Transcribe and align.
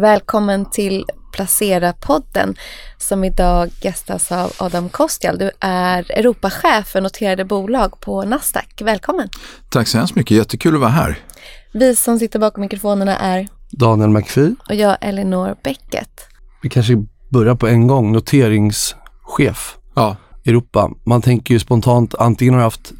Välkommen 0.00 0.70
till 0.70 1.04
Placera-podden 1.32 2.54
som 2.98 3.24
idag 3.24 3.70
gästas 3.80 4.32
av 4.32 4.52
Adam 4.58 4.88
Kostial. 4.88 5.38
Du 5.38 5.50
är 5.60 6.10
Europachef 6.10 6.88
för 6.88 7.00
noterade 7.00 7.44
bolag 7.44 8.00
på 8.00 8.24
Nasdaq. 8.24 8.80
Välkommen! 8.80 9.28
Tack 9.70 9.88
så 9.88 9.98
hemskt 9.98 10.14
mycket, 10.14 10.36
jättekul 10.36 10.74
att 10.74 10.80
vara 10.80 10.90
här. 10.90 11.18
Vi 11.72 11.96
som 11.96 12.18
sitter 12.18 12.38
bakom 12.38 12.60
mikrofonerna 12.60 13.18
är 13.18 13.48
Daniel 13.70 14.10
McPhee. 14.10 14.54
Och 14.68 14.74
jag 14.74 14.96
Elinor 15.00 15.56
Bäcket. 15.64 16.10
Vi 16.62 16.68
kanske 16.68 17.06
börjar 17.30 17.54
på 17.54 17.66
en 17.66 17.86
gång. 17.86 18.12
Noteringschef. 18.12 19.76
Ja. 19.94 20.16
Europa. 20.46 20.90
Man 21.06 21.22
tänker 21.22 21.54
ju 21.54 21.60
spontant 21.60 22.14
antingen 22.14 22.54
har 22.54 22.62
haft 22.62 22.92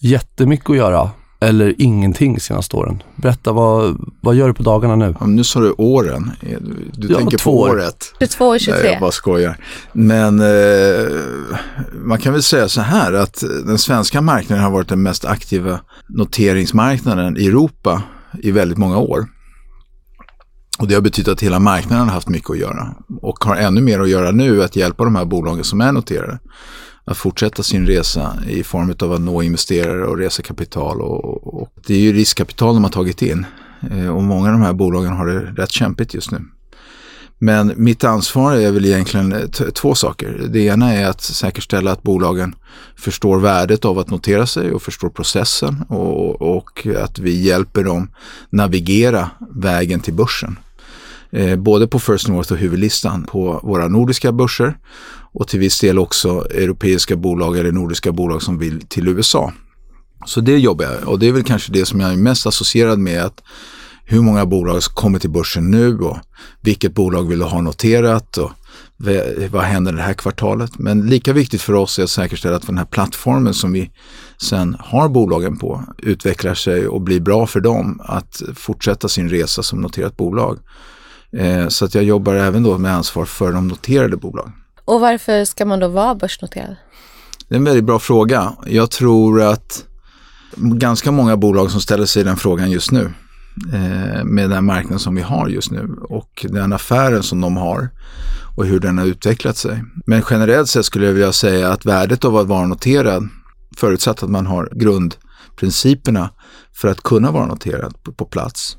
jättemycket 0.00 0.70
att 0.70 0.76
göra 0.76 1.10
eller 1.42 1.74
ingenting 1.78 2.40
senaste 2.40 2.76
åren. 2.76 3.02
Berätta, 3.16 3.52
vad, 3.52 3.96
vad 4.20 4.34
gör 4.34 4.48
du 4.48 4.54
på 4.54 4.62
dagarna 4.62 4.96
nu? 4.96 5.14
Ja, 5.20 5.26
nu 5.26 5.44
sa 5.44 5.60
du 5.60 5.74
åren. 5.78 6.30
Du 6.92 7.08
ja, 7.08 7.18
tänker 7.18 7.44
på 7.44 7.60
år. 7.60 7.70
året. 7.70 8.14
22 8.20 8.46
och 8.46 8.60
23. 8.60 8.82
Nej, 8.82 8.92
jag 8.92 9.00
bara 9.00 9.10
skojar. 9.10 9.56
Men 9.92 10.40
eh, 10.40 11.10
man 11.92 12.18
kan 12.18 12.32
väl 12.32 12.42
säga 12.42 12.68
så 12.68 12.80
här 12.80 13.12
att 13.12 13.44
den 13.66 13.78
svenska 13.78 14.20
marknaden 14.20 14.64
har 14.64 14.70
varit 14.70 14.88
den 14.88 15.02
mest 15.02 15.24
aktiva 15.24 15.80
noteringsmarknaden 16.08 17.36
i 17.36 17.46
Europa 17.46 18.02
i 18.42 18.50
väldigt 18.50 18.78
många 18.78 18.98
år. 18.98 19.26
Och 20.78 20.88
det 20.88 20.94
har 20.94 21.02
betytt 21.02 21.28
att 21.28 21.42
hela 21.42 21.58
marknaden 21.58 22.06
har 22.08 22.14
haft 22.14 22.28
mycket 22.28 22.50
att 22.50 22.58
göra 22.58 22.94
och 23.22 23.44
har 23.44 23.56
ännu 23.56 23.80
mer 23.80 24.00
att 24.00 24.08
göra 24.08 24.30
nu 24.30 24.62
att 24.62 24.76
hjälpa 24.76 25.04
de 25.04 25.16
här 25.16 25.24
bolagen 25.24 25.64
som 25.64 25.80
är 25.80 25.92
noterade 25.92 26.38
att 27.04 27.16
fortsätta 27.16 27.62
sin 27.62 27.86
resa 27.86 28.38
i 28.48 28.62
form 28.62 28.94
av 29.02 29.12
att 29.12 29.20
nå 29.20 29.42
investerare 29.42 30.06
och 30.06 30.18
resa 30.18 30.42
kapital. 30.42 31.00
Och, 31.00 31.62
och 31.62 31.68
det 31.86 31.94
är 31.94 32.00
ju 32.00 32.12
riskkapital 32.12 32.74
de 32.74 32.84
har 32.84 32.90
tagit 32.90 33.22
in 33.22 33.46
eh, 33.90 34.08
och 34.08 34.22
många 34.22 34.46
av 34.46 34.52
de 34.52 34.62
här 34.62 34.72
bolagen 34.72 35.12
har 35.12 35.26
det 35.26 35.40
rätt 35.40 35.72
kämpigt 35.72 36.14
just 36.14 36.30
nu. 36.30 36.40
Men 37.38 37.72
mitt 37.76 38.04
ansvar 38.04 38.54
är 38.54 38.70
väl 38.70 38.84
egentligen 38.84 39.32
eh, 39.32 39.48
två 39.48 39.94
saker. 39.94 40.46
Det 40.48 40.60
ena 40.60 40.92
är 40.92 41.06
att 41.06 41.20
säkerställa 41.20 41.92
att 41.92 42.02
bolagen 42.02 42.54
förstår 42.96 43.38
värdet 43.38 43.84
av 43.84 43.98
att 43.98 44.10
notera 44.10 44.46
sig 44.46 44.72
och 44.72 44.82
förstår 44.82 45.08
processen 45.08 45.84
och, 45.88 46.56
och 46.56 46.86
att 46.96 47.18
vi 47.18 47.42
hjälper 47.42 47.84
dem 47.84 48.10
navigera 48.50 49.30
vägen 49.54 50.00
till 50.00 50.14
börsen. 50.14 50.56
Eh, 51.32 51.56
både 51.56 51.86
på 51.86 51.98
First 51.98 52.28
North 52.28 52.52
och 52.52 52.58
huvudlistan 52.58 53.24
på 53.24 53.60
våra 53.62 53.88
nordiska 53.88 54.32
börser 54.32 54.78
och 55.32 55.48
till 55.48 55.60
viss 55.60 55.80
del 55.80 55.98
också 55.98 56.28
europeiska 56.50 57.16
bolag 57.16 57.58
eller 57.58 57.72
nordiska 57.72 58.12
bolag 58.12 58.42
som 58.42 58.58
vill 58.58 58.86
till 58.86 59.08
USA. 59.08 59.52
Så 60.26 60.40
det 60.40 60.58
jobbar 60.58 60.84
jag 60.84 61.08
och 61.08 61.18
det 61.18 61.28
är 61.28 61.32
väl 61.32 61.44
kanske 61.44 61.72
det 61.72 61.86
som 61.86 62.00
jag 62.00 62.12
är 62.12 62.16
mest 62.16 62.46
associerad 62.46 62.98
med 62.98 63.22
att 63.22 63.42
hur 64.04 64.20
många 64.20 64.46
bolag 64.46 64.82
kommer 64.82 65.18
till 65.18 65.30
börsen 65.30 65.70
nu 65.70 65.98
och 65.98 66.18
vilket 66.60 66.94
bolag 66.94 67.28
vill 67.28 67.38
du 67.38 67.44
ha 67.44 67.60
noterat 67.60 68.38
och 68.38 68.50
vad 69.50 69.62
händer 69.62 69.92
det 69.92 70.02
här 70.02 70.14
kvartalet. 70.14 70.78
Men 70.78 71.06
lika 71.06 71.32
viktigt 71.32 71.62
för 71.62 71.72
oss 71.72 71.98
är 71.98 72.02
att 72.02 72.10
säkerställa 72.10 72.56
att 72.56 72.66
den 72.66 72.78
här 72.78 72.84
plattformen 72.84 73.54
som 73.54 73.72
vi 73.72 73.90
sen 74.42 74.76
har 74.80 75.08
bolagen 75.08 75.58
på 75.58 75.84
utvecklar 75.98 76.54
sig 76.54 76.88
och 76.88 77.00
blir 77.00 77.20
bra 77.20 77.46
för 77.46 77.60
dem 77.60 78.00
att 78.04 78.42
fortsätta 78.54 79.08
sin 79.08 79.28
resa 79.28 79.62
som 79.62 79.80
noterat 79.80 80.16
bolag. 80.16 80.58
Eh, 81.36 81.68
så 81.68 81.84
att 81.84 81.94
jag 81.94 82.04
jobbar 82.04 82.34
även 82.34 82.62
då 82.62 82.78
med 82.78 82.94
ansvar 82.94 83.24
för 83.24 83.52
de 83.52 83.68
noterade 83.68 84.16
bolagen. 84.16 84.52
Och 84.84 85.00
varför 85.00 85.44
ska 85.44 85.64
man 85.64 85.80
då 85.80 85.88
vara 85.88 86.14
börsnoterad? 86.14 86.76
Det 87.48 87.54
är 87.54 87.58
en 87.58 87.64
väldigt 87.64 87.84
bra 87.84 87.98
fråga. 87.98 88.52
Jag 88.66 88.90
tror 88.90 89.42
att 89.42 89.84
ganska 90.56 91.10
många 91.10 91.36
bolag 91.36 91.70
som 91.70 91.80
ställer 91.80 92.06
sig 92.06 92.24
den 92.24 92.36
frågan 92.36 92.70
just 92.70 92.90
nu 92.90 93.12
eh, 93.72 94.24
med 94.24 94.50
den 94.50 94.64
marknaden 94.64 94.98
som 94.98 95.14
vi 95.14 95.22
har 95.22 95.48
just 95.48 95.70
nu 95.70 95.96
och 96.08 96.46
den 96.48 96.72
affären 96.72 97.22
som 97.22 97.40
de 97.40 97.56
har 97.56 97.88
och 98.56 98.66
hur 98.66 98.80
den 98.80 98.98
har 98.98 99.06
utvecklat 99.06 99.56
sig. 99.56 99.84
Men 100.06 100.22
generellt 100.30 100.68
sett 100.68 100.84
skulle 100.84 101.06
jag 101.06 101.12
vilja 101.12 101.32
säga 101.32 101.72
att 101.72 101.86
värdet 101.86 102.24
av 102.24 102.36
att 102.36 102.46
vara 102.46 102.66
noterad, 102.66 103.28
förutsatt 103.76 104.22
att 104.22 104.30
man 104.30 104.46
har 104.46 104.68
grundprinciperna 104.72 106.30
för 106.74 106.88
att 106.88 107.02
kunna 107.02 107.30
vara 107.30 107.46
noterad 107.46 107.94
på 108.16 108.24
plats, 108.24 108.76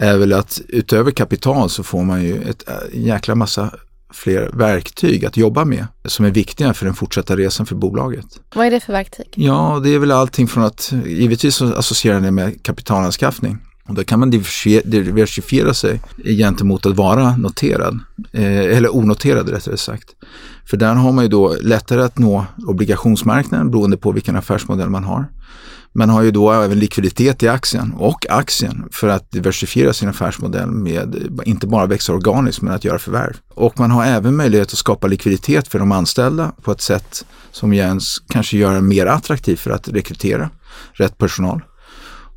är 0.00 0.18
väl 0.18 0.32
att 0.32 0.60
utöver 0.68 1.10
kapital 1.10 1.70
så 1.70 1.82
får 1.82 2.02
man 2.02 2.22
ju 2.22 2.42
ett 2.42 2.68
äh, 2.68 2.74
jäkla 2.92 3.34
massa 3.34 3.70
fler 4.12 4.50
verktyg 4.52 5.24
att 5.24 5.36
jobba 5.36 5.64
med 5.64 5.86
som 6.04 6.24
är 6.24 6.30
viktiga 6.30 6.74
för 6.74 6.84
den 6.84 6.94
fortsatta 6.94 7.36
resan 7.36 7.66
för 7.66 7.74
bolaget. 7.74 8.26
Vad 8.54 8.66
är 8.66 8.70
det 8.70 8.80
för 8.80 8.92
verktyg? 8.92 9.26
Ja, 9.34 9.80
det 9.84 9.94
är 9.94 9.98
väl 9.98 10.10
allting 10.10 10.48
från 10.48 10.64
att, 10.64 10.92
givetvis 11.06 11.54
så 11.54 11.74
associerar 11.74 12.20
det 12.20 12.30
med 12.30 12.62
kapitalanskaffning. 12.62 13.58
Och 13.88 13.94
då 13.94 14.04
kan 14.04 14.20
man 14.20 14.30
diversifiera 14.30 15.74
sig 15.74 16.00
gentemot 16.24 16.86
att 16.86 16.96
vara 16.96 17.36
noterad, 17.36 17.98
eh, 18.32 18.76
eller 18.76 18.96
onoterad 18.96 19.48
rättare 19.48 19.76
sagt. 19.76 20.08
För 20.66 20.76
där 20.76 20.94
har 20.94 21.12
man 21.12 21.24
ju 21.24 21.28
då 21.28 21.56
lättare 21.62 22.02
att 22.02 22.18
nå 22.18 22.46
obligationsmarknaden 22.66 23.70
beroende 23.70 23.96
på 23.96 24.12
vilken 24.12 24.36
affärsmodell 24.36 24.90
man 24.90 25.04
har. 25.04 25.28
Man 25.92 26.10
har 26.10 26.22
ju 26.22 26.30
då 26.30 26.52
även 26.52 26.78
likviditet 26.78 27.42
i 27.42 27.48
aktien 27.48 27.92
och 27.98 28.26
aktien 28.30 28.88
för 28.92 29.08
att 29.08 29.30
diversifiera 29.30 29.92
sin 29.92 30.08
affärsmodell 30.08 30.70
med 30.70 31.30
inte 31.44 31.66
bara 31.66 31.86
växa 31.86 32.12
organiskt 32.12 32.62
men 32.62 32.74
att 32.74 32.84
göra 32.84 32.98
förvärv. 32.98 33.36
Och 33.48 33.80
man 33.80 33.90
har 33.90 34.04
även 34.04 34.36
möjlighet 34.36 34.72
att 34.72 34.78
skapa 34.78 35.06
likviditet 35.06 35.68
för 35.68 35.78
de 35.78 35.92
anställda 35.92 36.52
på 36.62 36.72
ett 36.72 36.80
sätt 36.80 37.24
som 37.50 37.74
Jens 37.74 38.22
kanske 38.28 38.56
gör 38.56 38.74
det 38.74 38.80
mer 38.80 39.06
attraktivt 39.06 39.60
för 39.60 39.70
att 39.70 39.88
rekrytera 39.88 40.50
rätt 40.92 41.18
personal. 41.18 41.62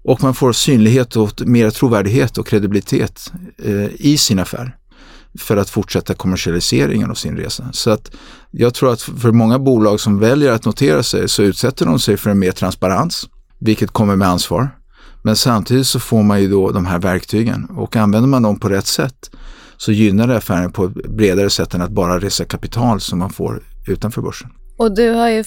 Och 0.04 0.24
man 0.24 0.34
får 0.34 0.54
synlighet 0.54 1.16
och 1.16 1.42
mer 1.46 1.70
trovärdighet 1.70 2.38
och 2.38 2.48
kredibilitet 2.48 3.32
eh, 3.64 3.88
i 3.94 4.18
sin 4.18 4.40
affär 4.40 4.78
för 5.40 5.58
att 5.58 5.70
fortsätta 5.70 6.14
kommersialiseringen 6.14 7.12
av 7.12 7.16
sin 7.16 7.38
resa. 7.38 7.70
Så 7.72 7.92
att 7.92 8.12
jag 8.52 8.74
tror 8.74 8.94
att 8.94 9.02
för 9.02 9.32
många 9.32 9.60
bolag 9.60 10.00
som 10.00 10.20
väljer 10.20 10.52
att 10.52 10.66
notera 10.66 11.04
sig 11.04 11.30
så 11.30 11.44
utsätter 11.44 11.86
de 11.86 12.00
sig 12.00 12.18
för 12.18 12.30
en 12.30 12.40
mer 12.40 12.52
transparens 12.52 13.28
vilket 13.64 13.92
kommer 13.92 14.16
med 14.16 14.28
ansvar. 14.28 14.70
Men 15.22 15.36
samtidigt 15.36 15.88
så 15.88 16.00
får 16.00 16.24
man 16.24 16.42
ju 16.42 16.48
då 16.48 16.72
de 16.72 16.86
här 16.86 17.00
verktygen 17.00 17.66
och 17.66 17.96
använder 17.96 18.28
man 18.28 18.44
dem 18.44 18.60
på 18.60 18.70
rätt 18.70 18.88
sätt 18.88 19.32
så 19.78 19.92
gynnar 19.92 20.28
det 20.28 20.38
affären 20.38 20.72
på 20.72 20.86
ett 20.86 20.94
bredare 20.94 21.50
sätt 21.50 21.74
än 21.74 21.82
att 21.82 21.92
bara 21.92 22.20
resa 22.20 22.46
kapital 22.46 23.02
som 23.02 23.20
man 23.20 23.30
får 23.30 23.64
utanför 23.88 24.22
börsen. 24.22 24.50
Och 24.78 24.96
du 24.96 25.10
har 25.10 25.30
ju, 25.30 25.44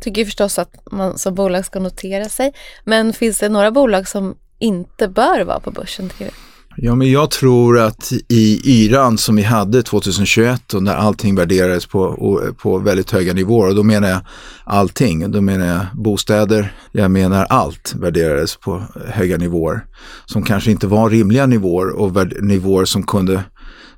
tycker 0.00 0.20
ju 0.20 0.24
förstås 0.24 0.58
att 0.58 0.74
man 0.90 1.18
som 1.18 1.34
bolag 1.34 1.64
ska 1.64 1.78
notera 1.78 2.28
sig. 2.28 2.52
Men 2.84 3.12
finns 3.12 3.38
det 3.38 3.48
några 3.48 3.70
bolag 3.70 4.08
som 4.08 4.34
inte 4.58 5.08
bör 5.08 5.44
vara 5.44 5.60
på 5.60 5.70
börsen? 5.70 6.08
Tycker 6.08 6.24
du? 6.24 6.30
Ja, 6.78 6.94
men 6.94 7.10
jag 7.10 7.30
tror 7.30 7.78
att 7.78 8.12
i 8.28 8.60
yran 8.64 9.18
som 9.18 9.36
vi 9.36 9.42
hade 9.42 9.82
2021 9.82 10.74
och 10.74 10.82
när 10.82 10.94
allting 10.94 11.34
värderades 11.34 11.86
på, 11.86 12.42
på 12.62 12.78
väldigt 12.78 13.10
höga 13.10 13.32
nivåer, 13.32 13.68
och 13.68 13.74
då 13.74 13.82
menar 13.82 14.08
jag 14.08 14.20
allting, 14.64 15.30
då 15.30 15.40
menar 15.40 15.66
jag 15.66 15.86
bostäder, 15.94 16.74
jag 16.92 17.10
menar 17.10 17.44
allt 17.44 17.94
värderades 17.96 18.56
på 18.56 18.82
höga 19.06 19.36
nivåer 19.36 19.86
som 20.26 20.42
kanske 20.42 20.70
inte 20.70 20.86
var 20.86 21.10
rimliga 21.10 21.46
nivåer 21.46 21.88
och 21.88 22.42
nivåer 22.42 22.84
som 22.84 23.02
kunde, 23.02 23.44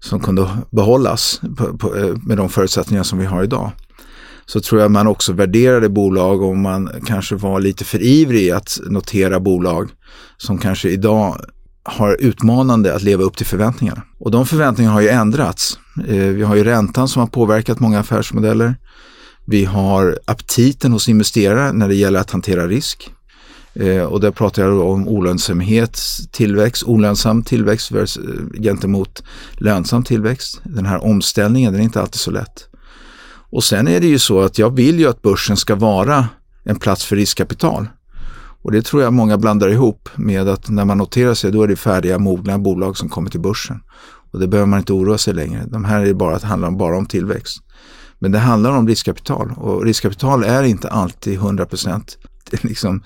som 0.00 0.21
kunde 0.21 0.49
behållas 0.71 1.41
på, 1.56 1.78
på, 1.78 1.97
eh, 1.97 2.15
med 2.27 2.37
de 2.37 2.49
förutsättningar 2.49 3.03
som 3.03 3.19
vi 3.19 3.27
har 3.27 3.43
idag. 3.43 3.71
Så 4.47 4.60
tror 4.60 4.81
jag 4.81 4.91
man 4.91 5.06
också 5.06 5.33
värderade 5.33 5.89
bolag 5.89 6.43
om 6.43 6.62
man 6.62 6.91
kanske 7.06 7.34
var 7.34 7.60
lite 7.60 7.84
för 7.84 8.03
ivrig 8.03 8.50
att 8.50 8.78
notera 8.87 9.41
bolag 9.41 9.91
som 10.37 10.59
kanske 10.59 10.89
idag 10.89 11.41
har 11.88 12.16
utmanande 12.21 12.94
att 12.94 13.03
leva 13.03 13.22
upp 13.22 13.37
till 13.37 13.47
förväntningarna. 13.47 14.03
Och 14.19 14.31
de 14.31 14.47
förväntningarna 14.47 14.94
har 14.94 15.00
ju 15.00 15.09
ändrats. 15.09 15.78
Eh, 16.09 16.16
vi 16.16 16.43
har 16.43 16.56
ju 16.56 16.65
räntan 16.65 17.09
som 17.09 17.21
har 17.21 17.26
påverkat 17.26 17.81
många 17.81 18.00
affärsmodeller. 18.00 18.76
Vi 19.47 19.65
har 19.65 20.19
aptiten 20.25 20.93
hos 20.93 21.09
investerare 21.09 21.72
när 21.72 21.88
det 21.88 21.94
gäller 21.94 22.21
att 22.21 22.31
hantera 22.31 22.66
risk. 22.66 23.10
Eh, 23.75 24.03
och 24.03 24.21
där 24.21 24.31
pratar 24.31 24.62
jag 24.62 24.81
om 24.81 25.09
olönsamhet, 25.09 26.00
tillväxt, 26.32 26.82
olönsam 26.82 27.43
tillväxt 27.43 27.93
eh, 27.93 28.06
gentemot 28.60 29.22
lönsam 29.53 30.04
tillväxt. 30.04 30.60
Den 30.65 30.86
här 30.86 31.04
omställningen, 31.04 31.72
den 31.72 31.80
är 31.80 31.84
inte 31.84 32.01
alltid 32.01 32.21
så 32.21 32.30
lätt. 32.30 32.68
Och 33.51 33.65
sen 33.65 33.89
är 33.89 34.01
det 34.01 34.07
ju 34.07 34.18
så 34.18 34.41
att 34.41 34.59
jag 34.59 34.77
vill 34.77 34.98
ju 34.98 35.09
att 35.09 35.22
börsen 35.22 35.57
ska 35.57 35.74
vara 35.74 36.28
en 36.65 36.78
plats 36.78 37.04
för 37.04 37.16
riskkapital. 37.16 37.89
Och 38.68 38.72
det 38.72 38.82
tror 38.82 39.03
jag 39.03 39.12
många 39.12 39.38
blandar 39.38 39.68
ihop 39.68 40.09
med 40.15 40.48
att 40.48 40.68
när 40.68 40.84
man 40.84 40.98
noterar 40.98 41.34
sig 41.34 41.53
då 41.53 41.62
är 41.62 41.68
det 41.68 41.76
färdiga 41.76 42.18
mogna 42.18 42.59
bolag 42.59 42.97
som 42.97 43.09
kommer 43.09 43.30
till 43.30 43.41
börsen. 43.41 43.80
Och 44.30 44.41
det 44.41 44.48
behöver 44.48 44.66
man 44.66 44.78
inte 44.78 44.92
oroa 44.92 45.18
sig 45.18 45.34
längre. 45.34 45.65
De 45.66 45.84
här 45.84 46.06
är 46.06 46.15
bara 46.15 46.38
det 46.38 46.47
handlar 46.47 46.70
bara 46.70 46.97
om 46.97 47.06
tillväxt. 47.06 47.62
Men 48.18 48.32
det 48.32 48.38
handlar 48.38 48.70
om 48.70 48.88
riskkapital 48.88 49.53
och 49.56 49.84
riskkapital 49.84 50.44
är 50.44 50.62
inte 50.62 50.88
alltid 50.88 51.38
100% 51.38 52.16
eh, 52.53 52.59
liksom, 52.62 53.03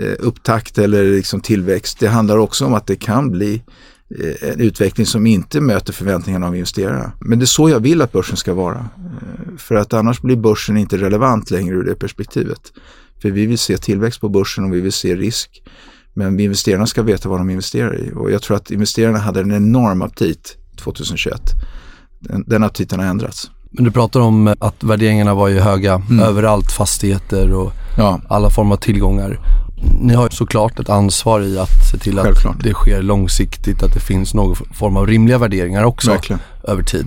eh, 0.00 0.14
upptakt 0.18 0.78
eller 0.78 1.04
liksom 1.04 1.40
tillväxt. 1.40 1.98
Det 2.00 2.08
handlar 2.08 2.36
också 2.36 2.66
om 2.66 2.74
att 2.74 2.86
det 2.86 2.96
kan 2.96 3.30
bli 3.30 3.62
eh, 4.18 4.50
en 4.50 4.60
utveckling 4.60 5.06
som 5.06 5.26
inte 5.26 5.60
möter 5.60 5.92
förväntningarna 5.92 6.46
av 6.46 6.54
investerare. 6.54 7.12
Men 7.20 7.38
det 7.38 7.44
är 7.44 7.46
så 7.46 7.68
jag 7.68 7.80
vill 7.80 8.02
att 8.02 8.12
börsen 8.12 8.36
ska 8.36 8.54
vara. 8.54 8.78
Eh, 8.78 9.56
för 9.56 9.74
att 9.74 9.92
annars 9.92 10.20
blir 10.20 10.36
börsen 10.36 10.76
inte 10.76 10.96
relevant 10.96 11.50
längre 11.50 11.74
ur 11.74 11.84
det 11.84 11.94
perspektivet. 11.94 12.72
För 13.22 13.30
vi 13.30 13.46
vill 13.46 13.58
se 13.58 13.76
tillväxt 13.78 14.20
på 14.20 14.28
börsen 14.28 14.64
och 14.64 14.74
vi 14.74 14.80
vill 14.80 14.92
se 14.92 15.16
risk. 15.16 15.62
Men 16.14 16.40
investerarna 16.40 16.86
ska 16.86 17.02
veta 17.02 17.28
vad 17.28 17.40
de 17.40 17.50
investerar 17.50 17.98
i 17.98 18.12
och 18.16 18.30
jag 18.30 18.42
tror 18.42 18.56
att 18.56 18.70
investerarna 18.70 19.18
hade 19.18 19.40
en 19.40 19.52
enorm 19.52 20.02
aptit 20.02 20.56
2021. 20.76 21.40
Den, 22.18 22.44
den 22.46 22.64
aptiten 22.64 23.00
har 23.00 23.06
ändrats. 23.06 23.50
Men 23.70 23.84
du 23.84 23.90
pratar 23.90 24.20
om 24.20 24.54
att 24.60 24.82
värderingarna 24.82 25.34
var 25.34 25.48
ju 25.48 25.60
höga 25.60 25.94
mm. 25.94 26.20
överallt, 26.20 26.72
fastigheter 26.72 27.52
och 27.52 27.72
ja. 27.98 28.20
alla 28.28 28.50
former 28.50 28.74
av 28.74 28.76
tillgångar. 28.76 29.40
Ni 30.00 30.14
har 30.14 30.28
såklart 30.28 30.78
ett 30.78 30.88
ansvar 30.88 31.40
i 31.40 31.58
att 31.58 31.90
se 31.92 31.98
till 31.98 32.18
Självklart. 32.18 32.56
att 32.56 32.62
det 32.62 32.72
sker 32.72 33.02
långsiktigt, 33.02 33.82
att 33.82 33.94
det 33.94 34.00
finns 34.00 34.34
någon 34.34 34.56
form 34.56 34.96
av 34.96 35.06
rimliga 35.06 35.38
värderingar 35.38 35.84
också 35.84 36.10
Verkligen. 36.10 36.40
över 36.64 36.82
tid. 36.82 37.06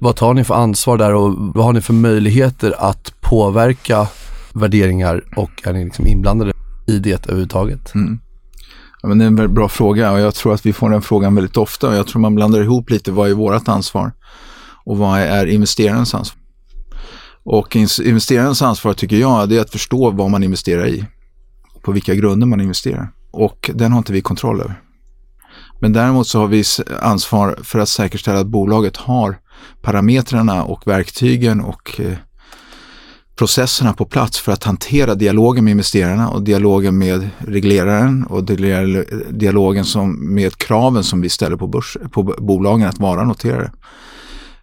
Vad 0.00 0.16
tar 0.16 0.34
ni 0.34 0.44
för 0.44 0.54
ansvar 0.54 0.98
där 0.98 1.14
och 1.14 1.34
vad 1.38 1.64
har 1.64 1.72
ni 1.72 1.80
för 1.80 1.92
möjligheter 1.92 2.74
att 2.78 3.12
påverka 3.20 4.06
värderingar 4.54 5.24
och 5.36 5.50
är 5.64 5.72
ni 5.72 5.84
liksom 5.84 6.06
inblandade 6.06 6.52
i 6.86 6.98
det 6.98 7.26
överhuvudtaget? 7.26 7.94
Mm. 7.94 8.18
Ja, 9.02 9.08
men 9.08 9.18
det 9.18 9.24
är 9.24 9.26
en 9.26 9.36
väldigt 9.36 9.54
bra 9.54 9.68
fråga 9.68 10.12
och 10.12 10.20
jag 10.20 10.34
tror 10.34 10.54
att 10.54 10.66
vi 10.66 10.72
får 10.72 10.90
den 10.90 11.02
frågan 11.02 11.34
väldigt 11.34 11.56
ofta 11.56 11.88
och 11.88 11.94
jag 11.94 12.06
tror 12.06 12.20
man 12.20 12.34
blandar 12.34 12.62
ihop 12.62 12.90
lite 12.90 13.12
vad 13.12 13.30
är 13.30 13.34
vårt 13.34 13.68
ansvar 13.68 14.12
och 14.84 14.98
vad 14.98 15.20
är 15.20 15.46
investerarens 15.46 16.14
ansvar. 16.14 16.42
Och 17.44 17.76
investerarens 17.76 18.62
ansvar 18.62 18.94
tycker 18.94 19.16
jag 19.16 19.48
det 19.48 19.56
är 19.56 19.60
att 19.60 19.70
förstå 19.70 20.10
vad 20.10 20.30
man 20.30 20.42
investerar 20.42 20.86
i. 20.86 21.04
På 21.82 21.92
vilka 21.92 22.14
grunder 22.14 22.46
man 22.46 22.60
investerar. 22.60 23.12
Och 23.30 23.70
den 23.74 23.92
har 23.92 23.98
inte 23.98 24.12
vi 24.12 24.20
kontroll 24.20 24.60
över. 24.60 24.80
Men 25.80 25.92
däremot 25.92 26.28
så 26.28 26.40
har 26.40 26.46
vi 26.46 26.64
ansvar 27.00 27.58
för 27.62 27.78
att 27.78 27.88
säkerställa 27.88 28.40
att 28.40 28.46
bolaget 28.46 28.96
har 28.96 29.38
parametrarna 29.82 30.64
och 30.64 30.86
verktygen 30.86 31.60
och 31.60 32.00
eh, 32.00 32.16
processerna 33.36 33.92
på 33.92 34.04
plats 34.04 34.40
för 34.40 34.52
att 34.52 34.64
hantera 34.64 35.14
dialogen 35.14 35.64
med 35.64 35.70
investerarna 35.70 36.28
och 36.28 36.42
dialogen 36.42 36.98
med 36.98 37.28
regleraren 37.38 38.24
och 38.24 38.44
dialogen 39.30 39.84
som, 39.84 40.34
med 40.34 40.56
kraven 40.56 41.04
som 41.04 41.20
vi 41.20 41.28
ställer 41.28 41.56
på, 41.56 41.66
börs, 41.66 41.96
på 42.10 42.22
bolagen 42.22 42.88
att 42.88 42.98
vara 42.98 43.24
noterade. 43.24 43.72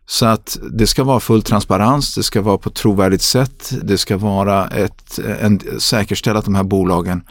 Så 0.05 0.25
att 0.25 0.57
det 0.71 0.87
ska 0.87 1.03
vara 1.03 1.19
full 1.19 1.41
transparens, 1.41 2.15
det 2.15 2.23
ska 2.23 2.41
vara 2.41 2.57
på 2.57 2.69
ett 2.69 2.75
trovärdigt 2.75 3.21
sätt, 3.21 3.73
det 3.83 3.97
ska 3.97 4.17
vara 4.17 4.67
ett, 4.67 5.19
en, 5.41 5.61
säkerställa 5.79 6.39
att 6.39 6.45
de 6.45 6.55
här 6.55 6.63
bolagen 6.63 7.23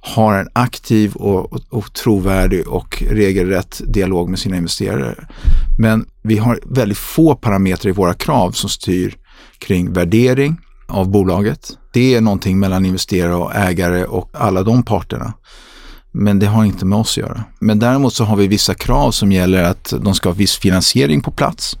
har 0.00 0.34
en 0.34 0.48
aktiv 0.52 1.14
och, 1.14 1.52
och, 1.52 1.60
och 1.70 1.92
trovärdig 1.92 2.68
och 2.68 3.02
regelrätt 3.10 3.80
dialog 3.86 4.28
med 4.28 4.38
sina 4.38 4.56
investerare. 4.56 5.28
Men 5.78 6.06
vi 6.22 6.38
har 6.38 6.60
väldigt 6.64 6.98
få 6.98 7.34
parametrar 7.34 7.90
i 7.90 7.92
våra 7.92 8.14
krav 8.14 8.50
som 8.50 8.70
styr 8.70 9.16
kring 9.58 9.92
värdering 9.92 10.56
av 10.92 11.10
bolaget. 11.10 11.78
Det 11.92 12.14
är 12.14 12.20
någonting 12.20 12.58
mellan 12.58 12.86
investerare 12.86 13.34
och 13.34 13.54
ägare 13.54 14.04
och 14.04 14.30
alla 14.32 14.62
de 14.62 14.82
parterna. 14.82 15.32
Men 16.12 16.38
det 16.38 16.46
har 16.46 16.64
inte 16.64 16.84
med 16.84 16.98
oss 16.98 17.12
att 17.12 17.16
göra. 17.16 17.44
Men 17.58 17.78
däremot 17.78 18.14
så 18.14 18.24
har 18.24 18.36
vi 18.36 18.46
vissa 18.46 18.74
krav 18.74 19.10
som 19.10 19.32
gäller 19.32 19.62
att 19.62 19.94
de 20.00 20.14
ska 20.14 20.28
ha 20.28 20.34
viss 20.34 20.56
finansiering 20.56 21.20
på 21.20 21.30
plats. 21.30 21.76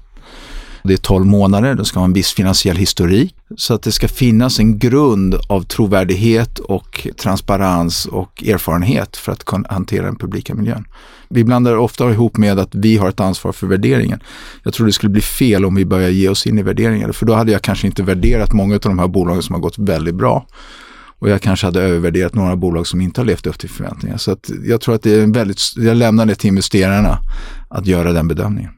Det 0.84 0.92
är 0.92 0.96
12 0.96 1.26
månader, 1.26 1.74
då 1.74 1.84
ska 1.84 1.98
ha 1.98 2.04
en 2.04 2.12
viss 2.12 2.32
finansiell 2.32 2.76
historik. 2.76 3.34
Så 3.56 3.74
att 3.74 3.82
det 3.82 3.92
ska 3.92 4.08
finnas 4.08 4.58
en 4.58 4.78
grund 4.78 5.34
av 5.48 5.62
trovärdighet 5.62 6.58
och 6.58 7.08
transparens 7.16 8.06
och 8.06 8.44
erfarenhet 8.44 9.16
för 9.16 9.32
att 9.32 9.44
kunna 9.44 9.68
hantera 9.70 10.04
den 10.04 10.16
publika 10.16 10.54
miljön. 10.54 10.84
Vi 11.28 11.44
blandar 11.44 11.76
ofta 11.76 12.10
ihop 12.10 12.36
med 12.36 12.58
att 12.58 12.74
vi 12.74 12.96
har 12.96 13.08
ett 13.08 13.20
ansvar 13.20 13.52
för 13.52 13.66
värderingen. 13.66 14.20
Jag 14.62 14.74
tror 14.74 14.86
det 14.86 14.92
skulle 14.92 15.10
bli 15.10 15.22
fel 15.22 15.64
om 15.64 15.74
vi 15.74 15.84
börjar 15.84 16.08
ge 16.08 16.28
oss 16.28 16.46
in 16.46 16.58
i 16.58 16.62
värderingar, 16.62 17.12
för 17.12 17.26
då 17.26 17.34
hade 17.34 17.52
jag 17.52 17.62
kanske 17.62 17.86
inte 17.86 18.02
värderat 18.02 18.52
många 18.52 18.74
av 18.74 18.80
de 18.80 18.98
här 18.98 19.08
bolagen 19.08 19.42
som 19.42 19.54
har 19.54 19.60
gått 19.60 19.78
väldigt 19.78 20.14
bra. 20.14 20.46
Och 21.18 21.30
jag 21.30 21.40
kanske 21.40 21.66
hade 21.66 21.82
övervärderat 21.82 22.34
några 22.34 22.56
bolag 22.56 22.86
som 22.86 23.00
inte 23.00 23.20
har 23.20 23.26
levt 23.26 23.46
upp 23.46 23.58
till 23.58 23.70
förväntningar. 23.70 24.16
Så 24.16 24.30
att 24.30 24.50
jag 24.64 24.80
tror 24.80 24.94
att 24.94 25.02
det 25.02 25.14
är 25.14 25.22
en 25.22 25.32
väldigt, 25.32 25.60
jag 25.76 25.96
lämnar 25.96 26.26
det 26.26 26.34
till 26.34 26.48
investerarna 26.48 27.18
att 27.68 27.86
göra 27.86 28.12
den 28.12 28.28
bedömningen. 28.28 28.70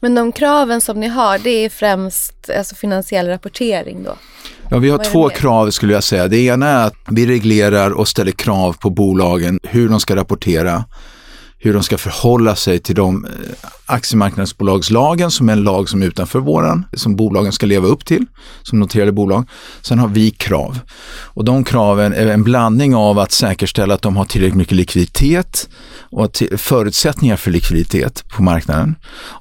Men 0.00 0.14
de 0.14 0.32
kraven 0.32 0.80
som 0.80 1.00
ni 1.00 1.08
har, 1.08 1.38
det 1.38 1.50
är 1.50 1.68
främst 1.68 2.50
alltså 2.58 2.74
finansiell 2.74 3.28
rapportering 3.28 4.02
då? 4.02 4.16
Ja, 4.70 4.78
vi 4.78 4.90
har 4.90 5.04
två 5.04 5.28
krav 5.28 5.70
skulle 5.70 5.92
jag 5.92 6.04
säga. 6.04 6.28
Det 6.28 6.38
ena 6.38 6.68
är 6.68 6.86
att 6.86 6.94
vi 7.10 7.26
reglerar 7.26 7.90
och 7.90 8.08
ställer 8.08 8.32
krav 8.32 8.72
på 8.72 8.90
bolagen 8.90 9.60
hur 9.62 9.88
de 9.88 10.00
ska 10.00 10.16
rapportera 10.16 10.84
hur 11.60 11.72
de 11.72 11.82
ska 11.82 11.98
förhålla 11.98 12.56
sig 12.56 12.78
till 12.78 12.94
de 12.94 13.24
eh, 13.24 13.30
aktiemarknadsbolagslagen 13.86 15.30
som 15.30 15.48
är 15.48 15.52
en 15.52 15.62
lag 15.62 15.88
som 15.88 16.02
är 16.02 16.06
utanför 16.06 16.38
våran, 16.38 16.84
som 16.92 17.16
bolagen 17.16 17.52
ska 17.52 17.66
leva 17.66 17.86
upp 17.86 18.04
till, 18.04 18.26
som 18.62 18.80
noterade 18.80 19.12
bolag. 19.12 19.44
Sen 19.80 19.98
har 19.98 20.08
vi 20.08 20.30
krav 20.30 20.78
och 21.24 21.44
de 21.44 21.64
kraven 21.64 22.12
är 22.12 22.26
en 22.26 22.44
blandning 22.44 22.94
av 22.94 23.18
att 23.18 23.32
säkerställa 23.32 23.94
att 23.94 24.02
de 24.02 24.16
har 24.16 24.24
tillräckligt 24.24 24.56
mycket 24.56 24.76
likviditet 24.76 25.68
och 26.10 26.42
förutsättningar 26.56 27.36
för 27.36 27.50
likviditet 27.50 28.24
på 28.28 28.42
marknaden 28.42 28.94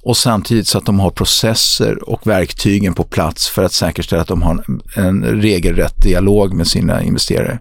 och 0.04 0.18
samtidigt 0.18 0.68
så 0.68 0.78
att 0.78 0.86
de 0.86 1.00
har 1.00 1.10
processer 1.10 2.10
och 2.10 2.28
verktygen 2.28 2.94
på 2.94 3.04
plats 3.04 3.50
för 3.50 3.64
att 3.64 3.74
säkerställa 3.74 4.22
att 4.22 4.28
de 4.28 4.42
har 4.42 4.64
en 4.96 5.24
regelrätt 5.24 6.04
dialog 6.04 6.54
med 6.54 6.68
sina 6.68 7.04
investerare. 7.04 7.60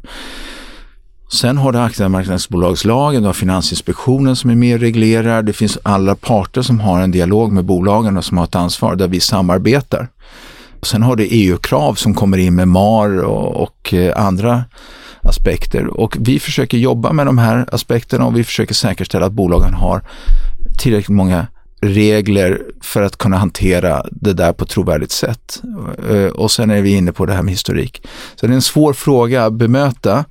Sen 1.28 1.58
har 1.58 1.72
du 1.72 1.78
aktiemarknadsbolagslagen, 1.78 3.22
du 3.22 3.28
har 3.28 3.32
Finansinspektionen 3.32 4.36
som 4.36 4.50
är 4.50 4.54
mer 4.54 4.78
reglerar. 4.78 5.42
Det 5.42 5.52
finns 5.52 5.78
alla 5.82 6.14
parter 6.14 6.62
som 6.62 6.80
har 6.80 7.00
en 7.00 7.10
dialog 7.10 7.52
med 7.52 7.64
bolagen 7.64 8.16
och 8.16 8.24
som 8.24 8.38
har 8.38 8.44
ett 8.44 8.54
ansvar 8.54 8.96
där 8.96 9.08
vi 9.08 9.20
samarbetar. 9.20 10.08
Sen 10.82 11.02
har 11.02 11.16
du 11.16 11.24
EU-krav 11.30 11.94
som 11.94 12.14
kommer 12.14 12.38
in 12.38 12.54
med 12.54 12.68
MAR 12.68 13.24
och, 13.24 13.62
och 13.62 13.94
eh, 13.94 14.26
andra 14.26 14.64
aspekter 15.22 15.86
och 15.86 16.16
vi 16.20 16.38
försöker 16.38 16.78
jobba 16.78 17.12
med 17.12 17.26
de 17.26 17.38
här 17.38 17.68
aspekterna 17.72 18.26
och 18.26 18.36
vi 18.36 18.44
försöker 18.44 18.74
säkerställa 18.74 19.26
att 19.26 19.32
bolagen 19.32 19.74
har 19.74 20.02
tillräckligt 20.78 21.16
många 21.16 21.46
regler 21.80 22.62
för 22.80 23.02
att 23.02 23.16
kunna 23.16 23.36
hantera 23.36 24.06
det 24.10 24.32
där 24.32 24.52
på 24.52 24.64
ett 24.64 24.70
trovärdigt 24.70 25.12
sätt. 25.12 25.62
Eh, 26.10 26.26
och 26.26 26.50
sen 26.50 26.70
är 26.70 26.82
vi 26.82 26.90
inne 26.90 27.12
på 27.12 27.26
det 27.26 27.32
här 27.32 27.42
med 27.42 27.52
historik. 27.52 28.06
Så 28.34 28.46
det 28.46 28.52
är 28.52 28.54
en 28.54 28.62
svår 28.62 28.92
fråga 28.92 29.44
att 29.44 29.52
bemöta, 29.52 30.24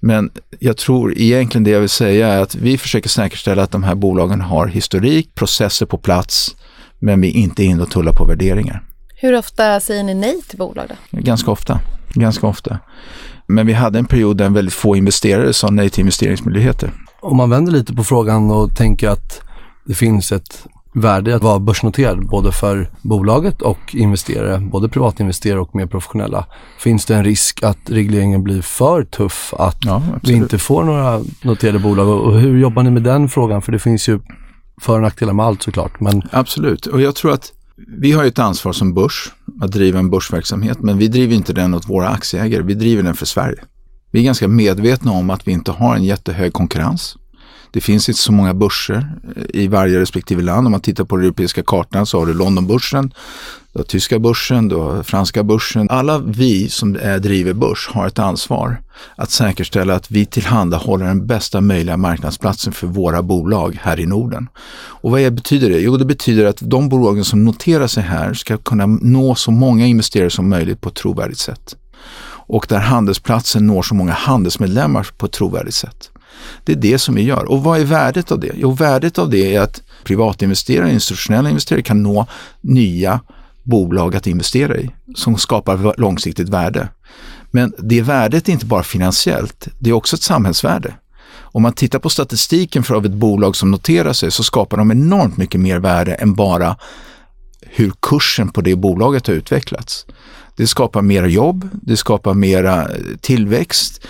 men 0.00 0.30
jag 0.58 0.76
tror 0.76 1.18
egentligen 1.18 1.64
det 1.64 1.70
jag 1.70 1.80
vill 1.80 1.88
säga 1.88 2.28
är 2.28 2.40
att 2.40 2.54
vi 2.54 2.78
försöker 2.78 3.08
säkerställa 3.08 3.62
att 3.62 3.70
de 3.70 3.82
här 3.82 3.94
bolagen 3.94 4.40
har 4.40 4.66
historik, 4.66 5.34
processer 5.34 5.86
på 5.86 5.98
plats, 5.98 6.56
men 6.98 7.20
vi 7.20 7.28
är 7.28 7.34
inte 7.34 7.64
inne 7.64 7.82
och 7.82 7.90
tullar 7.90 8.12
på 8.12 8.24
värderingar. 8.24 8.82
Hur 9.16 9.34
ofta 9.36 9.80
säger 9.80 10.02
ni 10.02 10.14
nej 10.14 10.42
till 10.48 10.58
bolag 10.58 10.86
då? 10.88 11.18
Ganska 11.18 11.50
ofta, 11.50 11.80
ganska 12.14 12.46
ofta. 12.46 12.78
Men 13.46 13.66
vi 13.66 13.72
hade 13.72 13.98
en 13.98 14.06
period 14.06 14.36
där 14.36 14.50
väldigt 14.50 14.74
få 14.74 14.96
investerare 14.96 15.52
sa 15.52 15.70
nej 15.70 15.90
till 15.90 16.00
investeringsmöjligheter. 16.00 16.92
Om 17.20 17.36
man 17.36 17.50
vänder 17.50 17.72
lite 17.72 17.94
på 17.94 18.04
frågan 18.04 18.50
och 18.50 18.76
tänker 18.76 19.08
att 19.08 19.40
det 19.84 19.94
finns 19.94 20.32
ett 20.32 20.66
värde 21.00 21.36
att 21.36 21.42
vara 21.42 21.58
börsnoterad 21.58 22.26
både 22.26 22.52
för 22.52 22.90
bolaget 23.02 23.62
och 23.62 23.94
investerare, 23.94 24.58
både 24.58 24.88
privatinvesterare 24.88 25.60
och 25.60 25.74
mer 25.74 25.86
professionella. 25.86 26.46
Finns 26.78 27.04
det 27.06 27.14
en 27.14 27.24
risk 27.24 27.62
att 27.62 27.78
regleringen 27.86 28.42
blir 28.42 28.62
för 28.62 29.04
tuff, 29.04 29.54
att 29.58 29.84
ja, 29.84 30.02
vi 30.22 30.32
inte 30.32 30.58
får 30.58 30.84
några 30.84 31.20
noterade 31.42 31.78
bolag 31.78 32.08
och 32.08 32.40
hur 32.40 32.58
jobbar 32.58 32.82
ni 32.82 32.90
med 32.90 33.02
den 33.02 33.28
frågan? 33.28 33.62
För 33.62 33.72
det 33.72 33.78
finns 33.78 34.08
ju 34.08 34.20
för 34.80 34.94
och 34.94 35.02
nackdelar 35.02 35.32
med 35.32 35.46
allt 35.46 35.62
såklart. 35.62 36.00
Men... 36.00 36.22
Absolut, 36.30 36.86
och 36.86 37.00
jag 37.00 37.14
tror 37.14 37.32
att 37.32 37.52
vi 38.00 38.12
har 38.12 38.24
ett 38.24 38.38
ansvar 38.38 38.72
som 38.72 38.94
börs 38.94 39.32
att 39.60 39.72
driva 39.72 39.98
en 39.98 40.10
börsverksamhet, 40.10 40.80
men 40.80 40.98
vi 40.98 41.08
driver 41.08 41.34
inte 41.34 41.52
den 41.52 41.74
åt 41.74 41.88
våra 41.88 42.08
aktieägare, 42.08 42.62
vi 42.62 42.74
driver 42.74 43.02
den 43.02 43.14
för 43.14 43.26
Sverige. 43.26 43.58
Vi 44.10 44.20
är 44.20 44.24
ganska 44.24 44.48
medvetna 44.48 45.12
om 45.12 45.30
att 45.30 45.48
vi 45.48 45.52
inte 45.52 45.72
har 45.72 45.96
en 45.96 46.04
jättehög 46.04 46.52
konkurrens. 46.52 47.16
Det 47.70 47.80
finns 47.80 48.08
inte 48.08 48.20
så 48.20 48.32
många 48.32 48.54
börser 48.54 49.12
eh, 49.36 49.42
i 49.62 49.68
varje 49.68 50.00
respektive 50.00 50.42
land. 50.42 50.66
Om 50.66 50.70
man 50.70 50.80
tittar 50.80 51.04
på 51.04 51.16
den 51.16 51.24
europeiska 51.24 51.62
kartan 51.62 52.06
så 52.06 52.18
har 52.18 52.26
du 52.26 52.34
Londonbörsen, 52.34 53.12
du 53.72 53.78
har 53.78 53.84
tyska 53.84 54.18
börsen, 54.18 54.68
du 54.68 54.76
har 54.76 55.02
franska 55.02 55.42
börsen. 55.42 55.90
Alla 55.90 56.18
vi 56.18 56.68
som 56.68 56.96
är, 56.96 57.18
driver 57.18 57.52
börs 57.52 57.88
har 57.92 58.06
ett 58.06 58.18
ansvar 58.18 58.82
att 59.16 59.30
säkerställa 59.30 59.94
att 59.94 60.10
vi 60.10 60.26
tillhandahåller 60.26 61.06
den 61.06 61.26
bästa 61.26 61.60
möjliga 61.60 61.96
marknadsplatsen 61.96 62.72
för 62.72 62.86
våra 62.86 63.22
bolag 63.22 63.78
här 63.82 64.00
i 64.00 64.06
Norden. 64.06 64.48
Och 65.00 65.10
vad 65.10 65.34
betyder 65.34 65.70
det? 65.70 65.78
Jo, 65.78 65.96
det 65.96 66.04
betyder 66.04 66.44
att 66.44 66.58
de 66.60 66.88
bolagen 66.88 67.24
som 67.24 67.44
noterar 67.44 67.86
sig 67.86 68.02
här 68.02 68.34
ska 68.34 68.56
kunna 68.56 68.86
nå 68.86 69.34
så 69.34 69.50
många 69.50 69.86
investerare 69.86 70.30
som 70.30 70.48
möjligt 70.48 70.80
på 70.80 70.88
ett 70.88 70.94
trovärdigt 70.94 71.38
sätt. 71.38 71.76
Och 72.48 72.66
där 72.68 72.78
handelsplatsen 72.78 73.66
når 73.66 73.82
så 73.82 73.94
många 73.94 74.12
handelsmedlemmar 74.12 75.08
på 75.16 75.26
ett 75.26 75.32
trovärdigt 75.32 75.74
sätt. 75.74 76.10
Det 76.64 76.72
är 76.72 76.76
det 76.76 76.98
som 76.98 77.14
vi 77.14 77.22
gör. 77.22 77.44
Och 77.44 77.62
vad 77.62 77.80
är 77.80 77.84
värdet 77.84 78.32
av 78.32 78.40
det? 78.40 78.52
Jo, 78.56 78.70
värdet 78.70 79.18
av 79.18 79.30
det 79.30 79.54
är 79.54 79.60
att 79.60 79.82
privatinvesterare, 80.04 80.92
institutionella 80.92 81.48
investerare 81.48 81.82
kan 81.82 82.02
nå 82.02 82.26
nya 82.60 83.20
bolag 83.62 84.16
att 84.16 84.26
investera 84.26 84.76
i 84.76 84.90
som 85.16 85.38
skapar 85.38 86.00
långsiktigt 86.00 86.48
värde. 86.48 86.88
Men 87.50 87.72
det 87.78 88.02
värdet 88.02 88.48
är 88.48 88.52
inte 88.52 88.66
bara 88.66 88.82
finansiellt, 88.82 89.68
det 89.78 89.90
är 89.90 89.94
också 89.94 90.16
ett 90.16 90.22
samhällsvärde. 90.22 90.94
Om 91.50 91.62
man 91.62 91.72
tittar 91.72 91.98
på 91.98 92.10
statistiken 92.10 92.82
för 92.82 92.94
av 92.94 93.06
ett 93.06 93.12
bolag 93.12 93.56
som 93.56 93.70
noterar 93.70 94.12
sig 94.12 94.30
så 94.30 94.42
skapar 94.42 94.76
de 94.76 94.90
enormt 94.90 95.36
mycket 95.36 95.60
mer 95.60 95.78
värde 95.78 96.14
än 96.14 96.34
bara 96.34 96.76
hur 97.60 97.92
kursen 98.02 98.48
på 98.48 98.60
det 98.60 98.76
bolaget 98.76 99.26
har 99.26 99.34
utvecklats. 99.34 100.06
Det 100.56 100.66
skapar 100.66 101.02
mera 101.02 101.26
jobb, 101.26 101.68
det 101.72 101.96
skapar 101.96 102.34
mera 102.34 102.82
eh, 102.82 102.88
tillväxt 103.20 104.06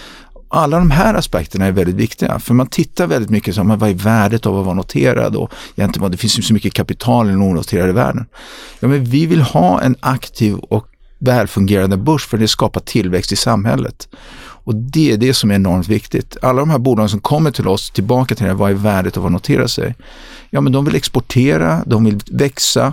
alla 0.49 0.79
de 0.79 0.91
här 0.91 1.15
aspekterna 1.15 1.67
är 1.67 1.73
väldigt 1.73 1.97
viktiga, 1.97 2.39
för 2.39 2.55
man 2.55 2.67
tittar 2.67 3.07
väldigt 3.07 3.31
mycket 3.31 3.57
på 3.57 3.63
vad 3.63 3.91
är 3.91 3.95
värdet 3.95 4.47
av 4.47 4.59
att 4.59 4.65
vara 4.65 4.75
noterad 4.75 5.37
och 5.37 5.53
egentligen, 5.77 6.11
det 6.11 6.17
finns 6.17 6.39
ju 6.39 6.43
så 6.43 6.55
mycket 6.55 6.75
kapital 6.75 7.29
i 7.29 7.31
den 7.31 7.43
onoterade 7.43 7.93
världen. 7.93 8.27
Ja, 8.81 8.89
men 8.89 9.05
vi 9.05 9.27
vill 9.27 9.41
ha 9.41 9.81
en 9.81 9.97
aktiv 10.01 10.55
och 10.55 10.87
välfungerande 11.19 11.97
börs 11.97 12.27
för 12.27 12.39
det 12.39 12.49
skapar 12.49 12.81
tillväxt 12.81 13.33
i 13.33 13.37
samhället. 13.37 14.09
Och 14.69 14.75
det 14.75 15.13
är 15.13 15.17
det 15.17 15.35
som 15.35 15.51
är 15.51 15.55
enormt 15.55 15.89
viktigt. 15.89 16.37
Alla 16.43 16.61
de 16.61 16.71
här 16.71 16.79
bolagen 16.79 17.09
som 17.09 17.21
kommer 17.21 17.51
till 17.51 17.69
oss, 17.69 17.91
tillbaka 17.91 18.35
till 18.35 18.47
det, 18.47 18.55
vad 18.55 18.71
är 18.71 18.75
värdet 18.75 19.17
av 19.17 19.27
att 19.27 19.33
notera 19.33 19.69
sig? 19.69 19.95
Ja, 20.51 20.61
men 20.61 20.73
de 20.73 20.85
vill 20.85 20.95
exportera, 20.95 21.83
de 21.87 22.05
vill 22.05 22.21
växa. 22.31 22.93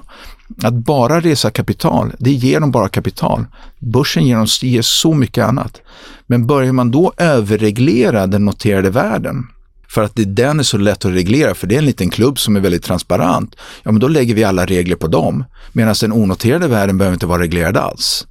Att 0.63 0.73
bara 0.73 1.19
resa 1.19 1.51
kapital, 1.51 2.13
det 2.19 2.31
ger 2.31 2.59
dem 2.59 2.71
bara 2.71 2.89
kapital. 2.89 3.45
Börsen 3.79 4.25
ger 4.25 4.35
dem 4.35 4.47
ger 4.61 4.81
så 4.81 5.13
mycket 5.13 5.45
annat. 5.45 5.81
Men 6.27 6.47
börjar 6.47 6.71
man 6.71 6.91
då 6.91 7.13
överreglera 7.17 8.27
den 8.27 8.45
noterade 8.45 8.89
världen, 8.89 9.47
för 9.95 10.03
att 10.03 10.15
det, 10.15 10.25
den 10.25 10.59
är 10.59 10.63
så 10.63 10.77
lätt 10.77 11.05
att 11.05 11.11
reglera, 11.11 11.55
för 11.55 11.67
det 11.67 11.75
är 11.75 11.79
en 11.79 11.85
liten 11.85 12.09
klubb 12.09 12.39
som 12.39 12.55
är 12.55 12.59
väldigt 12.59 12.83
transparent, 12.83 13.55
ja 13.83 13.91
men 13.91 13.99
då 13.99 14.07
lägger 14.07 14.35
vi 14.35 14.43
alla 14.43 14.65
regler 14.65 14.95
på 14.95 15.07
dem. 15.07 15.43
Medan 15.71 15.95
den 16.01 16.13
onoterade 16.13 16.67
världen 16.67 16.97
behöver 16.97 17.13
inte 17.13 17.25
vara 17.25 17.41
reglerad 17.41 17.77
alls 17.77 18.25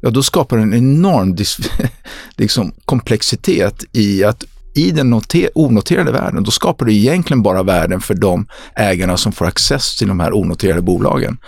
ja 0.00 0.10
då 0.10 0.22
skapar 0.22 0.56
det 0.56 0.62
en 0.62 0.74
enorm 0.74 1.36
liksom, 2.36 2.72
komplexitet 2.84 3.84
i 3.92 4.24
att 4.24 4.44
i 4.74 4.90
den 4.90 5.20
onoterade 5.54 6.12
världen, 6.12 6.42
då 6.42 6.50
skapar 6.50 6.86
du 6.86 6.94
egentligen 6.94 7.42
bara 7.42 7.62
värden 7.62 8.00
för 8.00 8.14
de 8.14 8.46
ägarna 8.76 9.16
som 9.16 9.32
får 9.32 9.46
access 9.46 9.96
till 9.96 10.08
de 10.08 10.20
här 10.20 10.32
onoterade 10.32 10.82
bolagen. 10.82 11.38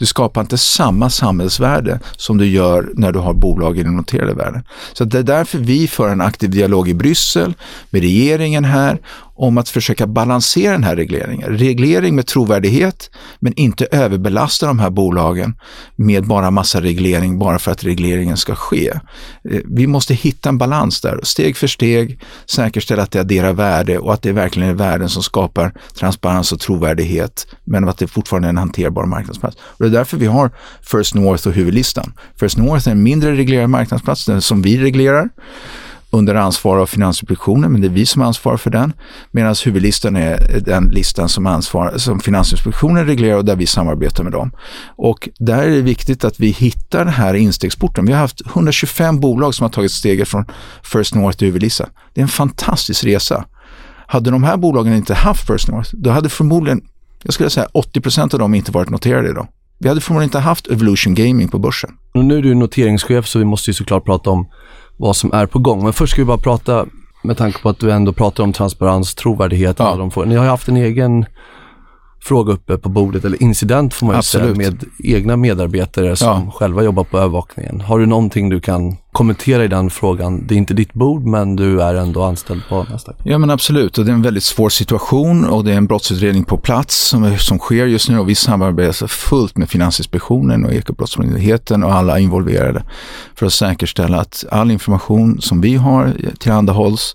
Du 0.00 0.06
skapar 0.06 0.40
inte 0.40 0.58
samma 0.58 1.10
samhällsvärde 1.10 2.00
som 2.16 2.38
du 2.38 2.46
gör 2.46 2.90
när 2.94 3.12
du 3.12 3.18
har 3.18 3.34
bolag 3.34 3.78
i 3.78 3.82
den 3.82 3.96
noterade 3.96 4.34
världen. 4.34 4.62
Så 4.92 5.04
det 5.04 5.18
är 5.18 5.22
därför 5.22 5.58
vi 5.58 5.88
för 5.88 6.08
en 6.08 6.20
aktiv 6.20 6.50
dialog 6.50 6.88
i 6.88 6.94
Bryssel 6.94 7.54
med 7.90 8.02
regeringen 8.02 8.64
här 8.64 9.00
om 9.40 9.58
att 9.58 9.68
försöka 9.68 10.06
balansera 10.06 10.72
den 10.72 10.84
här 10.84 10.96
regleringen. 10.96 11.58
Reglering 11.58 12.14
med 12.14 12.26
trovärdighet, 12.26 13.10
men 13.38 13.54
inte 13.54 13.86
överbelasta 13.90 14.66
de 14.66 14.78
här 14.78 14.90
bolagen 14.90 15.54
med 15.96 16.26
bara 16.26 16.50
massa 16.50 16.80
reglering 16.80 17.38
bara 17.38 17.58
för 17.58 17.70
att 17.70 17.84
regleringen 17.84 18.36
ska 18.36 18.54
ske. 18.54 18.88
Eh, 19.50 19.60
vi 19.64 19.86
måste 19.86 20.14
hitta 20.14 20.48
en 20.48 20.58
balans 20.58 21.00
där, 21.00 21.20
steg 21.22 21.56
för 21.56 21.66
steg 21.66 22.20
säkerställa 22.46 23.02
att 23.02 23.10
det 23.10 23.20
adderar 23.20 23.52
värde 23.52 23.98
och 23.98 24.14
att 24.14 24.22
det 24.22 24.32
verkligen 24.32 24.68
är 24.68 24.74
värden 24.74 25.08
som 25.08 25.22
skapar 25.22 25.72
transparens 25.98 26.52
och 26.52 26.60
trovärdighet, 26.60 27.46
men 27.64 27.88
att 27.88 27.98
det 27.98 28.06
fortfarande 28.06 28.48
är 28.48 28.50
en 28.50 28.58
hanterbar 28.58 29.06
marknadsplats. 29.06 29.56
Och 29.60 29.84
det 29.84 29.86
är 29.86 29.98
därför 29.98 30.16
vi 30.16 30.26
har 30.26 30.50
First 30.82 31.14
North 31.14 31.48
och 31.48 31.54
huvudlistan. 31.54 32.12
First 32.40 32.58
North 32.58 32.88
är 32.88 32.92
en 32.92 33.02
mindre 33.02 33.36
reglerad 33.36 33.70
marknadsplats, 33.70 34.26
den 34.26 34.42
som 34.42 34.62
vi 34.62 34.78
reglerar 34.78 35.28
under 36.10 36.34
ansvar 36.34 36.78
av 36.78 36.86
Finansinspektionen, 36.86 37.72
men 37.72 37.80
det 37.80 37.86
är 37.86 37.90
vi 37.90 38.06
som 38.06 38.22
ansvarar 38.22 38.56
för 38.56 38.70
den. 38.70 38.92
Medan 39.30 39.54
huvudlistan 39.64 40.16
är 40.16 40.60
den 40.60 40.88
listan 40.88 41.28
som, 41.28 41.46
ansvar, 41.46 41.94
som 41.96 42.20
Finansinspektionen 42.20 43.06
reglerar 43.06 43.36
och 43.36 43.44
där 43.44 43.56
vi 43.56 43.66
samarbetar 43.66 44.24
med 44.24 44.32
dem. 44.32 44.50
Och 44.96 45.28
där 45.38 45.62
är 45.62 45.70
det 45.70 45.82
viktigt 45.82 46.24
att 46.24 46.40
vi 46.40 46.50
hittar 46.50 47.04
den 47.04 47.14
här 47.14 47.34
instegsporten. 47.34 48.06
Vi 48.06 48.12
har 48.12 48.20
haft 48.20 48.46
125 48.46 49.20
bolag 49.20 49.54
som 49.54 49.64
har 49.64 49.70
tagit 49.70 49.92
steget 49.92 50.28
från 50.28 50.44
First 50.82 51.14
North 51.14 51.38
till 51.38 51.46
huvudlista. 51.46 51.86
Det 52.14 52.20
är 52.20 52.22
en 52.22 52.28
fantastisk 52.28 53.04
resa. 53.04 53.44
Hade 54.06 54.30
de 54.30 54.44
här 54.44 54.56
bolagen 54.56 54.94
inte 54.94 55.14
haft 55.14 55.46
First 55.46 55.68
North, 55.68 55.90
då 55.92 56.10
hade 56.10 56.28
förmodligen, 56.28 56.80
jag 57.22 57.34
skulle 57.34 57.50
säga 57.50 57.68
80 57.72 58.00
procent 58.00 58.34
av 58.34 58.40
dem 58.40 58.54
inte 58.54 58.72
varit 58.72 58.90
noterade 58.90 59.28
idag. 59.28 59.48
Vi 59.78 59.88
hade 59.88 60.00
förmodligen 60.00 60.28
inte 60.28 60.38
haft 60.38 60.66
Evolution 60.66 61.14
Gaming 61.14 61.48
på 61.48 61.58
börsen. 61.58 61.90
Och 62.14 62.24
nu 62.24 62.38
är 62.38 62.42
du 62.42 62.54
noteringschef 62.54 63.26
så 63.26 63.38
vi 63.38 63.44
måste 63.44 63.70
ju 63.70 63.74
såklart 63.74 64.04
prata 64.04 64.30
om 64.30 64.48
vad 65.00 65.16
som 65.16 65.32
är 65.32 65.46
på 65.46 65.58
gång. 65.58 65.84
Men 65.84 65.92
först 65.92 66.12
ska 66.12 66.22
vi 66.22 66.26
bara 66.26 66.38
prata, 66.38 66.86
med 67.22 67.36
tanke 67.36 67.58
på 67.58 67.68
att 67.68 67.78
du 67.78 67.92
ändå 67.92 68.12
pratar 68.12 68.44
om 68.44 68.52
transparens, 68.52 69.14
trovärdighet. 69.14 69.76
Ja. 69.78 69.96
De 69.96 70.10
får. 70.10 70.26
Ni 70.26 70.34
har 70.34 70.44
ju 70.44 70.50
haft 70.50 70.68
en 70.68 70.76
egen 70.76 71.24
fråga 72.22 72.52
uppe 72.52 72.78
på 72.78 72.88
bordet, 72.88 73.24
eller 73.24 73.42
incident 73.42 73.94
får 73.94 74.06
man 74.06 74.14
ju 74.14 74.18
Absolut. 74.18 74.56
säga, 74.56 74.70
med 74.70 74.84
egna 75.04 75.36
medarbetare 75.36 76.16
som 76.16 76.28
ja. 76.28 76.52
själva 76.54 76.82
jobbar 76.82 77.04
på 77.04 77.18
övervakningen. 77.18 77.80
Har 77.80 77.98
du 77.98 78.06
någonting 78.06 78.48
du 78.48 78.60
kan 78.60 78.96
kommentera 79.12 79.64
i 79.64 79.68
den 79.68 79.90
frågan? 79.90 80.46
Det 80.46 80.54
är 80.54 80.58
inte 80.58 80.74
ditt 80.74 80.92
bord, 80.92 81.24
men 81.24 81.56
du 81.56 81.82
är 81.82 81.94
ändå 81.94 82.22
anställd 82.22 82.62
på 82.68 82.86
Nasdaq. 82.90 83.16
Ja, 83.24 83.38
men 83.38 83.50
absolut. 83.50 83.98
Och 83.98 84.04
det 84.04 84.10
är 84.10 84.14
en 84.14 84.22
väldigt 84.22 84.44
svår 84.44 84.68
situation 84.68 85.44
och 85.44 85.64
det 85.64 85.72
är 85.72 85.76
en 85.76 85.86
brottsutredning 85.86 86.44
på 86.44 86.56
plats 86.56 87.08
som, 87.08 87.38
som 87.38 87.58
sker 87.58 87.86
just 87.86 88.08
nu 88.08 88.18
och 88.18 88.28
vi 88.28 88.34
samarbetar 88.34 89.06
fullt 89.06 89.56
med 89.56 89.68
Finansinspektionen 89.68 90.64
och 90.64 90.72
Ekobrottsmyndigheten 90.72 91.84
och 91.84 91.94
alla 91.94 92.18
involverade 92.18 92.84
för 93.34 93.46
att 93.46 93.52
säkerställa 93.52 94.20
att 94.20 94.44
all 94.50 94.70
information 94.70 95.40
som 95.40 95.60
vi 95.60 95.74
har 95.74 96.14
tillhandahålls 96.38 97.14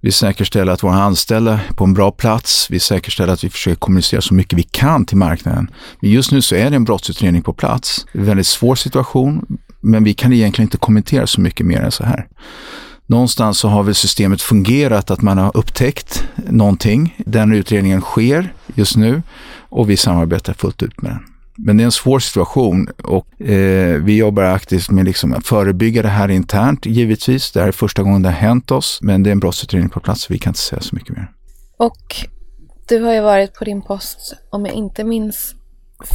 vi 0.00 0.12
säkerställer 0.12 0.72
att 0.72 0.82
våra 0.82 1.02
anställda 1.02 1.52
är 1.52 1.72
på 1.74 1.84
en 1.84 1.94
bra 1.94 2.10
plats. 2.10 2.66
Vi 2.70 2.80
säkerställer 2.80 3.32
att 3.32 3.44
vi 3.44 3.50
försöker 3.50 3.76
kommunicera 3.76 4.20
så 4.20 4.34
mycket 4.34 4.58
vi 4.58 4.62
kan 4.62 5.04
till 5.04 5.16
marknaden. 5.16 5.70
Men 6.00 6.10
just 6.10 6.32
nu 6.32 6.42
så 6.42 6.54
är 6.54 6.70
det 6.70 6.76
en 6.76 6.84
brottsutredning 6.84 7.42
på 7.42 7.52
plats. 7.52 8.06
Det 8.12 8.18
är 8.18 8.20
en 8.20 8.26
väldigt 8.26 8.46
svår 8.46 8.74
situation, 8.74 9.58
men 9.80 10.04
vi 10.04 10.14
kan 10.14 10.32
egentligen 10.32 10.66
inte 10.66 10.76
kommentera 10.76 11.26
så 11.26 11.40
mycket 11.40 11.66
mer 11.66 11.80
än 11.80 11.92
så 11.92 12.04
här. 12.04 12.28
Någonstans 13.06 13.58
så 13.58 13.68
har 13.68 13.82
väl 13.82 13.94
systemet 13.94 14.42
fungerat 14.42 15.10
att 15.10 15.22
man 15.22 15.38
har 15.38 15.56
upptäckt 15.56 16.24
någonting. 16.36 17.16
Den 17.26 17.52
utredningen 17.52 18.00
sker 18.00 18.52
just 18.74 18.96
nu 18.96 19.22
och 19.68 19.90
vi 19.90 19.96
samarbetar 19.96 20.52
fullt 20.52 20.82
ut 20.82 21.02
med 21.02 21.10
den. 21.10 21.27
Men 21.60 21.76
det 21.76 21.82
är 21.82 21.84
en 21.84 21.92
svår 21.92 22.18
situation 22.18 22.88
och 23.04 23.40
eh, 23.40 24.02
vi 24.02 24.16
jobbar 24.16 24.42
aktivt 24.42 24.90
med 24.90 25.04
liksom 25.04 25.32
att 25.32 25.46
förebygga 25.46 26.02
det 26.02 26.08
här 26.08 26.28
internt 26.28 26.86
givetvis. 26.86 27.52
Det 27.52 27.60
här 27.60 27.68
är 27.68 27.72
första 27.72 28.02
gången 28.02 28.22
det 28.22 28.28
har 28.28 28.36
hänt 28.36 28.70
oss, 28.70 28.98
men 29.02 29.22
det 29.22 29.30
är 29.30 29.32
en 29.32 29.40
brottsutredning 29.40 29.90
på 29.90 30.00
plats 30.00 30.22
så 30.22 30.32
vi 30.32 30.38
kan 30.38 30.50
inte 30.50 30.60
säga 30.60 30.82
så 30.82 30.96
mycket 30.96 31.16
mer. 31.16 31.30
Och 31.76 32.16
du 32.88 33.02
har 33.02 33.12
ju 33.12 33.20
varit 33.20 33.54
på 33.54 33.64
din 33.64 33.82
post, 33.82 34.34
om 34.50 34.66
jag 34.66 34.74
inte 34.74 35.04
minns 35.04 35.54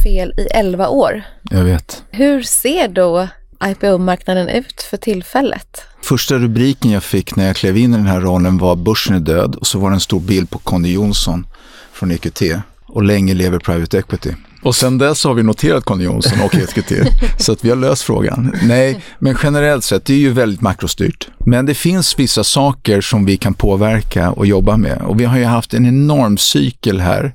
fel, 0.04 0.32
i 0.36 0.46
11 0.46 0.88
år. 0.88 1.22
Jag 1.50 1.64
vet. 1.64 2.02
Hur 2.10 2.42
ser 2.42 2.88
då 2.88 3.28
IPO-marknaden 3.64 4.48
ut 4.48 4.82
för 4.82 4.96
tillfället? 4.96 5.82
Första 6.02 6.38
rubriken 6.38 6.90
jag 6.90 7.02
fick 7.02 7.36
när 7.36 7.46
jag 7.46 7.56
klev 7.56 7.76
in 7.76 7.94
i 7.94 7.96
den 7.96 8.06
här 8.06 8.20
rollen 8.20 8.58
var 8.58 8.76
Börsen 8.76 9.16
är 9.16 9.20
död 9.20 9.54
och 9.54 9.66
så 9.66 9.78
var 9.78 9.90
det 9.90 9.96
en 9.96 10.00
stor 10.00 10.20
bild 10.20 10.50
på 10.50 10.58
Conny 10.58 10.92
Jonsson 10.92 11.46
från 11.92 12.10
EQT 12.10 12.42
och 12.86 13.02
länge 13.02 13.34
lever 13.34 13.58
Private 13.58 13.98
Equity. 13.98 14.34
Och 14.64 14.74
sen 14.74 14.98
dess 14.98 15.24
har 15.24 15.34
vi 15.34 15.42
noterat 15.42 15.84
Conny 15.84 16.04
Jonsson 16.04 16.40
och 16.40 16.54
EQT, 16.54 16.92
så 17.38 17.52
att 17.52 17.64
vi 17.64 17.68
har 17.68 17.76
löst 17.76 18.02
frågan. 18.02 18.56
Nej, 18.62 19.04
men 19.18 19.36
generellt 19.42 19.84
sett, 19.84 20.04
det 20.04 20.12
är 20.12 20.18
ju 20.18 20.32
väldigt 20.32 20.60
makrostyrt. 20.60 21.28
Men 21.38 21.66
det 21.66 21.74
finns 21.74 22.18
vissa 22.18 22.44
saker 22.44 23.00
som 23.00 23.24
vi 23.24 23.36
kan 23.36 23.54
påverka 23.54 24.30
och 24.30 24.46
jobba 24.46 24.76
med. 24.76 25.02
Och 25.02 25.20
vi 25.20 25.24
har 25.24 25.38
ju 25.38 25.44
haft 25.44 25.74
en 25.74 25.86
enorm 25.86 26.38
cykel 26.38 27.00
här 27.00 27.34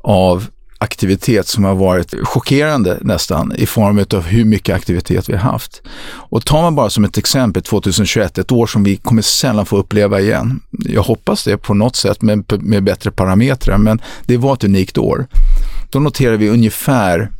av 0.00 0.46
aktivitet 0.82 1.48
som 1.48 1.64
har 1.64 1.74
varit 1.74 2.14
chockerande 2.22 2.98
nästan 3.00 3.52
i 3.56 3.66
form 3.66 4.04
av 4.14 4.22
hur 4.22 4.44
mycket 4.44 4.76
aktivitet 4.76 5.28
vi 5.28 5.32
har 5.32 5.52
haft. 5.52 5.82
Och 6.06 6.44
tar 6.44 6.62
man 6.62 6.74
bara 6.74 6.90
som 6.90 7.04
ett 7.04 7.18
exempel 7.18 7.62
2021, 7.62 8.38
ett 8.38 8.52
år 8.52 8.66
som 8.66 8.84
vi 8.84 8.96
kommer 8.96 9.22
sällan 9.22 9.66
få 9.66 9.76
uppleva 9.76 10.20
igen. 10.20 10.60
Jag 10.70 11.02
hoppas 11.02 11.44
det 11.44 11.56
på 11.56 11.74
något 11.74 11.96
sätt 11.96 12.22
med, 12.22 12.62
med 12.62 12.84
bättre 12.84 13.10
parametrar, 13.10 13.78
men 13.78 14.02
det 14.26 14.36
var 14.36 14.54
ett 14.54 14.64
unikt 14.64 14.98
år. 14.98 15.26
Då 15.90 15.98
noterar 15.98 16.36
vi 16.36 16.48
ungefär, 16.48 17.30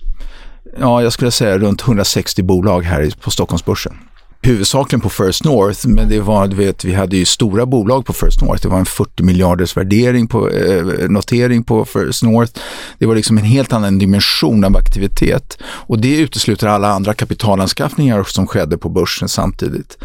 ja 0.79 1.03
jag 1.03 1.13
skulle 1.13 1.31
säga 1.31 1.59
runt 1.59 1.83
160 1.83 2.43
bolag 2.43 2.83
här 2.83 3.13
på 3.21 3.31
Stockholmsbörsen 3.31 3.95
huvudsakligen 4.43 5.01
på 5.01 5.11
First 5.11 5.45
North, 5.45 5.89
men 5.89 6.09
det 6.09 6.21
var, 6.21 6.47
du 6.47 6.57
vet, 6.57 6.85
vi 6.85 6.95
hade 6.95 7.17
ju 7.17 7.25
stora 7.25 7.67
bolag 7.67 8.07
på 8.07 8.13
First 8.13 8.43
North. 8.43 8.63
Det 8.63 8.69
var 8.69 8.79
en 8.79 8.87
40 8.87 9.23
miljarders 9.23 9.77
värdering 9.77 10.27
på, 10.27 10.51
eh, 10.51 10.85
notering 11.09 11.65
på 11.65 11.85
First 11.85 12.23
North. 12.23 12.53
Det 12.99 13.07
var 13.07 13.15
liksom 13.15 13.39
en 13.39 13.45
helt 13.45 13.73
annan 13.73 13.99
dimension 13.99 14.65
av 14.65 14.77
aktivitet 14.77 15.59
och 15.63 15.99
det 15.99 16.19
utesluter 16.19 16.67
alla 16.67 16.89
andra 16.89 17.15
kapitalanskaffningar 17.15 18.23
som 18.23 18.47
skedde 18.47 18.79
på 18.79 18.89
börsen 18.89 19.29
samtidigt. 19.29 19.99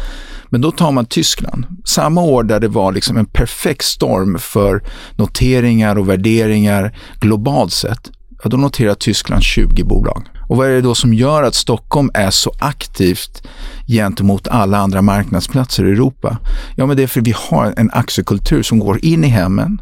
Men 0.48 0.60
då 0.60 0.70
tar 0.70 0.92
man 0.92 1.06
Tyskland, 1.06 1.66
samma 1.84 2.20
år 2.20 2.42
där 2.42 2.60
det 2.60 2.68
var 2.68 2.92
liksom 2.92 3.16
en 3.16 3.26
perfekt 3.26 3.84
storm 3.84 4.38
för 4.38 4.82
noteringar 5.16 5.98
och 5.98 6.08
värderingar 6.08 6.98
globalt 7.20 7.72
sett. 7.72 8.10
Ja, 8.42 8.48
då 8.50 8.56
noterar 8.56 8.94
Tyskland 8.94 9.42
20 9.42 9.84
bolag. 9.84 10.28
Och 10.48 10.56
vad 10.56 10.68
är 10.68 10.72
det 10.72 10.80
då 10.80 10.94
som 10.94 11.14
gör 11.14 11.42
att 11.42 11.54
Stockholm 11.54 12.10
är 12.14 12.30
så 12.30 12.52
aktivt 12.58 13.42
gentemot 13.86 14.48
alla 14.48 14.78
andra 14.78 15.02
marknadsplatser 15.02 15.84
i 15.84 15.90
Europa? 15.90 16.38
Ja, 16.76 16.86
men 16.86 16.96
det 16.96 17.02
är 17.02 17.06
för 17.06 17.20
att 17.20 17.26
vi 17.26 17.34
har 17.36 17.74
en 17.76 17.90
aktiekultur 17.92 18.62
som 18.62 18.78
går 18.78 19.04
in 19.04 19.24
i 19.24 19.28
hemmen 19.28 19.80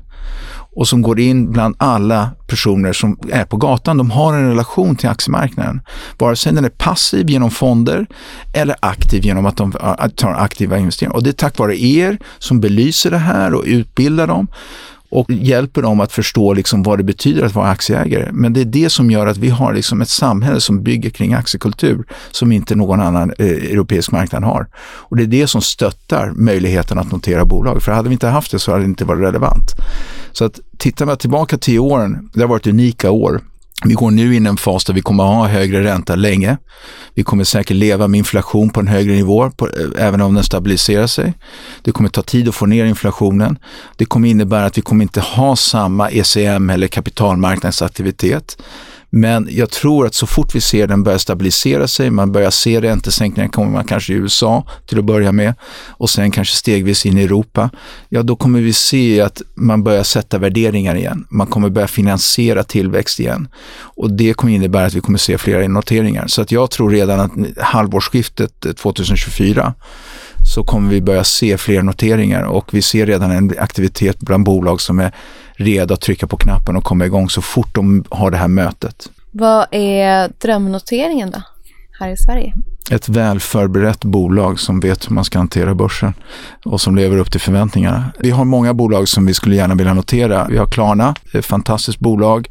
och 0.77 0.89
som 0.89 1.03
går 1.03 1.21
in 1.21 1.53
bland 1.53 1.75
alla 1.79 2.31
personer 2.47 2.93
som 2.93 3.19
är 3.31 3.45
på 3.45 3.57
gatan. 3.57 3.97
De 3.99 4.11
har 4.11 4.35
en 4.35 4.49
relation 4.49 4.97
till 4.97 5.09
aktiemarknaden. 5.09 5.81
Vare 6.19 6.37
sig 6.37 6.53
den 6.53 6.65
är 6.65 6.69
passiv 6.69 7.31
genom 7.31 7.51
fonder 7.51 8.07
eller 8.55 8.77
aktiv 8.81 9.25
genom 9.25 9.47
att 9.47 9.57
de 9.57 9.73
tar 10.17 10.33
aktiva 10.33 10.79
investeringar. 10.79 11.17
Och 11.17 11.23
det 11.23 11.31
är 11.31 11.33
tack 11.33 11.59
vare 11.59 11.83
er 11.83 12.19
som 12.39 12.61
belyser 12.61 13.11
det 13.11 13.19
här 13.19 13.55
och 13.55 13.63
utbildar 13.67 14.27
dem 14.27 14.49
och 15.15 15.31
hjälper 15.31 15.83
dem 15.83 16.01
att 16.01 16.13
förstå 16.13 16.53
liksom 16.53 16.83
vad 16.83 16.99
det 16.99 17.05
betyder 17.05 17.45
att 17.45 17.55
vara 17.55 17.69
aktieägare. 17.69 18.29
Men 18.33 18.53
det 18.53 18.61
är 18.61 18.65
det 18.65 18.91
som 18.91 19.11
gör 19.11 19.27
att 19.27 19.37
vi 19.37 19.49
har 19.49 19.75
liksom 19.75 20.01
ett 20.01 20.09
samhälle 20.09 20.61
som 20.61 20.83
bygger 20.83 21.11
kring 21.11 21.35
aktiekultur 21.35 22.05
som 22.31 22.53
inte 22.53 22.75
någon 22.75 23.01
annan 23.01 23.33
eh, 23.39 23.47
europeisk 23.47 24.13
marknad 24.13 24.45
har. 24.45 24.67
Och 24.77 25.17
det 25.17 25.23
är 25.23 25.27
det 25.27 25.47
som 25.47 25.63
stöttar 25.63 26.33
möjligheten 26.37 26.99
att 26.99 27.13
notera 27.13 27.45
bolag. 27.45 27.83
För 27.83 27.93
hade 27.93 28.09
vi 28.09 28.13
inte 28.13 28.27
haft 28.27 28.51
det 28.51 28.59
så 28.59 28.71
hade 28.73 28.85
det 28.85 28.89
inte 28.89 29.05
varit 29.05 29.23
relevant. 29.23 29.71
Så 30.33 30.45
att 30.45 30.61
tittar 30.79 31.07
man 31.07 31.17
tillbaka 31.17 31.59
tio 31.59 31.79
åren, 31.79 32.31
det 32.35 32.41
har 32.41 32.49
varit 32.49 32.67
unika 32.67 33.11
år. 33.11 33.41
Vi 33.83 33.95
går 33.95 34.11
nu 34.11 34.37
in 34.37 34.47
i 34.47 34.49
en 34.49 34.57
fas 34.57 34.85
där 34.85 34.95
vi 34.95 35.01
kommer 35.01 35.25
att 35.25 35.31
ha 35.31 35.47
högre 35.47 35.85
ränta 35.85 36.15
länge. 36.17 36.57
Vi 37.15 37.23
kommer 37.23 37.45
säkert 37.45 37.77
leva 37.77 38.09
med 38.09 38.19
inflation 38.19 38.71
på 38.71 38.81
en 38.81 38.87
högre 38.87 39.13
nivå, 39.13 39.51
på, 39.51 39.69
eh, 39.69 40.07
även 40.07 40.21
om 40.21 40.35
den 40.35 40.45
stabiliserar 40.45 41.07
sig. 41.07 41.35
Det 41.83 41.93
kommer 41.93 42.09
ta 42.09 42.23
tid 42.23 42.49
att 42.49 42.55
få 42.55 42.67
ner 42.67 42.85
inflationen. 42.85 43.59
Det 43.97 44.05
kommer 44.05 44.29
innebära 44.29 44.67
att 44.67 44.79
vi 44.79 44.83
kommer 44.83 45.03
inte 45.03 45.21
ha 45.21 45.57
samma 45.57 46.11
ECM 46.11 46.71
eller 46.71 46.87
kapitalmarknadsaktivitet. 46.87 48.59
Men 49.17 49.49
jag 49.51 49.71
tror 49.71 50.07
att 50.07 50.15
så 50.15 50.27
fort 50.27 50.55
vi 50.55 50.61
ser 50.61 50.87
den 50.87 51.03
börja 51.03 51.19
stabilisera 51.19 51.89
sig, 51.89 52.11
man 52.11 52.33
börjar 52.33 52.51
se 52.51 52.81
räntesänkningar, 52.81 53.49
kommer 53.49 53.71
man 53.71 53.85
kanske 53.85 54.13
i 54.13 54.17
USA 54.17 54.67
till 54.87 54.99
att 54.99 55.05
börja 55.05 55.33
med 55.33 55.55
och 55.89 56.11
sen 56.11 56.31
kanske 56.31 56.57
stegvis 56.57 57.07
in 57.07 57.19
i 57.19 57.23
Europa, 57.23 57.71
ja 58.09 58.23
då 58.23 58.37
kommer 58.37 58.61
vi 58.61 58.73
se 58.73 59.21
att 59.21 59.43
man 59.55 59.83
börjar 59.85 60.03
sätta 60.03 60.39
värderingar 60.39 60.95
igen. 60.95 61.27
Man 61.31 61.47
kommer 61.47 61.69
börja 61.69 61.89
finansiera 61.89 62.65
tillväxt 62.65 63.21
igen 63.21 63.49
och 63.79 64.13
det 64.13 64.35
kommer 64.35 64.53
innebära 64.53 64.87
att 64.87 64.95
vi 64.95 65.01
kommer 65.01 65.19
se 65.19 65.39
flera 65.39 65.69
noteringar. 65.69 66.27
Så 66.27 66.43
att 66.43 66.53
jag 66.53 66.71
tror 66.71 66.91
redan 66.91 67.21
att 67.21 67.33
halvårsskiftet 67.59 68.77
2024 68.77 69.75
så 70.55 70.65
kommer 70.65 70.91
vi 70.91 71.01
börja 71.01 71.25
se 71.25 71.59
fler 71.59 71.83
noteringar 71.83 72.43
och 72.43 72.75
vi 72.75 72.83
ser 72.83 73.07
redan 73.07 73.31
en 73.31 73.55
aktivitet 73.59 74.19
bland 74.21 74.45
bolag 74.45 74.81
som 74.81 74.99
är 74.99 75.13
redo 75.57 75.95
att 75.95 76.01
trycka 76.01 76.27
på 76.27 76.37
knappen 76.37 76.77
och 76.77 76.85
komma 76.85 77.07
igång 77.07 77.31
så 77.31 77.43
fort 77.43 77.75
de 77.75 78.05
har 78.11 78.31
det 78.31 78.37
här 78.37 78.49
mötet. 78.49 79.11
Vad 79.31 79.67
är 79.71 80.31
drömnoteringen 80.39 81.31
då, 81.31 81.43
här 82.01 82.09
i 82.11 82.17
Sverige? 82.17 82.55
Ett 82.91 83.09
väl 83.09 83.41
förberett 83.41 84.05
bolag 84.05 84.61
som 84.61 84.81
vet 84.81 85.11
hur 85.11 85.15
man 85.15 85.25
ska 85.25 85.39
hantera 85.39 85.75
börsen 85.75 86.15
och 86.65 86.81
som 86.81 86.97
lever 86.97 87.19
upp 87.19 87.31
till 87.31 87.41
förväntningarna. 87.41 88.13
Vi 88.19 88.31
har 88.31 88.45
många 88.45 88.75
bolag 88.75 89.09
som 89.09 89.27
vi 89.27 89.35
skulle 89.35 89.57
gärna 89.57 89.75
vilja 89.75 89.95
notera. 89.95 90.47
Vi 90.51 90.57
har 90.57 90.67
Klarna, 90.67 91.15
ett 91.33 91.47
fantastiskt 91.47 91.99
bolag. 91.99 92.51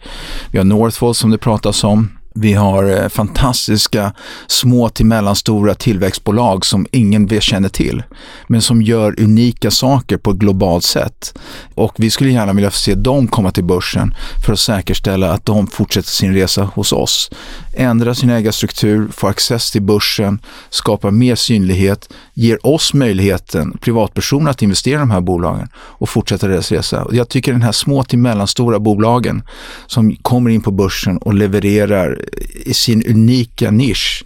Vi 0.51 0.57
har 0.57 0.65
Northvolt 0.65 1.17
som 1.17 1.31
det 1.31 1.37
pratas 1.37 1.83
om. 1.83 2.09
Vi 2.35 2.53
har 2.53 2.83
eh, 2.83 3.09
fantastiska 3.09 4.13
små 4.47 4.89
till 4.89 5.05
mellanstora 5.05 5.75
tillväxtbolag 5.75 6.65
som 6.65 6.87
ingen 6.91 7.41
känner 7.41 7.69
till, 7.69 8.03
men 8.47 8.61
som 8.61 8.81
gör 8.81 9.19
unika 9.19 9.71
saker 9.71 10.17
på 10.17 10.31
ett 10.31 10.37
globalt 10.37 10.83
sätt. 10.83 11.39
Och 11.75 11.93
vi 11.97 12.09
skulle 12.09 12.31
gärna 12.31 12.53
vilja 12.53 12.71
se 12.71 12.95
dem 12.95 13.27
komma 13.27 13.51
till 13.51 13.63
börsen 13.63 14.15
för 14.45 14.53
att 14.53 14.59
säkerställa 14.59 15.31
att 15.31 15.45
de 15.45 15.67
fortsätter 15.67 16.09
sin 16.09 16.33
resa 16.33 16.63
hos 16.63 16.91
oss. 16.91 17.29
Ändra 17.75 18.15
sin 18.15 18.29
ägarstruktur, 18.29 19.07
få 19.11 19.27
access 19.27 19.71
till 19.71 19.81
börsen, 19.81 20.39
skapa 20.69 21.11
mer 21.11 21.35
synlighet, 21.35 22.09
ger 22.33 22.67
oss 22.67 22.93
möjligheten, 22.93 23.77
privatpersoner, 23.81 24.51
att 24.51 24.61
investera 24.61 24.95
i 24.95 24.99
de 24.99 25.11
här 25.11 25.21
bolagen 25.21 25.67
och 25.75 26.09
fortsätta 26.09 26.47
deras 26.47 26.71
resa. 26.71 27.07
Jag 27.11 27.29
tycker 27.29 27.51
den 27.51 27.61
här 27.61 27.71
små 27.71 28.03
till 28.03 28.19
mellanstora 28.19 28.79
bolagen 28.79 29.43
som 29.87 30.15
kommer 30.15 30.49
in 30.49 30.61
på 30.61 30.71
börsen 30.71 31.17
och 31.17 31.33
levererar 31.33 32.21
i 32.65 32.73
sin 32.73 33.03
unika 33.07 33.71
nisch 33.71 34.25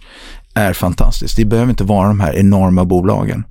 är 0.54 0.72
fantastiskt. 0.72 1.36
Det 1.36 1.44
behöver 1.44 1.70
inte 1.70 1.84
vara 1.84 2.08
de 2.08 2.20
här 2.20 2.36
enorma 2.36 2.84
bolagen. 2.84 3.44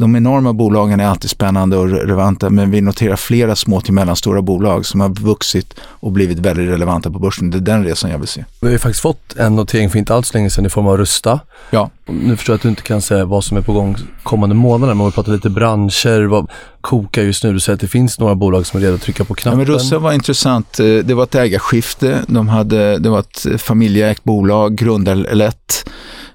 De 0.00 0.16
enorma 0.16 0.52
bolagen 0.52 1.00
är 1.00 1.06
alltid 1.06 1.30
spännande 1.30 1.76
och 1.76 1.88
relevanta 1.88 2.50
men 2.50 2.70
vi 2.70 2.80
noterar 2.80 3.16
flera 3.16 3.56
små 3.56 3.80
till 3.80 3.94
mellanstora 3.94 4.42
bolag 4.42 4.86
som 4.86 5.00
har 5.00 5.08
vuxit 5.08 5.74
och 5.80 6.12
blivit 6.12 6.38
väldigt 6.38 6.68
relevanta 6.68 7.10
på 7.10 7.18
börsen. 7.18 7.50
Det 7.50 7.58
är 7.58 7.60
den 7.60 7.84
resan 7.84 8.10
jag 8.10 8.18
vill 8.18 8.28
se. 8.28 8.44
Vi 8.60 8.66
har 8.66 8.72
ju 8.72 8.78
faktiskt 8.78 9.00
fått 9.00 9.36
en 9.36 9.56
notering 9.56 9.90
för 9.90 9.98
inte 9.98 10.14
alls 10.14 10.34
länge 10.34 10.50
sedan 10.50 10.66
i 10.66 10.68
form 10.68 10.86
av 10.86 10.96
Rusta. 10.96 11.40
Ja. 11.70 11.90
Nu 12.06 12.36
förstår 12.36 12.52
jag 12.52 12.56
att 12.56 12.62
du 12.62 12.68
inte 12.68 12.82
kan 12.82 13.02
säga 13.02 13.24
vad 13.24 13.44
som 13.44 13.56
är 13.56 13.62
på 13.62 13.72
gång 13.72 13.96
kommande 14.22 14.54
månader 14.54 14.94
men 14.94 15.06
vi 15.06 15.12
pratar 15.12 15.32
lite 15.32 15.50
branscher, 15.50 16.26
vad 16.26 16.50
kokar 16.80 17.22
just 17.22 17.44
nu? 17.44 17.52
Du 17.52 17.60
säger 17.60 17.74
att 17.74 17.80
det 17.80 17.88
finns 17.88 18.18
några 18.18 18.34
bolag 18.34 18.66
som 18.66 18.80
är 18.80 18.84
redo 18.84 18.94
att 18.94 19.02
trycka 19.02 19.24
på 19.24 19.34
knappen. 19.34 19.60
Ja, 19.60 19.66
men 19.66 19.74
Rusta 19.74 19.98
var 19.98 20.12
intressant. 20.12 20.80
Eh, 20.80 20.86
det 20.86 21.14
var 21.14 21.22
ett 21.22 21.34
ägarskifte. 21.34 22.24
De 22.26 22.48
hade, 22.48 22.98
det 22.98 23.08
var 23.08 23.20
ett 23.20 23.62
familjeägt 23.62 24.24
bolag, 24.24 24.74
grundarlätt 24.74 25.84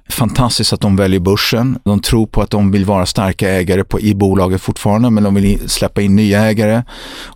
fantastiskt 0.10 0.74
att 0.74 0.82
de 0.82 0.96
väljer 0.96 1.20
börsen. 1.20 1.80
De 1.84 2.00
tror 2.00 2.28
på 2.28 2.42
att 2.42 2.50
de 2.50 2.72
vill 2.72 2.86
vara 2.86 3.06
starka 3.06 3.50
ägare 3.50 3.84
på, 3.84 4.00
i 4.00 4.16
bolaget 4.16 4.62
fortfarande, 4.62 5.10
men 5.10 5.24
de 5.24 5.36
vill 5.36 5.70
släppa 5.70 6.02
in 6.02 6.16
nya 6.16 6.42
ägare, 6.42 6.84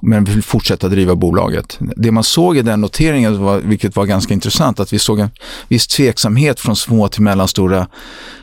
men 0.02 0.24
vill 0.24 0.44
fortsätta 0.44 0.90
driva 0.90 1.16
bolaget. 1.16 1.78
Det 1.80 2.12
man 2.12 2.24
såg 2.24 2.58
i 2.58 2.62
den 2.62 2.82
noteringen, 2.82 3.44
var, 3.44 3.58
vilket 3.58 3.96
var 3.96 4.06
ganska 4.06 4.34
intressant, 4.34 4.80
att 4.80 4.94
vi 4.94 5.00
såg 5.00 5.20
en 5.20 5.30
viss 5.68 5.88
tveksamhet 5.88 6.60
från 6.60 6.76
små 6.76 7.08
till 7.08 7.22
mellanstora 7.22 7.88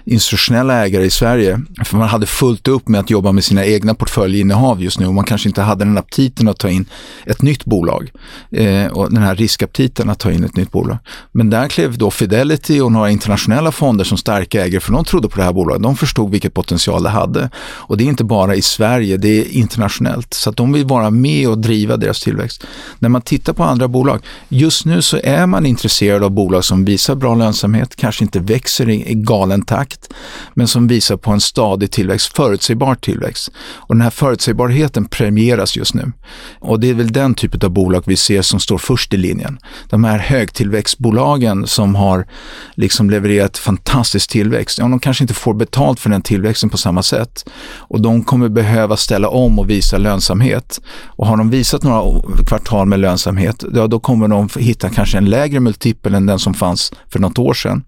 institutionella 0.05 0.87
ägare 0.87 1.05
i 1.05 1.11
Sverige. 1.11 1.61
För 1.85 1.97
man 1.97 2.09
hade 2.09 2.27
fullt 2.27 2.69
upp 2.69 2.89
med 2.89 3.01
att 3.01 3.11
jobba 3.11 3.33
med 3.33 3.45
sina 3.45 3.65
egna 3.65 3.95
portföljinnehav 3.95 4.83
just 4.83 5.01
nu 5.01 5.07
och 5.07 5.15
man 5.15 5.25
kanske 5.25 5.49
inte 5.49 5.63
hade 5.63 5.85
den 5.85 5.99
aptiten 5.99 6.49
att 6.49 6.59
ta 6.59 6.69
in 6.69 6.87
ett 7.27 7.43
nytt 7.43 7.65
bolag. 7.65 8.11
Eh, 8.51 8.87
och 8.87 9.13
den 9.13 9.23
här 9.23 9.35
riskaptiten 9.35 10.11
att 10.11 10.19
ta 10.19 10.33
in 10.33 10.45
ett 10.45 10.57
nytt 10.57 10.73
bolag. 10.73 10.99
Men 11.33 11.51
där 11.51 11.69
klev 11.69 11.99
då 11.99 12.11
Fidelity 12.11 12.81
och 12.81 12.93
några 12.93 13.11
internationella 13.11 13.73
fonder 13.73 14.05
som 14.17 14.21
starka 14.21 14.65
ägare, 14.65 14.81
för 14.81 14.93
de 14.93 15.05
trodde 15.05 15.29
på 15.29 15.37
det 15.37 15.45
här 15.45 15.53
bolaget. 15.53 15.83
De 15.83 15.97
förstod 15.97 16.31
vilket 16.31 16.55
potential 16.55 17.03
det 17.03 17.09
hade. 17.09 17.51
Och 17.89 17.97
det 17.97 18.05
är 18.05 18.09
inte 18.09 18.25
bara 18.25 18.55
i 18.55 18.63
Sverige, 18.63 19.17
det 19.17 19.29
är 19.29 19.57
internationellt. 19.57 20.35
Så 20.35 20.51
att 20.51 20.57
de 20.57 20.73
vill 20.73 20.87
vara 20.87 21.11
med 21.11 21.49
och 21.49 21.59
driva 21.59 21.97
deras 21.97 22.21
tillväxt. 22.21 22.65
När 22.99 23.09
man 23.09 23.23
tittar 23.23 23.53
på 23.53 23.65
andra 23.65 23.89
bolag, 23.89 24.21
just 24.49 24.87
nu 24.87 25.03
så 25.03 25.21
är 25.25 25.47
man 25.47 25.67
intresserad 25.67 26.23
av 26.23 26.31
bolag 26.31 26.65
som 26.65 26.85
visar 26.85 27.15
bra 27.15 27.35
lönsamhet, 27.35 27.97
kanske 27.97 28.25
inte 28.25 28.41
växer 28.41 28.89
i 28.89 29.15
galen 29.15 29.63
takt 29.63 30.09
men 30.55 30.69
som 30.69 30.89
visar 30.89 31.17
på 31.17 31.31
en 31.31 31.41
stadig 31.41 31.91
tillväxt, 31.91 32.37
förutsägbar 32.37 32.95
tillväxt. 32.95 33.51
Och 33.89 33.95
den 33.95 34.03
här 34.03 34.11
förutsägbarheten 34.11 35.05
premieras 35.05 35.77
just 35.77 35.95
nu. 35.95 36.13
Och 36.61 36.81
det 36.81 36.91
är 36.91 36.95
väl 36.95 37.13
den 37.13 37.35
typen 37.35 37.61
av 37.65 37.71
bolag 37.71 38.03
vi 38.07 38.17
ser 38.17 38.43
som 38.43 38.61
står 38.61 38.79
först 38.79 39.15
i 39.15 39.17
linjen. 39.17 39.59
De 39.91 40.05
här 40.05 40.19
högtillväxtbolagen 40.19 41.67
som 41.67 41.95
har 41.95 42.27
liksom 42.75 43.11
levererat 43.11 43.59
fantastisk 44.07 44.31
tillväxt, 44.31 44.79
ja, 44.79 44.89
de 44.89 45.01
kanske 45.01 45.25
inte 45.25 45.35
får 45.35 45.55
betalt 45.55 46.01
för 46.01 46.11
den 46.11 46.23
tillväxten 46.23 46.71
på 46.71 46.77
samma 46.77 47.03
sätt. 47.03 47.45
Och 47.91 48.01
de 48.01 48.25
kommer 48.25 48.49
behöva 48.49 48.97
ställa 48.97 49.29
om 49.29 49.59
och 49.59 49.71
visa 49.71 49.99
lönsamhet. 49.99 50.81
Och 51.19 51.27
har 51.27 51.37
de 51.37 51.51
visat 51.51 51.83
några 51.83 52.23
kvartal 52.47 52.87
med 52.87 53.01
lönsamhet, 53.01 53.65
ja, 53.75 53.87
då 53.87 54.01
kommer 54.01 54.29
de 54.29 54.49
hitta 54.59 54.91
kanske 54.91 55.19
en 55.19 55.25
lägre 55.25 55.61
multipel 55.61 56.15
än 56.15 56.27
den 56.27 56.39
som 56.39 56.55
fanns 56.55 56.93
för 57.09 57.19
något 57.19 57.39
år 57.39 57.55
sedan. 57.55 57.85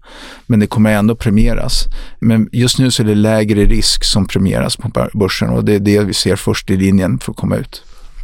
Men 0.47 0.59
det 0.59 0.67
kommer 0.67 0.91
ändå 0.91 1.15
premieras. 1.15 1.85
Men 2.21 2.49
just 2.51 2.79
nu 2.79 2.91
så 2.91 3.03
är 3.03 3.07
det 3.07 3.15
lägre 3.15 3.65
risk 3.65 4.03
som 4.03 4.25
premieras 4.25 4.77
på 4.77 5.09
börsen 5.13 5.49
och 5.49 5.63
det 5.63 5.75
är 5.75 5.79
det 5.79 6.03
vi 6.03 6.13
ser 6.13 6.35
först 6.35 6.69
i 6.69 6.77
linjen 6.77 7.19
för 7.19 7.31
att 7.31 7.37
komma 7.37 7.55
ut. 7.55 7.83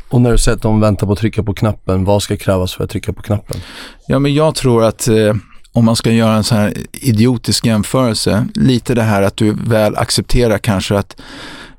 Och 0.09 0.21
när 0.21 0.31
du 0.31 0.37
säger 0.37 0.55
att 0.55 0.61
de 0.61 0.79
väntar 0.79 1.07
på 1.07 1.13
att 1.13 1.19
trycka 1.19 1.43
på 1.43 1.53
knappen, 1.53 2.05
vad 2.05 2.23
ska 2.23 2.37
krävas 2.37 2.73
för 2.73 2.83
att 2.83 2.89
trycka 2.89 3.13
på 3.13 3.21
knappen? 3.21 3.57
Ja, 4.07 4.19
men 4.19 4.33
jag 4.33 4.55
tror 4.55 4.83
att 4.83 5.07
eh, 5.07 5.33
om 5.75 5.85
man 5.85 5.95
ska 5.95 6.11
göra 6.11 6.33
en 6.33 6.43
sån 6.43 6.57
här 6.57 6.73
idiotisk 6.91 7.65
jämförelse, 7.65 8.47
lite 8.53 8.93
det 8.93 9.01
här 9.01 9.21
att 9.21 9.37
du 9.37 9.53
väl 9.53 9.95
accepterar 9.95 10.57
kanske 10.57 10.97
att 10.97 11.21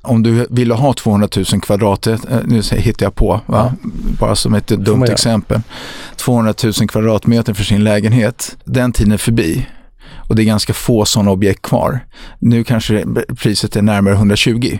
om 0.01 0.23
du 0.23 0.47
ville 0.49 0.73
ha 0.73 0.93
200 0.93 1.27
000 1.35 1.61
kvadrat, 1.61 2.07
eh, 2.07 2.17
nu 2.45 2.61
hittar 2.61 3.05
jag 3.05 3.15
på, 3.15 3.41
ja. 3.47 3.71
bara 4.19 4.35
som 4.35 4.53
ett 4.53 4.67
dumt 4.67 5.03
exempel, 5.03 5.61
200 6.15 6.53
000 6.63 6.73
kvadratmeter 6.73 7.53
för 7.53 7.63
sin 7.63 7.83
lägenhet, 7.83 8.57
den 8.63 8.91
tiden 8.91 9.13
är 9.13 9.17
förbi 9.17 9.67
och 10.27 10.35
det 10.35 10.41
är 10.41 10.45
ganska 10.45 10.73
få 10.73 11.05
sådana 11.05 11.31
objekt 11.31 11.61
kvar. 11.61 11.99
Nu 12.39 12.63
kanske 12.63 13.05
priset 13.35 13.75
är 13.75 13.81
närmare 13.81 14.13
120. 14.13 14.79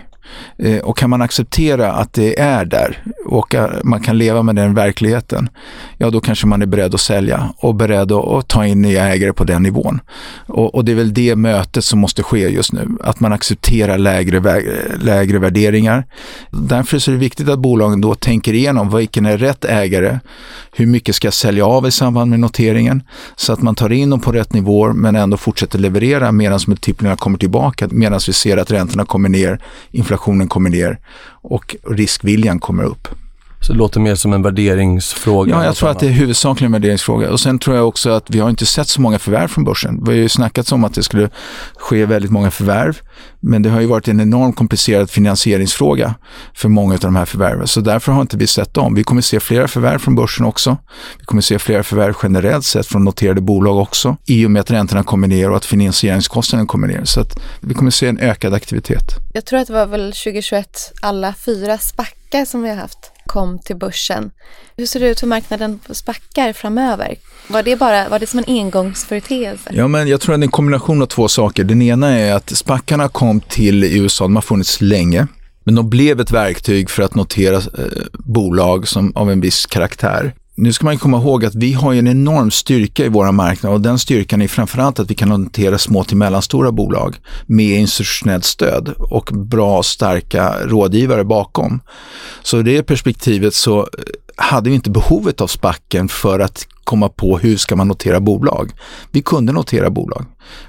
Eh, 0.58 0.78
och 0.78 0.96
kan 0.96 1.10
man 1.10 1.22
acceptera 1.22 1.92
att 1.92 2.12
det 2.12 2.40
är 2.40 2.64
där 2.64 3.02
och 3.26 3.54
man 3.84 4.00
kan 4.00 4.18
leva 4.18 4.42
med 4.42 4.56
den 4.56 4.74
verkligheten, 4.74 5.48
ja 5.98 6.10
då 6.10 6.20
kanske 6.20 6.46
man 6.46 6.62
är 6.62 6.66
beredd 6.66 6.94
att 6.94 7.00
sälja 7.00 7.48
och 7.56 7.74
beredd 7.74 8.12
att 8.12 8.48
ta 8.48 8.66
in 8.66 8.82
nya 8.82 9.08
ägare 9.08 9.32
på 9.32 9.44
den 9.44 9.62
nivån. 9.62 10.00
Och, 10.46 10.74
och 10.74 10.84
det 10.84 10.92
är 10.92 10.96
väl 10.96 11.14
det 11.14 11.36
mötet 11.36 11.84
som 11.84 11.98
måste 11.98 12.22
ske 12.22 12.48
just 12.48 12.72
nu, 12.72 12.88
att 13.00 13.20
man 13.20 13.32
accepterar 13.32 13.98
lägre, 13.98 14.62
lägre 15.00 15.38
värderingar. 15.38 16.06
Därför 16.50 17.08
är 17.08 17.12
det 17.12 17.18
viktigt 17.18 17.48
att 17.48 17.58
bolagen 17.58 18.00
då 18.00 18.14
tänker 18.14 18.52
igenom 18.52 18.96
vilken 18.96 19.26
är 19.26 19.38
rätt 19.38 19.64
ägare, 19.64 20.18
hur 20.72 20.86
mycket 20.86 21.14
ska 21.14 21.26
jag 21.26 21.34
sälja 21.34 21.66
av 21.66 21.86
i 21.86 21.90
samband 21.90 22.30
med 22.30 22.40
noteringen, 22.40 23.02
så 23.36 23.52
att 23.52 23.62
man 23.62 23.74
tar 23.74 23.92
in 23.92 24.10
dem 24.10 24.20
på 24.20 24.32
rätt 24.32 24.52
nivåer 24.52 24.92
men 24.92 25.16
ändå 25.16 25.36
fortsätter 25.36 25.78
leverera 25.78 26.32
medan 26.32 26.60
multiplarna 26.66 27.16
kommer 27.16 27.38
tillbaka, 27.38 27.88
medan 27.90 28.20
vi 28.26 28.32
ser 28.32 28.56
att 28.56 28.70
räntorna 28.70 29.04
kommer 29.04 29.28
ner, 29.28 29.60
inflationen 29.90 30.17
kommer 30.48 30.70
ner 30.70 30.98
och 31.30 31.76
riskviljan 31.86 32.58
kommer 32.58 32.84
upp. 32.84 33.08
Så 33.60 33.72
det 33.72 33.78
låter 33.78 34.00
mer 34.00 34.14
som 34.14 34.32
en 34.32 34.42
värderingsfråga? 34.42 35.54
Ja, 35.54 35.64
jag 35.64 35.76
tror 35.76 35.90
att 35.90 35.98
det 35.98 36.06
är 36.06 36.10
huvudsakligen 36.10 36.74
en 36.74 36.80
värderingsfråga. 36.80 37.30
Och 37.30 37.40
sen 37.40 37.58
tror 37.58 37.76
jag 37.76 37.88
också 37.88 38.10
att 38.10 38.30
vi 38.30 38.40
har 38.40 38.50
inte 38.50 38.66
sett 38.66 38.88
så 38.88 39.00
många 39.00 39.18
förvärv 39.18 39.48
från 39.48 39.64
börsen. 39.64 40.04
Vi 40.04 40.10
har 40.10 40.16
ju 40.16 40.28
snackat 40.28 40.72
om 40.72 40.84
att 40.84 40.94
det 40.94 41.02
skulle 41.02 41.30
ske 41.76 42.06
väldigt 42.06 42.30
många 42.30 42.50
förvärv. 42.50 43.00
Men 43.40 43.62
det 43.62 43.70
har 43.70 43.80
ju 43.80 43.86
varit 43.86 44.08
en 44.08 44.20
enormt 44.20 44.56
komplicerad 44.56 45.10
finansieringsfråga 45.10 46.14
för 46.54 46.68
många 46.68 46.94
av 46.94 47.00
de 47.00 47.16
här 47.16 47.24
förvärven. 47.24 47.66
Så 47.66 47.80
därför 47.80 48.12
har 48.12 48.20
inte 48.20 48.36
vi 48.36 48.46
sett 48.46 48.74
dem. 48.74 48.94
Vi 48.94 49.04
kommer 49.04 49.22
se 49.22 49.40
flera 49.40 49.68
förvärv 49.68 49.98
från 49.98 50.14
börsen 50.14 50.46
också. 50.46 50.76
Vi 51.18 51.24
kommer 51.24 51.42
se 51.42 51.58
flera 51.58 51.82
förvärv 51.82 52.14
generellt 52.22 52.64
sett 52.64 52.86
från 52.86 53.04
noterade 53.04 53.40
bolag 53.40 53.78
också. 53.78 54.16
I 54.26 54.46
och 54.46 54.50
med 54.50 54.60
att 54.60 54.70
räntorna 54.70 55.02
kommer 55.02 55.28
ner 55.28 55.50
och 55.50 55.56
att 55.56 55.64
finansieringskostnaden 55.64 56.66
kommer 56.66 56.88
ner. 56.88 57.04
Så 57.04 57.20
att 57.20 57.40
vi 57.60 57.74
kommer 57.74 57.90
se 57.90 58.08
en 58.08 58.18
ökad 58.18 58.54
aktivitet. 58.54 59.04
Jag 59.32 59.44
tror 59.44 59.58
att 59.58 59.66
det 59.66 59.72
var 59.72 59.86
väl 59.86 60.12
2021 60.12 60.92
alla 61.02 61.34
fyra 61.34 61.78
spackar 61.78 62.44
som 62.44 62.62
vi 62.62 62.68
har 62.68 62.76
haft 62.76 63.12
kom 63.28 63.58
till 63.58 63.76
börsen. 63.76 64.30
Hur 64.76 64.86
ser 64.86 65.00
det 65.00 65.08
ut 65.08 65.20
för 65.20 65.26
marknaden 65.26 65.80
spackar 65.90 66.52
framöver? 66.52 67.16
Var 67.48 67.62
det, 67.62 67.76
bara, 67.76 68.08
var 68.08 68.18
det 68.18 68.26
som 68.26 68.38
en 68.38 68.44
engångsföreteelse? 68.48 69.70
Ja, 69.72 69.88
men 69.88 70.08
jag 70.08 70.20
tror 70.20 70.34
att 70.34 70.40
det 70.40 70.44
är 70.44 70.46
en 70.46 70.50
kombination 70.50 71.02
av 71.02 71.06
två 71.06 71.28
saker. 71.28 71.64
Den 71.64 71.82
ena 71.82 72.18
är 72.18 72.34
att 72.34 72.50
spackarna 72.50 73.08
kom 73.08 73.40
till 73.40 73.84
USA, 73.84 74.24
de 74.24 74.36
har 74.36 74.42
funnits 74.42 74.80
länge. 74.80 75.26
Men 75.64 75.74
de 75.74 75.90
blev 75.90 76.20
ett 76.20 76.30
verktyg 76.30 76.90
för 76.90 77.02
att 77.02 77.14
notera 77.14 77.56
eh, 77.56 77.62
bolag 78.12 78.88
som, 78.88 79.12
av 79.16 79.30
en 79.30 79.40
viss 79.40 79.66
karaktär. 79.66 80.34
Nu 80.60 80.72
ska 80.72 80.84
man 80.84 80.98
komma 80.98 81.16
ihåg 81.16 81.44
att 81.44 81.54
vi 81.54 81.72
har 81.72 81.94
en 81.94 82.08
enorm 82.08 82.50
styrka 82.50 83.04
i 83.04 83.08
våra 83.08 83.32
marknader 83.32 83.74
och 83.74 83.80
den 83.80 83.98
styrkan 83.98 84.42
är 84.42 84.48
framförallt 84.48 84.98
att 84.98 85.10
vi 85.10 85.14
kan 85.14 85.28
notera 85.28 85.78
små 85.78 86.04
till 86.04 86.16
mellanstora 86.16 86.72
bolag 86.72 87.16
med 87.46 87.78
institutionellt 87.78 88.44
stöd 88.44 88.88
och 88.98 89.30
bra 89.32 89.82
starka 89.82 90.54
rådgivare 90.64 91.24
bakom. 91.24 91.80
Så 92.42 92.60
i 92.60 92.62
det 92.62 92.82
perspektivet 92.82 93.54
så 93.54 93.78
eh, 93.80 93.86
hade 94.36 94.70
vi 94.70 94.76
inte 94.76 94.90
behovet 94.90 95.40
av 95.40 95.46
spacken 95.46 96.08
för 96.08 96.40
att 96.40 96.66
komma 96.84 97.08
på 97.08 97.38
hur 97.38 97.56
ska 97.56 97.76
man 97.76 97.88
notera 97.88 98.20
bolag. 98.20 98.70
Vi 99.12 99.22
kunde 99.22 99.52
notera 99.52 99.90
bolag 99.90 100.24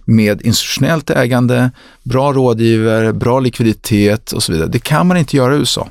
med 0.06 0.42
institutionellt 0.42 1.10
ägande, 1.10 1.72
bra 2.04 2.34
rådgivare, 2.34 3.14
bra 3.14 3.40
likviditet 3.40 4.32
och 4.32 4.44
så 4.44 4.52
vidare. 4.52 4.70
Det 4.70 4.80
kan 4.80 5.08
man 5.08 5.18
inte 5.18 5.38
göra 5.38 5.56
i 5.56 5.58
USA. 5.58 5.88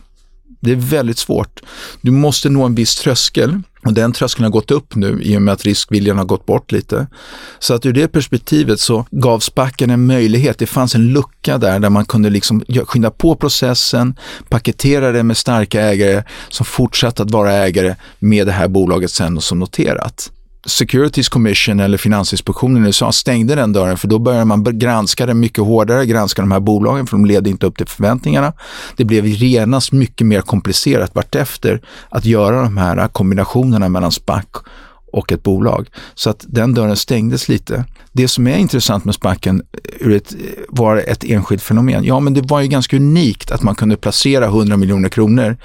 Det 0.61 0.73
är 0.73 0.77
väldigt 0.77 1.19
svårt. 1.19 1.61
Du 2.01 2.11
måste 2.11 2.49
nå 2.49 2.65
en 2.65 2.75
viss 2.75 2.97
tröskel 2.97 3.63
och 3.85 3.93
den 3.93 4.13
tröskeln 4.13 4.45
har 4.45 4.51
gått 4.51 4.71
upp 4.71 4.95
nu 4.95 5.23
i 5.23 5.37
och 5.37 5.43
med 5.43 5.55
att 5.55 5.65
riskviljan 5.65 6.19
har 6.19 6.25
gått 6.25 6.47
bort 6.47 6.73
lite. 6.73 7.07
Så 7.59 7.75
att 7.75 7.87
ur 7.87 7.93
det 7.93 8.09
perspektivet 8.09 8.81
så 8.81 9.07
gav 9.11 9.41
spacken 9.41 9.91
en 9.91 10.07
möjlighet. 10.07 10.59
Det 10.59 10.67
fanns 10.67 10.95
en 10.95 11.13
lucka 11.13 11.59
där, 11.59 11.79
där 11.79 11.91
man 11.91 12.05
kunde 12.05 12.31
liksom 12.31 12.65
skynda 12.85 13.11
på 13.11 13.37
processen, 13.37 14.15
paketera 14.49 15.13
det 15.13 15.23
med 15.23 15.37
starka 15.37 15.81
ägare 15.81 16.23
som 16.49 16.67
fortsatte 16.67 17.23
att 17.23 17.31
vara 17.31 17.53
ägare 17.53 17.95
med 18.19 18.47
det 18.47 18.53
här 18.53 18.69
bolaget 18.69 19.11
sen 19.11 19.41
som 19.41 19.59
noterat. 19.59 20.31
Securities 20.69 21.29
Commission 21.29 21.81
eller 21.81 21.99
Finansinspektionen 21.99 22.85
i 22.85 22.87
USA 22.87 23.13
stängde 23.13 23.55
den 23.55 23.73
dörren 23.73 23.97
för 23.97 24.09
då 24.09 24.19
började 24.19 24.45
man 24.45 24.79
granska 24.79 25.27
det 25.27 25.35
mycket 25.35 25.65
hårdare, 25.65 26.07
granska 26.07 26.43
de 26.43 26.53
här 26.53 26.61
bolagen 26.61 27.07
för 27.07 27.17
de 27.17 27.27
ledde 27.27 27.51
inte 27.51 27.67
upp 27.67 27.77
till 27.77 27.87
förväntningarna. 27.87 28.53
Det 28.97 29.05
blev 29.05 29.27
genast 29.27 29.93
mycket 29.93 30.27
mer 30.27 30.41
komplicerat 30.41 31.15
vartefter 31.15 31.81
att 32.09 32.25
göra 32.25 32.63
de 32.63 32.77
här 32.77 33.09
kombinationerna 33.09 33.89
mellan 33.89 34.13
SPAC 34.13 34.45
och 35.13 35.33
ett 35.33 35.43
bolag. 35.43 35.89
Så 36.15 36.31
att 36.31 36.45
den 36.49 36.75
dörren 36.75 36.97
stängdes 36.97 37.49
lite. 37.49 37.85
Det 38.13 38.29
som 38.29 38.47
är 38.47 38.57
intressant 38.57 39.05
med 39.05 39.15
SPACen 39.15 39.63
eh, 40.01 40.13
eh, 40.13 40.21
var 40.69 40.97
ett 40.97 41.25
enskilt 41.25 41.63
fenomen. 41.63 42.05
Ja, 42.05 42.21
men 42.21 42.35
det 42.35 42.43
var 42.43 42.61
ju 42.61 42.69
ganska 42.69 42.97
unikt 42.97 43.51
att 43.51 43.63
man 43.63 43.75
kunde 43.75 43.97
placera 43.97 44.45
100 44.45 44.77
miljoner 44.77 45.09
kronor 45.09 45.57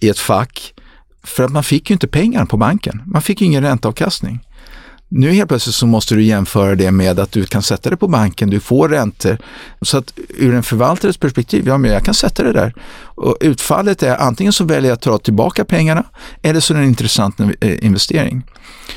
i 0.00 0.08
ett 0.08 0.18
fack 0.18 0.74
för 1.28 1.44
att 1.44 1.52
man 1.52 1.64
fick 1.64 1.90
ju 1.90 1.92
inte 1.92 2.06
pengar 2.06 2.44
på 2.44 2.56
banken. 2.56 3.02
Man 3.06 3.22
fick 3.22 3.40
ju 3.40 3.46
ingen 3.46 3.62
ränteavkastning. 3.62 4.40
Nu 5.10 5.30
helt 5.30 5.48
plötsligt 5.48 5.74
så 5.74 5.86
måste 5.86 6.14
du 6.14 6.22
jämföra 6.22 6.74
det 6.74 6.90
med 6.90 7.18
att 7.18 7.32
du 7.32 7.44
kan 7.44 7.62
sätta 7.62 7.90
det 7.90 7.96
på 7.96 8.08
banken, 8.08 8.50
du 8.50 8.60
får 8.60 8.88
räntor. 8.88 9.38
Så 9.82 9.98
att 9.98 10.12
ur 10.28 10.54
en 10.54 10.62
förvaltares 10.62 11.16
perspektiv, 11.16 11.66
ja 11.66 11.78
men 11.78 11.90
jag 11.90 12.04
kan 12.04 12.14
sätta 12.14 12.42
det 12.42 12.52
där. 12.52 12.74
Och 13.00 13.36
utfallet 13.40 14.02
är 14.02 14.16
antingen 14.16 14.52
så 14.52 14.64
väljer 14.64 14.90
jag 14.90 14.96
att 14.96 15.02
ta 15.02 15.18
tillbaka 15.18 15.64
pengarna 15.64 16.04
eller 16.42 16.60
så 16.60 16.74
är 16.74 16.78
det 16.78 16.84
en 16.84 16.88
intressant 16.88 17.40
eh, 17.40 17.84
investering. 17.84 18.42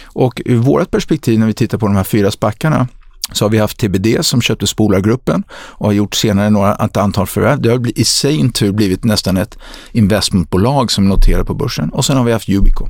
Och 0.03 0.41
ur 0.45 0.57
vårt 0.57 0.91
perspektiv 0.91 1.39
när 1.39 1.47
vi 1.47 1.53
tittar 1.53 1.77
på 1.77 1.87
de 1.87 1.95
här 1.95 2.03
fyra 2.03 2.31
spackarna 2.31 2.87
så 3.31 3.45
har 3.45 3.49
vi 3.49 3.57
haft 3.57 3.77
TBD 3.77 4.07
som 4.21 4.41
köpte 4.41 4.67
Spolargruppen 4.67 5.43
och 5.51 5.85
har 5.85 5.93
gjort 5.93 6.15
senare 6.15 6.49
några, 6.49 6.75
ett 6.75 6.97
antal 6.97 7.27
förvärv. 7.27 7.61
Det 7.61 7.69
har 7.69 7.99
i 7.99 8.05
sin 8.05 8.51
tur 8.51 8.71
blivit 8.71 9.03
nästan 9.03 9.37
ett 9.37 9.57
investmentbolag 9.91 10.91
som 10.91 11.09
noterar 11.09 11.43
på 11.43 11.53
börsen. 11.53 11.89
Och 11.89 12.05
sen 12.05 12.17
har 12.17 12.23
vi 12.23 12.31
haft 12.31 12.49
Yubico. 12.49 12.87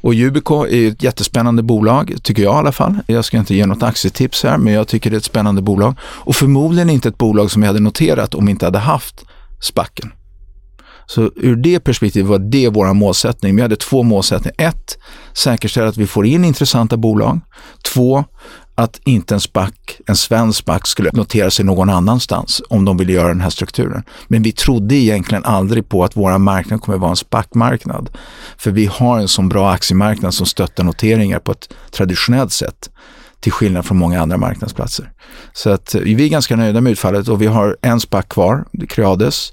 Och 0.00 0.14
Yubico 0.14 0.66
är 0.66 0.88
ett 0.88 1.02
jättespännande 1.02 1.62
bolag, 1.62 2.14
tycker 2.22 2.42
jag 2.42 2.54
i 2.54 2.58
alla 2.58 2.72
fall. 2.72 2.98
Jag 3.06 3.24
ska 3.24 3.38
inte 3.38 3.54
ge 3.54 3.66
något 3.66 3.82
aktietips 3.82 4.42
här, 4.42 4.58
men 4.58 4.72
jag 4.72 4.88
tycker 4.88 5.10
det 5.10 5.16
är 5.16 5.18
ett 5.18 5.24
spännande 5.24 5.62
bolag. 5.62 5.94
Och 6.00 6.36
förmodligen 6.36 6.90
inte 6.90 7.08
ett 7.08 7.18
bolag 7.18 7.50
som 7.50 7.62
jag 7.62 7.68
hade 7.68 7.80
noterat 7.80 8.34
om 8.34 8.46
vi 8.46 8.50
inte 8.50 8.64
hade 8.64 8.78
haft 8.78 9.24
spacken. 9.60 10.12
Så 11.06 11.30
ur 11.36 11.56
det 11.56 11.80
perspektivet 11.80 12.30
var 12.30 12.38
det 12.38 12.68
vår 12.68 12.94
målsättning. 12.94 13.56
Vi 13.56 13.62
hade 13.62 13.76
två 13.76 14.02
målsättningar. 14.02 14.54
Ett, 14.58 14.98
säkerställa 15.32 15.88
att 15.88 15.96
vi 15.96 16.06
får 16.06 16.26
in 16.26 16.44
intressanta 16.44 16.96
bolag. 16.96 17.40
Två, 17.94 18.24
att 18.78 19.00
inte 19.04 19.34
en 19.34 19.40
SPAC, 19.40 19.70
en 20.06 20.16
svensk 20.16 20.58
SPAC 20.58 20.86
skulle 20.86 21.10
notera 21.12 21.50
sig 21.50 21.64
någon 21.64 21.90
annanstans 21.90 22.62
om 22.68 22.84
de 22.84 22.96
ville 22.96 23.12
göra 23.12 23.28
den 23.28 23.40
här 23.40 23.50
strukturen. 23.50 24.02
Men 24.28 24.42
vi 24.42 24.52
trodde 24.52 24.94
egentligen 24.94 25.44
aldrig 25.44 25.88
på 25.88 26.04
att 26.04 26.16
våra 26.16 26.38
marknad 26.38 26.82
kommer 26.82 26.98
vara 26.98 27.10
en 27.10 27.16
SPAC-marknad. 27.16 28.10
För 28.58 28.70
vi 28.70 28.86
har 28.86 29.18
en 29.18 29.28
sån 29.28 29.48
bra 29.48 29.70
aktiemarknad 29.70 30.34
som 30.34 30.46
stöttar 30.46 30.84
noteringar 30.84 31.38
på 31.38 31.52
ett 31.52 31.68
traditionellt 31.90 32.52
sätt 32.52 32.90
till 33.40 33.52
skillnad 33.52 33.84
från 33.86 33.98
många 33.98 34.22
andra 34.22 34.36
marknadsplatser. 34.36 35.12
Så 35.52 35.70
att 35.70 35.94
eh, 35.94 36.00
vi 36.00 36.24
är 36.24 36.28
ganska 36.28 36.56
nöjda 36.56 36.80
med 36.80 36.92
utfallet 36.92 37.28
och 37.28 37.42
vi 37.42 37.46
har 37.46 37.76
en 37.82 38.00
SPAC 38.00 38.24
kvar, 38.28 38.64
Creades. 38.88 39.52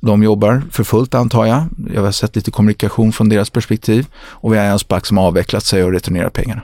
De 0.00 0.22
jobbar 0.22 0.62
för 0.70 0.84
fullt 0.84 1.14
antar 1.14 1.46
jag. 1.46 1.64
Jag 1.94 2.02
har 2.02 2.12
sett 2.12 2.36
lite 2.36 2.50
kommunikation 2.50 3.12
från 3.12 3.28
deras 3.28 3.50
perspektiv 3.50 4.06
och 4.16 4.52
vi 4.52 4.58
har 4.58 4.64
en 4.64 4.78
SPAC 4.78 5.06
som 5.06 5.16
har 5.16 5.24
avvecklat 5.24 5.64
sig 5.64 5.84
och 5.84 5.92
returnerar 5.92 6.30
pengarna. 6.30 6.62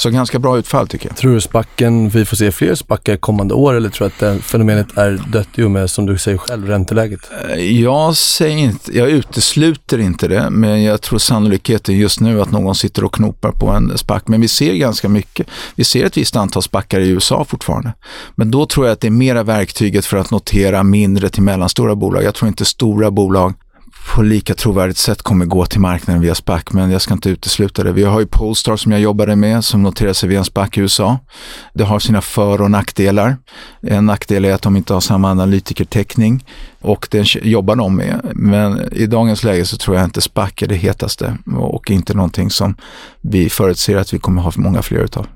Så 0.00 0.10
ganska 0.10 0.38
bra 0.38 0.58
utfall 0.58 0.88
tycker 0.88 1.08
jag. 1.08 1.16
Tror 1.16 1.34
du 1.34 1.40
spacken, 1.40 2.08
vi 2.08 2.24
får 2.24 2.36
se 2.36 2.52
fler 2.52 2.74
spackar 2.74 3.16
kommande 3.16 3.54
år 3.54 3.74
eller 3.74 3.88
tror 3.88 4.08
du 4.08 4.26
att 4.26 4.36
det 4.36 4.42
fenomenet 4.42 4.98
är 4.98 5.22
dött 5.32 5.48
i 5.54 5.62
och 5.62 5.70
med, 5.70 5.90
som 5.90 6.06
du 6.06 6.18
säger 6.18 6.38
själv, 6.38 6.66
ränteläget? 6.66 7.20
Eh, 7.48 7.80
jag, 7.80 8.16
säger 8.16 8.56
inte, 8.56 8.98
jag 8.98 9.10
utesluter 9.10 9.98
inte 9.98 10.28
det, 10.28 10.50
men 10.50 10.82
jag 10.82 11.00
tror 11.00 11.18
sannolikheten 11.18 11.98
just 11.98 12.20
nu 12.20 12.42
att 12.42 12.50
någon 12.50 12.74
sitter 12.74 13.04
och 13.04 13.14
knopar 13.14 13.52
på 13.52 13.68
en 13.68 13.98
spack. 13.98 14.28
Men 14.28 14.40
vi 14.40 14.48
ser 14.48 14.74
ganska 14.74 15.08
mycket. 15.08 15.46
Vi 15.74 15.84
ser 15.84 16.04
ett 16.04 16.16
visst 16.16 16.36
antal 16.36 16.62
spackar 16.62 17.00
i 17.00 17.08
USA 17.08 17.44
fortfarande. 17.44 17.92
Men 18.34 18.50
då 18.50 18.66
tror 18.66 18.86
jag 18.86 18.92
att 18.92 19.00
det 19.00 19.08
är 19.08 19.10
mera 19.10 19.42
verktyget 19.42 20.06
för 20.06 20.16
att 20.16 20.30
notera 20.30 20.82
mindre 20.82 21.28
till 21.28 21.42
mellanstora 21.42 21.94
bolag. 21.94 22.22
Jag 22.22 22.34
tror 22.34 22.48
inte 22.48 22.64
stora 22.64 23.10
bolag 23.10 23.54
på 24.14 24.22
lika 24.22 24.54
trovärdigt 24.54 24.98
sätt 24.98 25.22
kommer 25.22 25.46
gå 25.46 25.66
till 25.66 25.80
marknaden 25.80 26.22
via 26.22 26.34
SPAC, 26.34 26.62
men 26.70 26.90
jag 26.90 27.02
ska 27.02 27.14
inte 27.14 27.30
utesluta 27.30 27.84
det. 27.84 27.92
Vi 27.92 28.04
har 28.04 28.20
ju 28.20 28.26
Polestar 28.26 28.76
som 28.76 28.92
jag 28.92 29.00
jobbade 29.00 29.36
med 29.36 29.64
som 29.64 29.82
noterar 29.82 30.12
sig 30.12 30.28
via 30.28 30.38
en 30.38 30.44
SPAC 30.44 30.68
i 30.72 30.80
USA. 30.80 31.18
Det 31.74 31.84
har 31.84 31.98
sina 31.98 32.20
för 32.20 32.60
och 32.60 32.70
nackdelar. 32.70 33.36
En 33.82 34.06
nackdel 34.06 34.44
är 34.44 34.54
att 34.54 34.62
de 34.62 34.76
inte 34.76 34.94
har 34.94 35.00
samma 35.00 35.30
analytikertäckning 35.30 36.44
och 36.80 37.08
den 37.10 37.24
jobbar 37.42 37.76
de 37.76 37.96
med. 37.96 38.20
Men 38.34 38.92
i 38.92 39.06
dagens 39.06 39.44
läge 39.44 39.64
så 39.64 39.76
tror 39.76 39.96
jag 39.96 40.04
inte 40.04 40.20
SPAC 40.20 40.52
är 40.62 40.66
det 40.66 40.76
hetaste 40.76 41.38
och 41.56 41.90
inte 41.90 42.14
någonting 42.14 42.50
som 42.50 42.74
vi 43.20 43.50
förutser 43.50 43.96
att 43.96 44.14
vi 44.14 44.18
kommer 44.18 44.42
ha 44.42 44.52
många 44.56 44.82
fler 44.82 44.98
utav. 44.98 45.26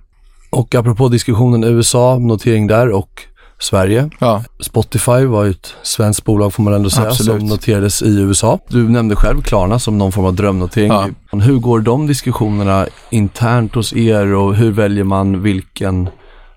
Och 0.51 0.75
apropå 0.75 1.09
diskussionen 1.09 1.65
USA, 1.65 2.19
notering 2.19 2.67
där 2.67 2.91
och 2.91 3.23
Sverige. 3.59 4.11
Ja. 4.21 4.45
Spotify 4.61 5.25
var 5.25 5.45
ju 5.45 5.51
ett 5.51 5.75
svenskt 5.83 6.25
bolag 6.25 6.55
får 6.55 6.63
man 6.63 6.75
ändå 6.75 6.91
säga 6.91 7.09
Absolut. 7.09 7.41
som 7.41 7.49
noterades 7.49 8.03
i 8.03 8.19
USA. 8.19 8.59
Du 8.69 8.89
nämnde 8.89 9.17
själv 9.17 9.43
Klarna 9.43 9.79
som 9.79 9.99
någon 9.99 10.13
form 10.13 10.25
av 10.25 10.35
drömnotering. 10.35 10.89
Ja. 10.89 11.09
Hur 11.33 11.59
går 11.59 11.81
de 11.81 12.07
diskussionerna 12.07 12.87
internt 13.11 13.75
hos 13.75 13.93
er 13.93 14.35
och 14.35 14.55
hur 14.55 14.73
väljer 14.73 15.05
man 15.05 15.43
vilken 15.43 16.09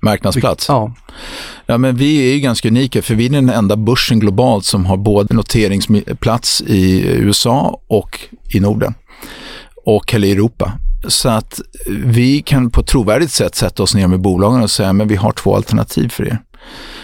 marknadsplats? 0.02 0.70
Ja. 0.70 0.94
ja, 1.66 1.78
men 1.78 1.96
vi 1.96 2.30
är 2.30 2.34
ju 2.34 2.40
ganska 2.40 2.68
unika 2.68 3.02
för 3.02 3.16
vi 3.16 3.26
är 3.26 3.30
den 3.30 3.50
enda 3.50 3.76
börsen 3.76 4.20
globalt 4.20 4.66
som 4.66 4.86
har 4.86 4.98
både 4.98 5.34
noteringsplats 5.34 6.62
i 6.62 7.08
USA 7.08 7.82
och 7.88 8.20
i 8.54 8.60
Norden 8.60 8.94
och 9.86 10.14
i 10.14 10.32
Europa. 10.32 10.74
Så 11.08 11.30
att 11.30 11.62
vi 11.90 12.42
kan 12.42 12.72
på 12.72 12.82
ett 12.82 12.88
trovärdigt 12.88 13.32
sätt 13.32 13.56
sätta 13.56 13.84
oss 13.84 13.96
ner 13.96 14.08
med 14.08 14.22
bolagen 14.22 14.62
och 14.62 14.72
säga 14.72 14.94
men 14.94 15.08
vi 15.08 15.16
har 15.16 15.32
två 15.32 15.56
alternativ 15.56 16.10
för 16.10 16.28
er. 16.28 16.40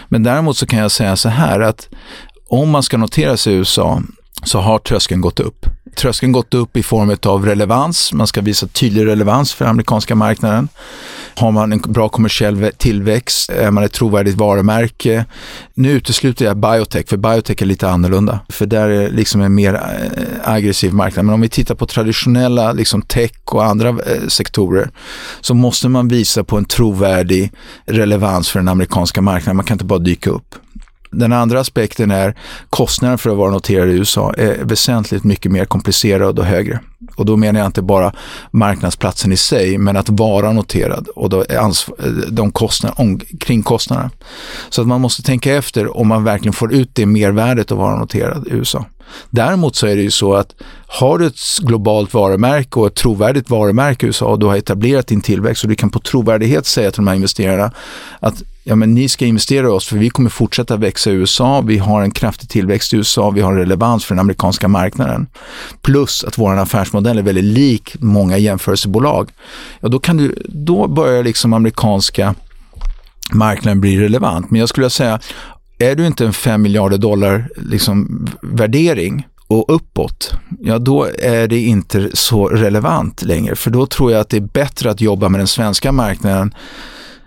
Men 0.08 0.22
däremot 0.22 0.56
så 0.56 0.66
kan 0.66 0.78
jag 0.78 0.90
säga 0.90 1.16
så 1.16 1.28
här 1.28 1.60
att 1.60 1.88
om 2.48 2.70
man 2.70 2.82
ska 2.82 2.96
notera 2.96 3.36
sig 3.36 3.52
i 3.52 3.56
USA 3.56 4.02
så 4.42 4.60
har 4.60 4.78
tröskeln 4.78 5.20
gått 5.20 5.40
upp. 5.40 5.66
Tröskeln 5.96 6.32
gått 6.32 6.54
upp 6.54 6.76
i 6.76 6.82
form 6.82 7.16
av 7.26 7.46
relevans, 7.46 8.12
man 8.12 8.26
ska 8.26 8.40
visa 8.40 8.66
tydlig 8.66 9.06
relevans 9.06 9.52
för 9.52 9.64
amerikanska 9.64 10.14
marknaden. 10.14 10.68
Har 11.36 11.50
man 11.50 11.72
en 11.72 11.78
bra 11.78 12.08
kommersiell 12.08 12.70
tillväxt? 12.78 13.50
Är 13.50 13.70
man 13.70 13.84
ett 13.84 13.92
trovärdigt 13.92 14.36
varumärke? 14.36 15.24
Nu 15.74 15.90
utesluter 15.90 16.44
jag 16.44 16.56
biotech, 16.56 17.08
för 17.08 17.16
biotech 17.16 17.62
är 17.62 17.66
lite 17.66 17.88
annorlunda. 17.88 18.40
För 18.48 18.66
där 18.66 18.88
är 18.88 19.10
liksom 19.10 19.40
en 19.40 19.54
mer 19.54 19.74
eh, 19.74 20.50
aggressiv 20.52 20.94
marknad. 20.94 21.24
Men 21.24 21.34
om 21.34 21.40
vi 21.40 21.48
tittar 21.48 21.74
på 21.74 21.86
traditionella 21.86 22.72
liksom 22.72 23.02
tech 23.02 23.32
och 23.44 23.64
andra 23.64 23.88
eh, 23.88 24.28
sektorer 24.28 24.90
så 25.40 25.54
måste 25.54 25.88
man 25.88 26.08
visa 26.08 26.44
på 26.44 26.56
en 26.56 26.64
trovärdig 26.64 27.52
relevans 27.86 28.50
för 28.50 28.58
den 28.58 28.68
amerikanska 28.68 29.22
marknaden. 29.22 29.56
Man 29.56 29.64
kan 29.64 29.74
inte 29.74 29.84
bara 29.84 29.98
dyka 29.98 30.30
upp. 30.30 30.54
Den 31.18 31.32
andra 31.32 31.60
aspekten 31.60 32.10
är 32.10 32.34
kostnaden 32.70 33.18
för 33.18 33.30
att 33.30 33.36
vara 33.36 33.50
noterad 33.50 33.88
i 33.88 33.92
USA 33.92 34.34
är 34.38 34.64
väsentligt 34.64 35.24
mycket 35.24 35.52
mer 35.52 35.64
komplicerad 35.64 36.38
och 36.38 36.44
högre. 36.44 36.80
Och 37.16 37.26
då 37.26 37.36
menar 37.36 37.60
jag 37.60 37.66
inte 37.66 37.82
bara 37.82 38.12
marknadsplatsen 38.50 39.32
i 39.32 39.36
sig, 39.36 39.78
men 39.78 39.96
att 39.96 40.08
vara 40.08 40.52
noterad 40.52 41.08
och 41.08 41.30
då 41.30 41.44
de 42.28 42.52
kostnader, 42.52 43.38
kringkostnaderna. 43.40 44.10
Så 44.68 44.80
att 44.80 44.86
man 44.88 45.00
måste 45.00 45.22
tänka 45.22 45.54
efter 45.54 45.96
om 45.96 46.08
man 46.08 46.24
verkligen 46.24 46.52
får 46.52 46.72
ut 46.72 46.90
det 46.92 47.06
mervärdet 47.06 47.72
att 47.72 47.78
vara 47.78 47.98
noterad 47.98 48.48
i 48.48 48.50
USA. 48.50 48.84
Däremot 49.30 49.76
så 49.76 49.86
är 49.86 49.96
det 49.96 50.02
ju 50.02 50.10
så 50.10 50.34
att 50.34 50.54
har 50.86 51.18
du 51.18 51.26
ett 51.26 51.38
globalt 51.62 52.14
varumärke 52.14 52.80
och 52.80 52.86
ett 52.86 52.94
trovärdigt 52.94 53.50
varumärke 53.50 54.06
i 54.06 54.08
USA 54.08 54.26
och 54.26 54.38
du 54.38 54.46
har 54.46 54.56
etablerat 54.56 55.06
din 55.06 55.20
tillväxt 55.20 55.64
och 55.64 55.68
du 55.68 55.76
kan 55.76 55.90
på 55.90 55.98
trovärdighet 55.98 56.66
säga 56.66 56.90
till 56.90 56.96
de 56.96 57.06
här 57.06 57.14
investerarna 57.14 57.72
att 58.20 58.42
ja, 58.64 58.74
men 58.74 58.94
ni 58.94 59.08
ska 59.08 59.26
investera 59.26 59.66
i 59.66 59.70
oss 59.70 59.86
för 59.86 59.96
vi 59.96 60.10
kommer 60.10 60.30
fortsätta 60.30 60.76
växa 60.76 61.10
i 61.10 61.12
USA, 61.12 61.60
vi 61.60 61.78
har 61.78 62.02
en 62.02 62.10
kraftig 62.10 62.48
tillväxt 62.48 62.94
i 62.94 62.96
USA, 62.96 63.30
vi 63.30 63.40
har 63.40 63.54
relevans 63.54 64.04
för 64.04 64.14
den 64.14 64.20
amerikanska 64.20 64.68
marknaden. 64.68 65.26
Plus 65.82 66.24
att 66.24 66.38
vår 66.38 66.56
affärsmodell 66.56 67.18
är 67.18 67.22
väldigt 67.22 67.44
lik 67.44 67.96
många 67.98 68.38
jämförelsebolag. 68.38 69.30
Ja, 69.80 69.88
då, 69.88 69.98
kan 69.98 70.16
du, 70.16 70.42
då 70.48 70.88
börjar 70.88 71.24
liksom 71.24 71.52
amerikanska 71.52 72.34
marknaden 73.32 73.80
bli 73.80 73.98
relevant. 73.98 74.50
Men 74.50 74.60
jag 74.60 74.68
skulle 74.68 74.90
säga, 74.90 75.20
är 75.78 75.94
du 75.94 76.06
inte 76.06 76.24
en 76.24 76.32
5 76.32 76.62
miljarder 76.62 76.98
dollar 76.98 77.48
liksom, 77.56 78.26
värdering 78.42 79.26
och 79.46 79.74
uppåt, 79.74 80.32
ja 80.60 80.78
då 80.78 81.08
är 81.18 81.48
det 81.48 81.58
inte 81.58 82.10
så 82.14 82.48
relevant 82.48 83.22
längre. 83.22 83.56
För 83.56 83.70
då 83.70 83.86
tror 83.86 84.12
jag 84.12 84.20
att 84.20 84.28
det 84.28 84.36
är 84.36 84.40
bättre 84.40 84.90
att 84.90 85.00
jobba 85.00 85.28
med 85.28 85.40
den 85.40 85.46
svenska 85.46 85.92
marknaden 85.92 86.54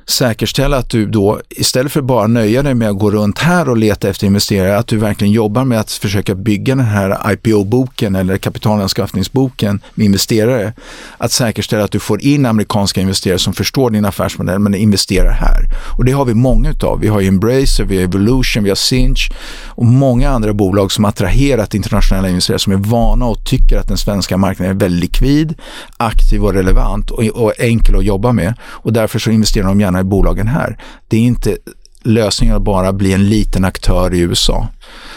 säkerställa 0.10 0.78
att 0.78 0.90
du 0.90 1.06
då, 1.06 1.42
istället 1.50 1.92
för 1.92 2.02
bara 2.02 2.28
nöja 2.28 2.64
dig 2.64 2.74
med 2.74 2.90
att 2.90 3.00
gå 3.00 3.12
runt 3.12 3.40
här 3.40 3.70
och 3.70 3.78
leta 3.78 4.10
efter 4.10 4.28
investerare, 4.28 4.78
att 4.78 4.88
du 4.88 4.98
verkligen 4.98 5.34
jobbar 5.34 5.66
med 5.66 5.80
att 5.80 5.92
försöka 5.92 6.36
bygga 6.36 6.76
den 6.76 6.86
här 6.86 7.32
IPO-boken 7.34 8.16
eller 8.16 8.38
kapitalanskaffningsboken 8.38 9.80
med 9.94 10.06
investerare. 10.06 10.74
Att 11.18 11.32
säkerställa 11.32 11.84
att 11.84 11.92
du 11.92 12.00
får 12.00 12.22
in 12.22 12.46
amerikanska 12.46 13.02
investerare 13.02 13.40
som 13.40 13.54
förstår 13.54 13.90
din 13.90 14.06
affärsmodell 14.06 14.60
men 14.60 14.76
investerar 14.76 15.32
här. 15.32 15.70
Och 15.98 16.06
det 16.06 16.12
har 16.12 16.26
vi 16.26 16.34
många 16.34 16.70
utav. 16.70 17.00
Vi 17.00 17.08
har 17.08 17.22
Embracer, 17.22 17.84
vi 17.84 17.96
har 17.96 18.04
Evolution, 18.04 18.64
vi 18.64 18.70
har 18.70 18.76
Sinch 18.76 19.32
och 19.66 19.86
många 19.86 20.30
andra 20.30 20.54
bolag 20.54 20.92
som 20.92 21.06
attraherat 21.06 21.74
internationella 21.74 22.30
investerare 22.30 22.60
som 22.60 22.74
är 22.74 22.78
vana 22.78 23.26
och 23.26 23.46
tycker 23.46 23.78
att 23.78 23.88
den 23.88 23.98
svenska 23.98 24.38
marknaden 24.38 24.76
är 24.76 24.80
väldigt 24.80 25.02
likvid, 25.02 25.54
aktiv 25.98 26.44
och 26.44 26.54
relevant 26.54 27.12
och, 27.12 27.24
och 27.24 27.54
enkel 27.60 27.96
att 27.96 28.06
jobba 28.06 28.32
med. 28.32 28.54
Och 28.62 28.94
därför 28.94 29.20
så 29.20 29.32
investerar 29.32 29.68
de 29.68 29.82
gärna 29.82 29.97
i 30.00 30.04
bolagen 30.04 30.48
här. 30.48 30.78
Det 31.08 31.18
är 31.18 31.22
inte 31.22 31.58
lösningen 32.02 32.56
att 32.56 32.62
bara 32.62 32.94
bli 32.94 33.14
en 33.14 33.30
liten 33.30 33.66
aktör 33.66 34.14
i 34.14 34.20
USA. 34.20 34.68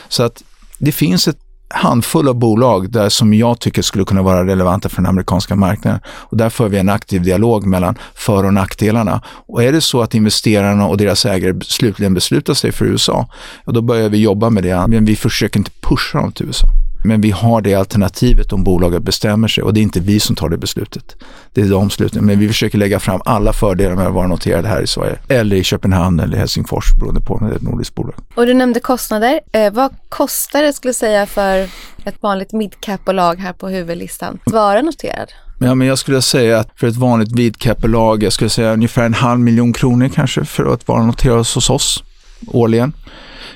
Så 0.08 0.22
att 0.22 0.42
det 0.78 0.92
finns 0.92 1.28
ett 1.28 1.38
handfull 1.74 2.28
av 2.28 2.34
bolag 2.34 2.90
där 2.90 3.08
som 3.08 3.34
jag 3.34 3.58
tycker 3.60 3.82
skulle 3.82 4.04
kunna 4.04 4.22
vara 4.22 4.46
relevanta 4.46 4.88
för 4.88 4.96
den 4.96 5.06
amerikanska 5.06 5.56
marknaden. 5.56 6.00
Och 6.06 6.36
där 6.36 6.50
för 6.50 6.68
vi 6.68 6.78
en 6.78 6.88
aktiv 6.88 7.22
dialog 7.22 7.66
mellan 7.66 7.98
för 8.14 8.44
och 8.44 8.54
nackdelarna. 8.54 9.22
Och 9.26 9.62
är 9.62 9.72
det 9.72 9.80
så 9.80 10.02
att 10.02 10.14
investerarna 10.14 10.86
och 10.86 10.96
deras 10.96 11.26
ägare 11.26 11.60
slutligen 11.64 12.14
beslutar 12.14 12.54
sig 12.54 12.72
för 12.72 12.84
USA, 12.84 13.28
ja, 13.64 13.72
då 13.72 13.80
börjar 13.82 14.08
vi 14.08 14.18
jobba 14.18 14.50
med 14.50 14.62
det. 14.62 14.86
Men 14.86 15.04
vi 15.04 15.16
försöker 15.16 15.58
inte 15.58 15.70
pusha 15.80 16.20
dem 16.20 16.32
till 16.32 16.46
USA. 16.46 16.66
Men 17.04 17.20
vi 17.20 17.30
har 17.30 17.60
det 17.60 17.74
alternativet 17.74 18.52
om 18.52 18.64
bolaget 18.64 19.02
bestämmer 19.02 19.48
sig 19.48 19.64
och 19.64 19.74
det 19.74 19.80
är 19.80 19.82
inte 19.82 20.00
vi 20.00 20.20
som 20.20 20.36
tar 20.36 20.48
det 20.48 20.56
beslutet. 20.56 21.16
Det 21.52 21.60
är 21.60 21.68
de 21.68 21.90
sluten. 21.90 22.24
Men 22.24 22.38
vi 22.38 22.48
försöker 22.48 22.78
lägga 22.78 23.00
fram 23.00 23.20
alla 23.24 23.52
fördelar 23.52 23.94
med 23.94 24.06
att 24.06 24.14
vara 24.14 24.26
noterade 24.26 24.68
här 24.68 24.82
i 24.82 24.86
Sverige 24.86 25.18
eller 25.28 25.56
i 25.56 25.64
Köpenhamn 25.64 26.20
eller 26.20 26.38
Helsingfors 26.38 26.94
beroende 26.94 27.20
på 27.20 27.34
om 27.34 27.46
det 27.46 27.52
är 27.52 27.56
ett 27.56 27.62
nordiskt 27.62 27.94
bolag. 27.94 28.14
Och 28.34 28.46
du 28.46 28.54
nämnde 28.54 28.80
kostnader. 28.80 29.40
Eh, 29.52 29.72
vad 29.72 29.94
kostar 30.08 30.62
det 30.62 30.72
skulle 30.72 30.94
säga 30.94 31.26
för 31.26 31.68
ett 32.04 32.22
vanligt 32.22 32.52
midcap-bolag 32.52 33.34
här 33.34 33.52
på 33.52 33.68
huvudlistan 33.68 34.38
att 34.46 34.52
vara 34.52 34.82
noterad? 34.82 35.32
Ja, 35.58 35.74
men 35.74 35.86
jag 35.86 35.98
skulle 35.98 36.22
säga 36.22 36.58
att 36.58 36.68
för 36.76 36.86
ett 36.86 36.96
vanligt 36.96 37.34
midcap-bolag, 37.34 38.22
jag 38.22 38.32
skulle 38.32 38.50
säga 38.50 38.72
ungefär 38.72 39.04
en 39.04 39.14
halv 39.14 39.40
miljon 39.40 39.72
kronor 39.72 40.08
kanske 40.08 40.44
för 40.44 40.74
att 40.74 40.88
vara 40.88 41.02
noterad 41.02 41.38
hos 41.38 41.70
oss 41.70 42.04
årligen. 42.46 42.92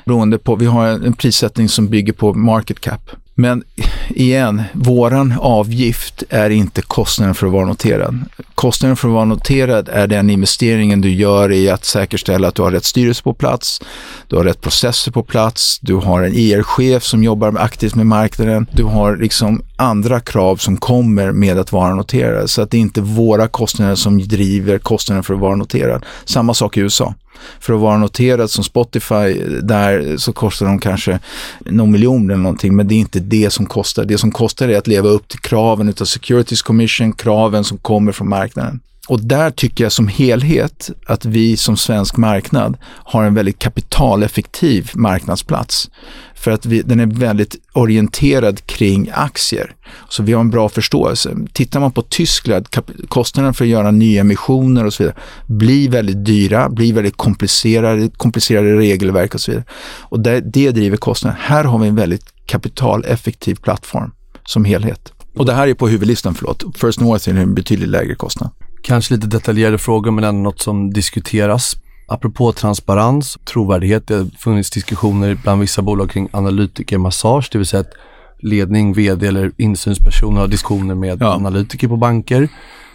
Beroende 0.04 0.38
på, 0.38 0.57
vi 0.57 0.66
har 0.66 0.87
en 0.87 1.12
prissättning 1.12 1.68
som 1.68 1.88
bygger 1.88 2.12
på 2.12 2.35
market 2.35 2.80
cap. 2.80 3.11
Men 3.35 3.64
igen, 4.09 4.62
våran 4.73 5.35
avgift 5.40 6.23
är 6.29 6.51
inte 6.51 6.83
kostnaden 6.83 7.35
för 7.35 7.47
att 7.47 7.53
vara 7.53 7.66
noterad. 7.66 8.25
Kostnaden 8.55 8.97
för 8.97 9.09
att 9.09 9.14
vara 9.14 9.25
noterad 9.25 9.88
är 9.88 10.07
den 10.07 10.31
investeringen 10.31 11.01
du 11.01 11.12
gör 11.14 11.53
i 11.53 11.70
att 11.70 11.85
säkerställa 11.85 12.49
att 12.49 12.55
du 12.55 12.62
har 12.62 12.70
rätt 12.70 12.85
styrelse 12.85 13.23
på 13.23 13.35
plats, 13.35 13.81
du 14.29 14.37
har 14.37 14.44
rätt 14.44 14.61
processer 14.61 15.12
på 15.12 15.23
plats, 15.23 15.79
du 15.83 15.94
har 15.94 16.23
en 16.23 16.35
e 16.35 16.38
IR-chef 16.38 17.03
som 17.03 17.25
jobbar 17.25 17.57
aktivt 17.59 17.94
med 17.94 18.07
marknaden, 18.07 18.66
du 18.73 18.85
har 18.85 19.16
liksom 19.16 19.62
andra 19.76 20.20
krav 20.20 20.56
som 20.56 20.76
kommer 20.76 21.32
med 21.32 21.58
att 21.58 21.72
vara 21.72 21.94
noterad. 21.94 22.50
Så 22.50 22.62
att 22.62 22.70
det 22.70 22.76
är 22.76 22.80
inte 22.80 23.00
våra 23.00 23.48
kostnader 23.48 23.94
som 23.94 24.18
driver 24.28 24.78
kostnaden 24.78 25.24
för 25.24 25.34
att 25.34 25.40
vara 25.40 25.56
noterad. 25.56 26.04
Samma 26.24 26.54
sak 26.54 26.76
i 26.76 26.80
USA. 26.80 27.14
För 27.60 27.74
att 27.74 27.80
vara 27.80 27.98
noterad 27.98 28.50
som 28.50 28.64
Spotify, 28.64 29.34
där 29.62 30.16
så 30.16 30.32
kostar 30.32 30.66
de 30.66 30.78
kanske 30.78 31.18
någon 31.60 31.90
miljon 31.90 32.30
eller 32.30 32.42
någonting, 32.42 32.76
men 32.76 32.88
det 32.88 32.94
är 32.94 32.98
inte 32.98 33.20
det 33.20 33.50
som 33.50 33.66
kostar. 33.66 34.04
Det 34.04 34.18
som 34.18 34.32
kostar 34.32 34.68
är 34.68 34.78
att 34.78 34.87
leva 34.87 35.08
upp 35.08 35.28
till 35.28 35.40
kraven 35.40 35.88
utav 35.88 36.04
Securities 36.04 36.62
Commission, 36.62 37.12
kraven 37.12 37.64
som 37.64 37.78
kommer 37.78 38.12
från 38.12 38.28
marknaden. 38.28 38.80
Och 39.08 39.20
där 39.20 39.50
tycker 39.50 39.84
jag 39.84 39.92
som 39.92 40.08
helhet 40.08 40.90
att 41.06 41.24
vi 41.24 41.56
som 41.56 41.76
svensk 41.76 42.16
marknad 42.16 42.76
har 42.84 43.24
en 43.24 43.34
väldigt 43.34 43.58
kapitaleffektiv 43.58 44.90
marknadsplats. 44.94 45.90
För 46.34 46.50
att 46.50 46.66
vi, 46.66 46.82
den 46.82 47.00
är 47.00 47.06
väldigt 47.06 47.56
orienterad 47.72 48.66
kring 48.66 49.10
aktier. 49.14 49.74
Så 50.08 50.22
vi 50.22 50.32
har 50.32 50.40
en 50.40 50.50
bra 50.50 50.68
förståelse. 50.68 51.36
Tittar 51.52 51.80
man 51.80 51.92
på 51.92 52.02
Tyskland, 52.02 52.66
kostnaden 53.08 53.54
för 53.54 53.64
att 53.64 53.68
göra 53.68 53.90
nyemissioner 53.90 54.84
och 54.86 54.94
så 54.94 55.02
vidare 55.02 55.16
blir 55.46 55.90
väldigt 55.90 56.24
dyra, 56.24 56.68
blir 56.68 56.92
väldigt 56.92 57.16
komplicerade, 57.16 58.10
komplicerade 58.16 58.78
regelverk 58.78 59.34
och 59.34 59.40
så 59.40 59.50
vidare. 59.50 59.64
Och 60.00 60.20
det, 60.20 60.40
det 60.40 60.70
driver 60.70 60.96
kostnaderna. 60.96 61.40
Här 61.42 61.64
har 61.64 61.78
vi 61.78 61.88
en 61.88 61.96
väldigt 61.96 62.24
kapitaleffektiv 62.46 63.54
plattform 63.54 64.12
som 64.44 64.64
helhet. 64.64 65.12
Och 65.36 65.46
det 65.46 65.52
här 65.52 65.68
är 65.68 65.74
på 65.74 65.88
huvudlistan, 65.88 66.34
förlåt. 66.34 66.64
First 66.74 67.00
North 67.00 67.28
är 67.28 67.34
en 67.34 67.54
betydligt 67.54 67.88
lägre 67.88 68.14
kostnad. 68.14 68.50
Kanske 68.85 69.14
lite 69.14 69.27
detaljerade 69.27 69.79
frågor 69.79 70.11
men 70.11 70.25
ändå 70.25 70.42
något 70.42 70.61
som 70.61 70.92
diskuteras. 70.92 71.77
Apropå 72.09 72.53
transparens, 72.53 73.38
trovärdighet, 73.44 74.09
det 74.09 74.14
har 74.14 74.27
funnits 74.38 74.70
diskussioner 74.70 75.38
bland 75.42 75.61
vissa 75.61 75.83
bolag 75.83 76.11
kring 76.11 76.29
analytikermassage, 76.33 77.49
det 77.53 77.59
vill 77.59 77.66
säga 77.66 77.81
att 77.81 77.92
ledning, 78.38 78.92
vd 78.92 79.27
eller 79.27 79.53
insynspersoner 79.57 80.40
har 80.40 80.49
diskussioner 80.49 80.94
med 80.94 81.23
ja. 81.23 81.35
analytiker 81.35 81.88
på 81.88 81.97
banker 81.97 82.49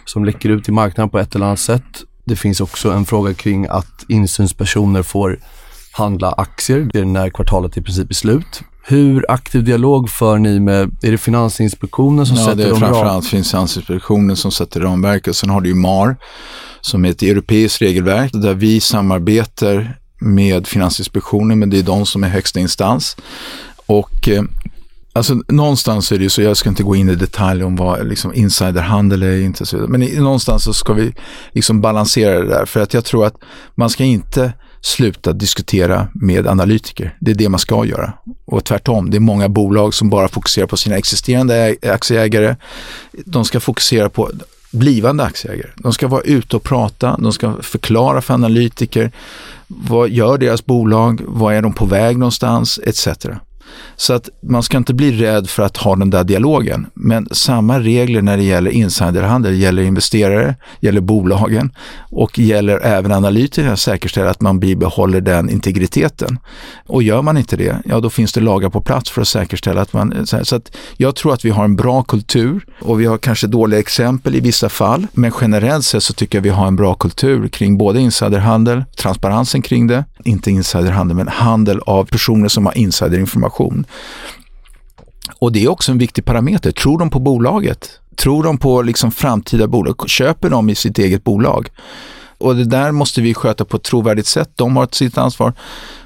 som 0.04 0.24
läcker 0.24 0.48
ut 0.48 0.68
i 0.68 0.72
marknaden 0.72 1.10
på 1.10 1.18
ett 1.18 1.34
eller 1.34 1.46
annat 1.46 1.60
sätt. 1.60 2.02
Det 2.24 2.36
finns 2.36 2.60
också 2.60 2.90
en 2.90 3.04
fråga 3.04 3.34
kring 3.34 3.66
att 3.66 4.04
insynspersoner 4.08 5.02
får 5.02 5.38
handla 5.92 6.32
aktier, 6.32 6.88
det 6.92 6.98
är 6.98 7.04
när 7.04 7.30
kvartalet 7.30 7.76
i 7.76 7.82
princip 7.82 8.10
är 8.10 8.14
slut. 8.14 8.62
Hur 8.82 9.24
aktiv 9.28 9.64
dialog 9.64 10.10
för 10.10 10.38
ni 10.38 10.60
med, 10.60 10.96
är 11.02 11.10
det 11.10 11.18
Finansinspektionen 11.18 12.26
som 12.26 12.36
ja, 12.36 12.44
sätter 12.44 12.56
de 12.56 12.62
Ja, 12.62 12.68
det 12.68 12.76
är 12.76 12.78
framförallt 12.78 13.26
Finansinspektionen 13.26 14.36
som 14.36 14.50
sätter 14.50 14.80
ramverket. 14.80 15.36
Sen 15.36 15.50
har 15.50 15.60
du 15.60 15.68
ju 15.68 15.74
MAR 15.74 16.16
som 16.80 17.04
är 17.04 17.10
ett 17.10 17.22
europeiskt 17.22 17.82
regelverk 17.82 18.30
där 18.32 18.54
vi 18.54 18.80
samarbetar 18.80 19.98
med 20.18 20.66
Finansinspektionen, 20.66 21.58
men 21.58 21.70
det 21.70 21.78
är 21.78 21.82
de 21.82 22.06
som 22.06 22.24
är 22.24 22.28
högsta 22.28 22.60
instans. 22.60 23.16
Och 23.86 24.28
eh, 24.28 24.42
Alltså 25.12 25.34
någonstans 25.48 26.12
är 26.12 26.18
det 26.18 26.22
ju 26.22 26.30
så, 26.30 26.42
jag 26.42 26.56
ska 26.56 26.68
inte 26.68 26.82
gå 26.82 26.96
in 26.96 27.08
i 27.08 27.14
detalj 27.14 27.64
om 27.64 27.76
vad 27.76 28.08
liksom 28.08 28.34
insiderhandel 28.34 29.22
är 29.22 29.40
inte 29.40 29.66
så 29.66 29.76
men 29.76 30.02
i, 30.02 30.20
någonstans 30.20 30.64
så 30.64 30.72
ska 30.72 30.92
vi 30.92 31.14
liksom 31.52 31.80
balansera 31.80 32.40
det 32.40 32.46
där 32.46 32.64
för 32.64 32.80
att 32.80 32.94
jag 32.94 33.04
tror 33.04 33.26
att 33.26 33.34
man 33.74 33.90
ska 33.90 34.04
inte 34.04 34.52
sluta 34.80 35.32
diskutera 35.32 36.08
med 36.14 36.46
analytiker. 36.46 37.16
Det 37.20 37.30
är 37.30 37.34
det 37.34 37.48
man 37.48 37.60
ska 37.60 37.84
göra. 37.84 38.12
Och 38.44 38.64
tvärtom, 38.64 39.10
det 39.10 39.16
är 39.16 39.20
många 39.20 39.48
bolag 39.48 39.94
som 39.94 40.10
bara 40.10 40.28
fokuserar 40.28 40.66
på 40.66 40.76
sina 40.76 40.96
existerande 40.96 41.76
aktieägare. 41.82 42.56
De 43.24 43.44
ska 43.44 43.60
fokusera 43.60 44.08
på 44.08 44.30
blivande 44.70 45.24
aktieägare. 45.24 45.70
De 45.76 45.92
ska 45.92 46.08
vara 46.08 46.22
ute 46.22 46.56
och 46.56 46.62
prata, 46.62 47.16
de 47.16 47.32
ska 47.32 47.62
förklara 47.62 48.22
för 48.22 48.34
analytiker 48.34 49.12
vad 49.66 50.10
gör 50.10 50.38
deras 50.38 50.66
bolag, 50.66 51.20
vad 51.26 51.54
är 51.54 51.62
de 51.62 51.72
på 51.72 51.84
väg 51.84 52.18
någonstans 52.18 52.80
etc. 52.86 53.08
Så 53.96 54.12
att 54.12 54.28
man 54.42 54.62
ska 54.62 54.76
inte 54.76 54.94
bli 54.94 55.12
rädd 55.12 55.48
för 55.48 55.62
att 55.62 55.76
ha 55.76 55.96
den 55.96 56.10
där 56.10 56.24
dialogen. 56.24 56.86
Men 56.94 57.28
samma 57.30 57.80
regler 57.80 58.22
när 58.22 58.36
det 58.36 58.42
gäller 58.42 58.70
insiderhandel 58.70 59.60
gäller 59.60 59.82
investerare, 59.82 60.54
gäller 60.80 61.00
bolagen 61.00 61.72
och 62.10 62.38
gäller 62.38 62.78
även 62.78 63.12
analytikerna 63.12 63.72
att 63.72 63.80
säkerställa 63.80 64.30
att 64.30 64.40
man 64.40 64.60
bibehåller 64.60 65.20
den 65.20 65.50
integriteten. 65.50 66.38
Och 66.86 67.02
gör 67.02 67.22
man 67.22 67.36
inte 67.36 67.56
det, 67.56 67.82
ja 67.84 68.00
då 68.00 68.10
finns 68.10 68.32
det 68.32 68.40
lagar 68.40 68.68
på 68.68 68.80
plats 68.80 69.10
för 69.10 69.20
att 69.20 69.28
säkerställa 69.28 69.80
att 69.80 69.92
man... 69.92 70.26
Så 70.26 70.56
att 70.56 70.76
jag 70.96 71.16
tror 71.16 71.32
att 71.32 71.44
vi 71.44 71.50
har 71.50 71.64
en 71.64 71.76
bra 71.76 72.02
kultur 72.02 72.64
och 72.80 73.00
vi 73.00 73.06
har 73.06 73.18
kanske 73.18 73.46
dåliga 73.46 73.80
exempel 73.80 74.36
i 74.36 74.40
vissa 74.40 74.68
fall. 74.68 75.06
Men 75.12 75.32
generellt 75.40 75.84
sett 75.84 76.02
så 76.02 76.12
tycker 76.12 76.38
jag 76.38 76.42
vi 76.42 76.48
har 76.48 76.66
en 76.66 76.76
bra 76.76 76.94
kultur 76.94 77.48
kring 77.48 77.78
både 77.78 78.00
insiderhandel, 78.00 78.84
transparensen 78.96 79.62
kring 79.62 79.86
det, 79.86 80.04
inte 80.24 80.50
insiderhandel 80.50 81.16
men 81.16 81.28
handel 81.28 81.80
av 81.86 82.04
personer 82.04 82.48
som 82.48 82.66
har 82.66 82.78
insiderinformation. 82.78 83.59
Och 85.38 85.52
det 85.52 85.64
är 85.64 85.68
också 85.68 85.92
en 85.92 85.98
viktig 85.98 86.24
parameter. 86.24 86.72
Tror 86.72 86.98
de 86.98 87.10
på 87.10 87.18
bolaget? 87.18 88.00
Tror 88.16 88.42
de 88.42 88.58
på 88.58 88.82
liksom 88.82 89.12
framtida 89.12 89.66
bolag? 89.66 90.08
Köper 90.08 90.50
de 90.50 90.70
i 90.70 90.74
sitt 90.74 90.98
eget 90.98 91.24
bolag? 91.24 91.68
Och 92.38 92.56
det 92.56 92.64
där 92.64 92.92
måste 92.92 93.20
vi 93.20 93.34
sköta 93.34 93.64
på 93.64 93.76
ett 93.76 93.82
trovärdigt 93.82 94.26
sätt. 94.26 94.50
De 94.54 94.76
har 94.76 94.88
sitt 94.92 95.18
ansvar 95.18 95.52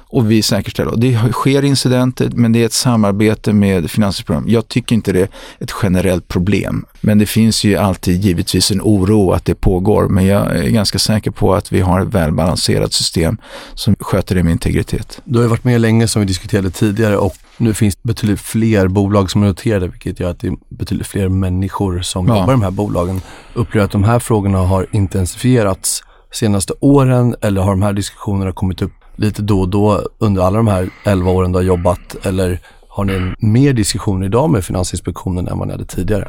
och 0.07 0.31
vi 0.31 0.41
säkerställer. 0.41 0.91
Och 0.91 0.99
det 0.99 1.31
sker 1.31 1.65
incidenter, 1.65 2.29
men 2.33 2.51
det 2.51 2.61
är 2.61 2.65
ett 2.65 2.73
samarbete 2.73 3.53
med 3.53 3.91
Finansinspektionen. 3.91 4.49
Jag 4.49 4.67
tycker 4.67 4.95
inte 4.95 5.11
det 5.11 5.21
är 5.21 5.29
ett 5.59 5.73
generellt 5.83 6.27
problem, 6.27 6.85
men 7.01 7.17
det 7.17 7.25
finns 7.25 7.63
ju 7.63 7.77
alltid 7.77 8.21
givetvis 8.21 8.71
en 8.71 8.81
oro 8.81 9.31
att 9.31 9.45
det 9.45 9.55
pågår. 9.55 10.07
Men 10.07 10.25
jag 10.25 10.57
är 10.57 10.69
ganska 10.69 10.99
säker 10.99 11.31
på 11.31 11.55
att 11.55 11.71
vi 11.71 11.81
har 11.81 12.01
ett 12.01 12.13
välbalanserat 12.13 12.93
system 12.93 13.37
som 13.73 13.95
sköter 13.99 14.35
det 14.35 14.43
med 14.43 14.51
integritet. 14.51 15.21
Du 15.23 15.37
har 15.37 15.43
ju 15.43 15.49
varit 15.49 15.63
med 15.63 15.81
länge 15.81 16.07
som 16.07 16.19
vi 16.19 16.25
diskuterade 16.25 16.71
tidigare 16.71 17.17
och 17.17 17.35
nu 17.57 17.73
finns 17.73 18.03
betydligt 18.03 18.39
fler 18.41 18.87
bolag 18.87 19.31
som 19.31 19.43
är 19.43 19.47
noterade, 19.47 19.87
vilket 19.87 20.19
gör 20.19 20.29
att 20.29 20.39
det 20.39 20.47
är 20.47 20.55
betydligt 20.69 21.07
fler 21.07 21.29
människor 21.29 22.01
som 22.01 22.27
ja. 22.27 22.39
jobbar 22.39 22.53
i 22.53 22.55
de 22.55 22.61
här 22.61 22.71
bolagen. 22.71 23.21
Upplever 23.53 23.85
att 23.85 23.91
de 23.91 24.03
här 24.03 24.19
frågorna 24.19 24.57
har 24.57 24.87
intensifierats 24.91 26.03
senaste 26.31 26.73
åren 26.79 27.35
eller 27.41 27.61
har 27.61 27.71
de 27.71 27.81
här 27.81 27.93
diskussionerna 27.93 28.51
kommit 28.51 28.81
upp 28.81 28.91
lite 29.15 29.41
då 29.41 29.59
och 29.59 29.69
då 29.69 30.01
under 30.19 30.41
alla 30.41 30.57
de 30.57 30.67
här 30.67 30.89
11 31.03 31.31
åren 31.31 31.51
du 31.51 31.57
har 31.57 31.63
jobbat? 31.63 32.15
Eller 32.25 32.59
har 32.95 33.05
ni 33.05 33.33
mer 33.39 33.73
diskussion 33.73 34.23
idag 34.23 34.49
med 34.49 34.65
Finansinspektionen 34.65 35.47
än 35.47 35.57
vad 35.57 35.67
ni 35.67 35.73
hade 35.73 35.85
tidigare? 35.85 36.27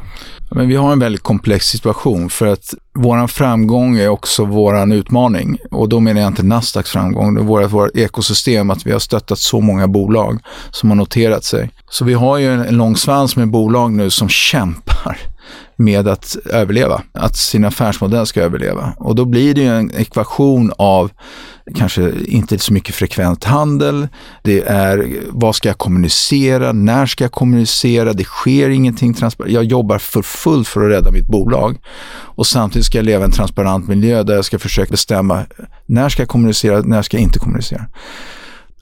Men 0.50 0.68
vi 0.68 0.76
har 0.76 0.92
en 0.92 0.98
väldigt 0.98 1.22
komplex 1.22 1.66
situation 1.66 2.30
för 2.30 2.46
att 2.46 2.74
våran 2.94 3.28
framgång 3.28 3.96
är 3.96 4.08
också 4.08 4.44
våran 4.44 4.92
utmaning. 4.92 5.58
Och 5.70 5.88
då 5.88 6.00
menar 6.00 6.20
jag 6.20 6.30
inte 6.30 6.42
Nasdaqs 6.42 6.90
framgång, 6.90 7.34
det 7.34 7.40
är 7.40 7.44
vårt, 7.44 7.70
vårt 7.70 7.96
ekosystem, 7.96 8.70
att 8.70 8.86
vi 8.86 8.92
har 8.92 8.98
stöttat 8.98 9.38
så 9.38 9.60
många 9.60 9.88
bolag 9.88 10.38
som 10.70 10.88
har 10.88 10.96
noterat 10.96 11.44
sig. 11.44 11.70
Så 11.90 12.04
vi 12.04 12.14
har 12.14 12.38
ju 12.38 12.54
en, 12.54 12.60
en 12.60 12.76
lång 12.76 12.96
svans 12.96 13.36
med 13.36 13.50
bolag 13.50 13.92
nu 13.92 14.10
som 14.10 14.28
kämpar 14.28 15.18
med 15.76 16.08
att 16.08 16.36
överleva, 16.50 17.02
att 17.12 17.36
sin 17.36 17.64
affärsmodell 17.64 18.26
ska 18.26 18.42
överleva. 18.42 18.94
Och 18.98 19.14
då 19.14 19.24
blir 19.24 19.54
det 19.54 19.60
ju 19.60 19.78
en 19.78 19.90
ekvation 19.94 20.72
av 20.78 21.10
kanske 21.74 22.12
inte 22.24 22.58
så 22.58 22.72
mycket 22.72 22.94
frekvent 22.94 23.44
handel. 23.44 24.08
Det 24.42 24.62
är 24.62 25.20
vad 25.28 25.54
ska 25.54 25.68
jag 25.68 25.78
kommunicera? 25.78 26.72
När 26.72 27.06
ska 27.06 27.24
jag 27.24 27.32
kommunicera? 27.32 28.12
Det 28.12 28.24
sker 28.24 28.70
ingenting 28.70 29.14
transparent. 29.14 29.54
Jag 29.54 29.64
jobbar 29.64 29.98
för 29.98 30.22
fullt 30.22 30.68
för 30.68 30.80
att 30.80 30.90
rädda 30.90 31.10
mitt 31.10 31.26
bolag 31.26 31.78
och 32.10 32.46
samtidigt 32.46 32.86
ska 32.86 32.98
jag 32.98 33.04
leva 33.04 33.24
i 33.24 33.24
en 33.24 33.32
transparent 33.32 33.88
miljö 33.88 34.22
där 34.22 34.34
jag 34.34 34.44
ska 34.44 34.58
försöka 34.58 34.90
bestämma 34.90 35.44
när 35.86 36.08
ska 36.08 36.22
jag 36.22 36.28
kommunicera, 36.28 36.80
när 36.80 37.02
ska 37.02 37.16
jag 37.16 37.22
inte 37.22 37.38
kommunicera. 37.38 37.86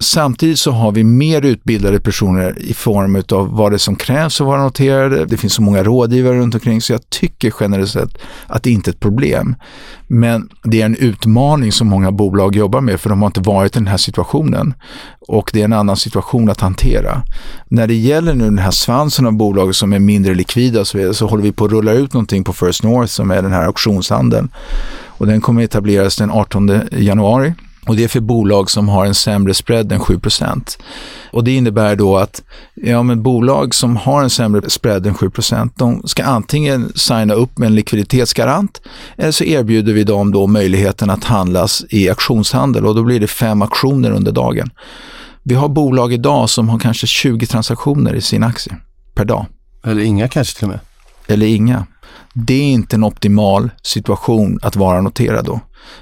Samtidigt 0.04 0.58
så 0.58 0.70
har 0.70 0.92
vi 0.92 1.04
mer 1.04 1.42
utbildade 1.42 2.00
personer 2.00 2.58
i 2.58 2.74
form 2.74 3.22
av 3.32 3.56
vad 3.56 3.72
det 3.72 3.78
som 3.78 3.96
krävs 3.96 4.40
att 4.40 4.46
vara 4.46 4.62
noterade. 4.62 5.24
Det 5.24 5.36
finns 5.36 5.54
så 5.54 5.62
många 5.62 5.82
rådgivare 5.82 6.38
runt 6.38 6.54
omkring 6.54 6.80
så 6.80 6.92
jag 6.92 7.10
tycker 7.10 7.52
generellt 7.60 7.90
sett 7.90 8.18
att 8.46 8.62
det 8.62 8.70
inte 8.70 8.90
är 8.90 8.92
ett 8.92 9.00
problem. 9.00 9.56
Men 10.06 10.48
det 10.62 10.80
är 10.80 10.86
en 10.86 10.96
utmaning 10.96 11.72
som 11.72 11.88
många 11.88 12.12
bolag 12.12 12.56
jobbar 12.56 12.80
med 12.80 13.00
för 13.00 13.10
de 13.10 13.22
har 13.22 13.26
inte 13.26 13.40
varit 13.40 13.76
i 13.76 13.78
den 13.78 13.86
här 13.86 13.96
situationen. 13.96 14.74
Och 15.28 15.50
det 15.52 15.60
är 15.60 15.64
en 15.64 15.72
annan 15.72 15.96
situation 15.96 16.50
att 16.50 16.60
hantera. 16.60 17.22
När 17.68 17.86
det 17.86 17.94
gäller 17.94 18.34
nu 18.34 18.44
den 18.44 18.58
här 18.58 18.70
svansen 18.70 19.26
av 19.26 19.32
bolag 19.32 19.74
som 19.74 19.92
är 19.92 19.98
mindre 19.98 20.34
likvida 20.34 20.84
så, 20.84 20.98
vidare, 20.98 21.14
så 21.14 21.26
håller 21.26 21.42
vi 21.42 21.52
på 21.52 21.64
att 21.64 21.70
rulla 21.70 21.92
ut 21.92 22.12
någonting 22.12 22.44
på 22.44 22.52
First 22.52 22.82
North 22.82 23.12
som 23.12 23.30
är 23.30 23.42
den 23.42 23.52
här 23.52 23.66
auktionshandeln. 23.66 24.48
Och 25.06 25.26
den 25.26 25.40
kommer 25.40 25.62
etableras 25.62 26.16
den 26.16 26.30
18 26.30 26.80
januari. 26.92 27.54
Och 27.86 27.96
det 27.96 28.04
är 28.04 28.08
för 28.08 28.20
bolag 28.20 28.70
som 28.70 28.88
har 28.88 29.06
en 29.06 29.14
sämre 29.14 29.54
spread 29.54 29.92
än 29.92 30.00
7% 30.00 30.78
Och 31.32 31.44
det 31.44 31.52
innebär 31.52 31.96
då 31.96 32.16
att 32.16 32.42
ja, 32.74 33.02
men 33.02 33.22
bolag 33.22 33.74
som 33.74 33.96
har 33.96 34.22
en 34.22 34.30
sämre 34.30 34.70
spread 34.70 35.06
än 35.06 35.14
7% 35.14 35.70
de 35.76 36.02
ska 36.04 36.24
antingen 36.24 36.92
signa 36.94 37.34
upp 37.34 37.58
med 37.58 37.66
en 37.66 37.74
likviditetsgarant 37.74 38.80
eller 39.16 39.32
så 39.32 39.44
erbjuder 39.44 39.92
vi 39.92 40.04
dem 40.04 40.32
då 40.32 40.46
möjligheten 40.46 41.10
att 41.10 41.24
handlas 41.24 41.84
i 41.90 42.08
auktionshandel 42.08 42.86
och 42.86 42.94
då 42.94 43.02
blir 43.02 43.20
det 43.20 43.26
fem 43.26 43.62
auktioner 43.62 44.10
under 44.10 44.32
dagen. 44.32 44.70
Vi 45.42 45.54
har 45.54 45.68
bolag 45.68 46.12
idag 46.12 46.50
som 46.50 46.68
har 46.68 46.78
kanske 46.78 47.06
20 47.06 47.46
transaktioner 47.46 48.14
i 48.14 48.20
sin 48.20 48.42
aktie 48.42 48.76
per 49.14 49.24
dag. 49.24 49.46
Eller 49.84 50.02
inga 50.02 50.28
kanske 50.28 50.58
till 50.58 50.64
och 50.64 50.70
med. 50.70 50.80
Eller 51.26 51.46
inga. 51.46 51.86
Det 52.36 52.54
är 52.54 52.72
inte 52.72 52.96
en 52.96 53.04
optimal 53.04 53.70
situation 53.82 54.58
att 54.62 54.76
vara 54.76 55.00
noterad 55.00 55.44
då 55.44 55.60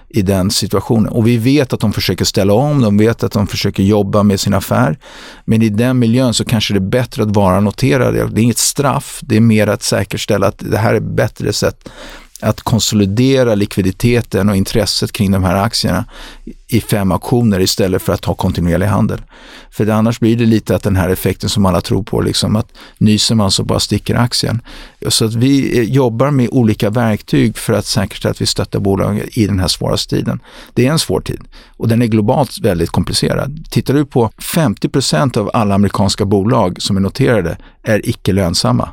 i 0.09 0.23
den 0.23 0.51
situationen. 0.51 1.09
Och 1.09 1.27
vi 1.27 1.37
vet 1.37 1.73
att 1.73 1.81
de 1.81 1.93
försöker 1.93 2.25
ställa 2.25 2.53
om, 2.53 2.81
de 2.81 2.99
vet 2.99 3.23
att 3.23 3.33
de 3.33 3.47
försöker 3.47 3.83
jobba 3.83 4.23
med 4.23 4.41
sin 4.41 4.55
affär. 4.55 4.99
Men 5.45 5.63
i 5.63 5.69
den 5.69 5.99
miljön 5.99 6.35
så 6.35 6.45
kanske 6.45 6.75
det 6.75 6.79
är 6.79 6.81
bättre 6.81 7.23
att 7.23 7.37
vara 7.37 7.61
noterad. 7.61 8.15
Det 8.15 8.41
är 8.41 8.43
inget 8.43 8.59
straff, 8.59 9.21
det 9.23 9.37
är 9.37 9.41
mer 9.41 9.67
att 9.67 9.83
säkerställa 9.83 10.47
att 10.47 10.59
det 10.59 10.79
här 10.79 10.93
är 10.93 10.97
ett 10.97 11.17
bättre 11.17 11.53
sätt 11.53 11.89
att 12.43 12.61
konsolidera 12.61 13.55
likviditeten 13.55 14.49
och 14.49 14.57
intresset 14.57 15.13
kring 15.13 15.31
de 15.31 15.45
här 15.45 15.57
aktierna 15.57 16.05
i 16.69 16.81
fem 16.81 17.13
auktioner 17.13 17.61
istället 17.61 18.03
för 18.03 18.13
att 18.13 18.25
ha 18.25 18.35
kontinuerlig 18.35 18.87
handel. 18.87 19.23
För 19.71 19.89
annars 19.89 20.21
blir 20.21 20.37
det 20.37 20.45
lite 20.45 20.77
att 20.77 20.83
den 20.83 20.97
här 20.97 21.09
effekten 21.09 21.49
som 21.49 21.67
alla 21.67 21.81
tror 21.81 22.03
på, 22.03 22.21
liksom 22.21 22.57
att 22.57 22.69
nyser 22.99 23.35
man 23.35 23.51
så 23.51 23.65
bara 23.65 23.81
sticker 23.81 24.15
aktien. 24.15 24.61
Så 25.09 25.25
att 25.25 25.35
vi 25.35 25.79
eh, 25.79 25.85
jobbar 25.85 26.31
med 26.31 26.49
olika 26.51 26.91
verktyg 26.91 27.59
för 27.59 27.73
att 27.73 27.87
säkerställa 27.87 28.31
att 28.31 28.41
vi 28.41 28.47
stöttar 28.47 28.81
bolagen 28.81 29.29
i 29.33 29.47
den 29.47 29.61
här 29.61 29.69
svåra 29.69 29.97
tiden. 29.97 30.41
Det 30.75 30.87
är 30.87 30.91
en 30.93 30.99
svår 30.99 31.21
tid 31.21 31.41
och 31.77 31.89
den 31.89 32.03
är 32.03 32.07
globalt 32.07 32.59
väldigt 32.63 32.91
komplicerad. 32.91 33.67
Tittar 33.71 33.95
du 33.95 34.07
på 34.07 34.31
50% 34.39 35.39
av 35.39 35.51
alla 35.55 35.75
amerikanska 35.75 36.25
bolag 36.25 36.83
som 36.83 36.97
är 36.97 37.01
noterade 37.01 37.57
är 37.83 38.09
icke 38.09 38.33
lönsamma 38.33 38.89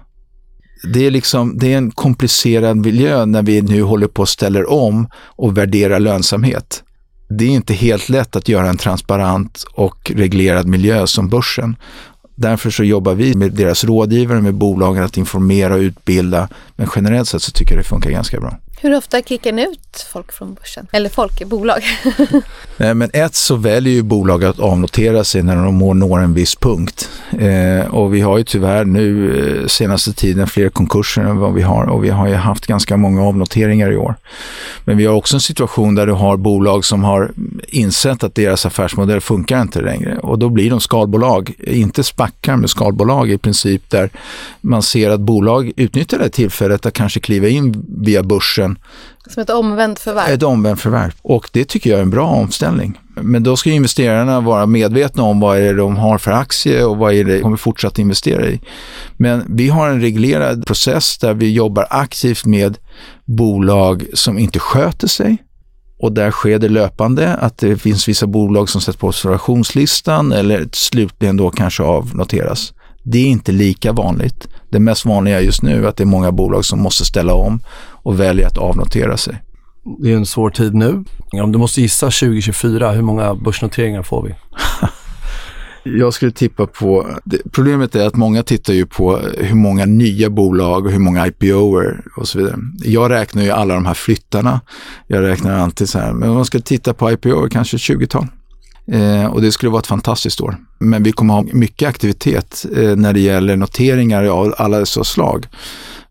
det 0.83 1.05
är, 1.05 1.11
liksom, 1.11 1.57
det 1.57 1.73
är 1.73 1.77
en 1.77 1.91
komplicerad 1.91 2.77
miljö 2.77 3.25
när 3.25 3.43
vi 3.43 3.61
nu 3.61 3.81
håller 3.81 4.07
på 4.07 4.23
att 4.23 4.29
ställa 4.29 4.67
om 4.67 5.07
och 5.15 5.57
värderar 5.57 5.99
lönsamhet. 5.99 6.83
Det 7.29 7.45
är 7.45 7.49
inte 7.49 7.73
helt 7.73 8.09
lätt 8.09 8.35
att 8.35 8.47
göra 8.47 8.69
en 8.69 8.77
transparent 8.77 9.65
och 9.73 10.11
reglerad 10.15 10.67
miljö 10.67 11.07
som 11.07 11.29
börsen. 11.29 11.75
Därför 12.35 12.69
så 12.69 12.83
jobbar 12.83 13.13
vi 13.13 13.35
med 13.35 13.51
deras 13.51 13.83
rådgivare, 13.83 14.41
med 14.41 14.53
bolagen 14.55 15.03
att 15.03 15.17
informera 15.17 15.73
och 15.73 15.79
utbilda. 15.79 16.49
Men 16.75 16.87
generellt 16.95 17.27
sett 17.27 17.41
så 17.41 17.51
tycker 17.51 17.75
jag 17.75 17.83
det 17.83 17.87
funkar 17.87 18.09
ganska 18.09 18.39
bra. 18.39 18.57
Hur 18.81 18.97
ofta 18.97 19.21
kickar 19.21 19.51
ni 19.51 19.61
ut 19.61 20.07
folk 20.11 20.31
från 20.31 20.53
börsen? 20.53 20.87
Eller 20.91 21.09
folk, 21.09 21.45
bolag? 21.45 21.83
Nej, 22.77 22.93
men 22.93 23.09
ett 23.13 23.35
så 23.35 23.55
väljer 23.55 23.93
ju 23.93 24.03
bolag 24.03 24.43
att 24.43 24.59
avnotera 24.59 25.23
sig 25.23 25.43
när 25.43 25.55
de 25.55 25.77
når 25.99 26.19
en 26.19 26.33
viss 26.33 26.55
punkt. 26.55 27.09
Eh, 27.39 27.95
och 27.95 28.13
vi 28.13 28.21
har 28.21 28.37
ju 28.37 28.43
tyvärr 28.43 28.85
nu 28.85 29.37
eh, 29.61 29.67
senaste 29.67 30.13
tiden 30.13 30.47
fler 30.47 30.69
konkurser 30.69 31.21
än 31.21 31.37
vad 31.37 31.53
vi 31.53 31.61
har 31.61 31.85
och 31.85 32.03
vi 32.03 32.09
har 32.09 32.27
ju 32.27 32.35
haft 32.35 32.67
ganska 32.67 32.97
många 32.97 33.23
avnoteringar 33.23 33.91
i 33.91 33.97
år. 33.97 34.15
Men 34.85 34.97
vi 34.97 35.05
har 35.05 35.15
också 35.15 35.35
en 35.35 35.41
situation 35.41 35.95
där 35.95 36.07
du 36.07 36.13
har 36.13 36.37
bolag 36.37 36.85
som 36.85 37.03
har 37.03 37.31
insett 37.67 38.23
att 38.23 38.35
deras 38.35 38.65
affärsmodell 38.65 39.21
funkar 39.21 39.61
inte 39.61 39.81
längre 39.81 40.17
och 40.17 40.39
då 40.39 40.49
blir 40.49 40.69
de 40.69 40.81
skalbolag, 40.81 41.53
inte 41.59 42.03
spackar 42.03 42.55
med 42.55 42.69
skalbolag 42.69 43.31
i 43.31 43.37
princip 43.37 43.89
där 43.89 44.09
man 44.61 44.83
ser 44.83 45.09
att 45.09 45.19
bolag 45.19 45.71
utnyttjar 45.75 46.19
det 46.19 46.29
tillfället 46.29 46.85
att 46.85 46.93
kanske 46.93 47.19
kliva 47.19 47.47
in 47.47 47.85
via 47.87 48.23
börsen 48.23 48.68
börsen. 48.73 49.33
Som 49.33 49.43
ett 49.43 49.49
omvänt 49.49 49.99
förvärv? 49.99 50.33
Ett 50.33 50.43
omvänt 50.43 50.81
förvärv. 50.81 51.13
Och 51.21 51.49
det 51.53 51.65
tycker 51.65 51.89
jag 51.89 51.99
är 51.99 52.03
en 52.03 52.09
bra 52.09 52.27
omställning. 52.27 52.99
Men 53.21 53.43
då 53.43 53.57
ska 53.57 53.69
investerarna 53.69 54.41
vara 54.41 54.65
medvetna 54.65 55.23
om 55.23 55.39
vad 55.39 55.57
är 55.57 55.61
det 55.61 55.73
de 55.73 55.97
har 55.97 56.17
för 56.17 56.31
aktie 56.31 56.83
och 56.83 56.97
vad 56.97 57.13
är 57.13 57.23
det 57.23 57.35
de 57.35 57.41
kommer 57.41 57.57
fortsätta 57.57 58.01
investera 58.01 58.47
i. 58.47 58.59
Men 59.17 59.43
vi 59.47 59.69
har 59.69 59.89
en 59.89 60.01
reglerad 60.01 60.65
process 60.65 61.17
där 61.17 61.33
vi 61.33 61.53
jobbar 61.53 61.87
aktivt 61.89 62.45
med 62.45 62.77
bolag 63.25 64.05
som 64.13 64.37
inte 64.37 64.59
sköter 64.59 65.07
sig. 65.07 65.37
Och 66.01 66.11
där 66.11 66.31
sker 66.31 66.59
det 66.59 66.69
löpande 66.69 67.35
att 67.35 67.57
det 67.57 67.77
finns 67.77 68.07
vissa 68.07 68.27
bolag 68.27 68.69
som 68.69 68.81
sätts 68.81 68.97
på 68.97 69.07
observationslistan 69.07 70.31
eller 70.31 70.69
slutligen 70.71 71.37
då 71.37 71.49
kanske 71.49 71.83
avnoteras. 71.83 72.73
Det 73.03 73.17
är 73.17 73.27
inte 73.27 73.51
lika 73.51 73.91
vanligt. 73.91 74.47
Det 74.69 74.79
mest 74.79 75.05
vanliga 75.05 75.41
just 75.41 75.63
nu 75.63 75.83
är 75.83 75.87
att 75.87 75.97
det 75.97 76.03
är 76.03 76.05
många 76.05 76.31
bolag 76.31 76.65
som 76.65 76.79
måste 76.79 77.05
ställa 77.05 77.33
om 77.33 77.59
och 78.03 78.19
väljer 78.19 78.47
att 78.47 78.57
avnotera 78.57 79.17
sig. 79.17 79.41
Det 79.99 80.11
är 80.11 80.15
en 80.15 80.25
svår 80.25 80.49
tid 80.49 80.75
nu. 80.75 81.03
Om 81.31 81.51
du 81.51 81.57
måste 81.57 81.81
gissa 81.81 82.05
2024, 82.05 82.91
hur 82.91 83.01
många 83.01 83.35
börsnoteringar 83.35 84.03
får 84.03 84.23
vi? 84.23 84.35
Jag 85.83 86.13
skulle 86.13 86.31
tippa 86.31 86.67
på, 86.67 87.07
problemet 87.51 87.95
är 87.95 88.07
att 88.07 88.15
många 88.15 88.43
tittar 88.43 88.73
ju 88.73 88.85
på 88.85 89.17
hur 89.37 89.55
många 89.55 89.85
nya 89.85 90.29
bolag 90.29 90.85
och 90.85 90.91
hur 90.91 90.99
många 90.99 91.27
IPOer 91.27 92.03
och 92.17 92.27
så 92.27 92.37
vidare. 92.37 92.55
Jag 92.83 93.11
räknar 93.11 93.43
ju 93.43 93.49
alla 93.49 93.73
de 93.73 93.85
här 93.85 93.93
flyttarna. 93.93 94.61
Jag 95.07 95.23
räknar 95.23 95.59
alltid 95.59 95.89
så 95.89 95.99
här, 95.99 96.13
men 96.13 96.29
om 96.29 96.35
man 96.35 96.45
ska 96.45 96.59
titta 96.59 96.93
på 96.93 97.11
IPOer, 97.11 97.49
kanske 97.49 97.77
20-tal. 97.77 98.27
Eh, 98.91 99.25
och 99.25 99.41
det 99.41 99.51
skulle 99.51 99.69
vara 99.69 99.79
ett 99.79 99.87
fantastiskt 99.87 100.41
år. 100.41 100.57
Men 100.79 101.03
vi 101.03 101.11
kommer 101.11 101.33
ha 101.33 101.43
mycket 101.53 101.89
aktivitet 101.89 102.65
eh, 102.77 102.95
när 102.95 103.13
det 103.13 103.19
gäller 103.19 103.55
noteringar 103.55 104.23
av 104.23 104.55
alla 104.57 104.79
dessa 104.79 105.03
slag. 105.03 105.47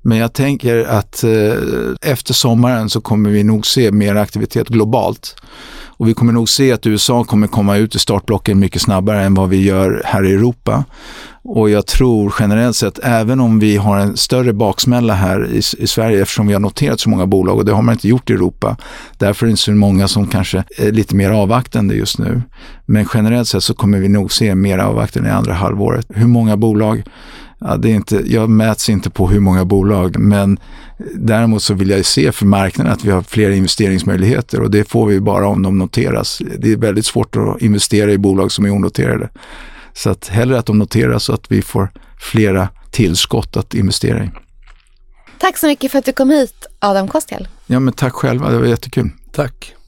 Men 0.03 0.19
jag 0.19 0.33
tänker 0.33 0.85
att 0.85 1.25
eh, 1.25 1.55
efter 2.01 2.35
sommaren 2.35 2.91
så 2.91 3.01
kommer 3.01 3.31
vi 3.31 3.45
nog 3.45 3.67
se 3.67 3.93
mer 3.93 4.15
aktivitet 4.15 4.69
globalt. 4.69 5.37
Och 5.99 6.09
vi 6.09 6.15
kommer 6.15 6.33
nog 6.33 6.49
se 6.49 6.73
att 6.73 6.87
USA 6.87 7.25
kommer 7.25 7.47
komma 7.47 7.77
ut 7.77 7.95
i 7.95 7.99
startblocken 7.99 8.59
mycket 8.59 8.83
snabbare 8.83 9.23
än 9.23 9.35
vad 9.35 9.49
vi 9.49 9.65
gör 9.65 10.03
här 10.05 10.27
i 10.27 10.33
Europa. 10.33 10.85
Och 11.51 11.71
jag 11.71 11.87
tror 11.87 12.35
generellt 12.39 12.77
sett, 12.77 12.99
även 13.03 13.41
om 13.41 13.59
vi 13.59 13.77
har 13.77 13.99
en 13.99 14.17
större 14.17 14.53
baksmälla 14.53 15.15
här 15.15 15.47
i, 15.47 15.59
i, 15.59 15.87
Sverige 15.87 16.23
eftersom 16.23 16.47
vi 16.47 16.53
har 16.53 16.61
noterat 16.61 17.01
så 17.01 17.11
många 17.11 17.27
bolag 17.27 17.57
och 17.57 17.65
det 17.65 17.73
har 17.73 17.83
man 17.83 17.93
inte 17.93 18.09
gjort 18.09 18.31
i 18.31 18.33
Europa. 18.33 18.77
Därför 19.19 19.47
är 19.47 19.51
det 19.51 19.57
så 19.57 19.73
många 19.73 20.09
som 20.09 20.27
kanske 20.27 20.65
är 20.79 20.93
lite 20.93 21.17
mer 21.17 21.31
avvaktande 21.31 21.95
just 21.95 22.19
nu. 22.19 22.43
Men 22.87 23.07
generellt 23.15 23.49
sett 23.49 23.63
så 23.63 23.75
kommer 23.75 23.99
vi 23.99 24.09
nog 24.09 24.33
se 24.33 24.55
mer 24.55 24.79
avvaktande 24.79 25.29
i 25.29 25.33
andra 25.33 25.53
halvåret. 25.53 26.07
Hur 26.09 26.27
många 26.27 26.57
bolag? 26.57 27.03
Ja, 27.59 27.77
det 27.77 27.91
är 27.91 27.95
inte, 27.95 28.23
jag 28.27 28.51
mäts 28.51 28.89
inte 28.89 29.11
på 29.11 29.29
hur 29.29 29.41
många 29.41 29.65
bolag, 29.65 30.19
men 30.19 30.59
däremot 31.15 31.63
så 31.63 31.75
vill 31.75 31.91
jag 31.91 32.05
se 32.05 32.33
för 32.33 32.47
marknaden 32.47 32.93
att 32.93 33.05
vi 33.05 33.11
har 33.11 33.23
fler 33.23 33.51
investeringsmöjligheter 33.51 34.61
och 34.61 34.71
det 34.71 34.89
får 34.89 35.07
vi 35.07 35.21
bara 35.21 35.49
om 35.49 35.63
de 35.63 35.79
noteras. 35.79 36.43
Det 36.59 36.73
är 36.73 36.77
väldigt 36.77 37.07
svårt 37.07 37.37
att 37.37 37.63
investera 37.63 38.13
i 38.13 38.19
bolag 38.19 38.53
som 38.53 38.65
är 38.65 38.71
onoterade. 38.71 39.29
Så 39.99 40.11
att 40.11 40.29
hellre 40.29 40.59
att 40.59 40.67
de 40.67 40.79
noteras 40.79 41.25
så 41.25 41.33
att 41.33 41.53
vi 41.53 41.63
får 41.63 41.91
flera 42.19 42.69
tillskott 42.91 43.57
att 43.57 43.75
investera 43.75 44.25
i. 44.25 44.31
Tack 45.39 45.59
så 45.59 45.67
mycket 45.67 45.93
för 45.93 45.99
att 45.99 46.05
du 46.05 46.13
kom 46.13 46.31
hit, 46.31 46.67
Adam 46.79 47.09
Kostiel. 47.09 47.49
Ja, 47.67 47.81
men 47.81 47.95
tack 47.95 48.13
själva. 48.13 48.51
Det 48.51 48.59
var 48.59 48.67
jättekul. 48.67 49.11
Tack. 49.33 49.75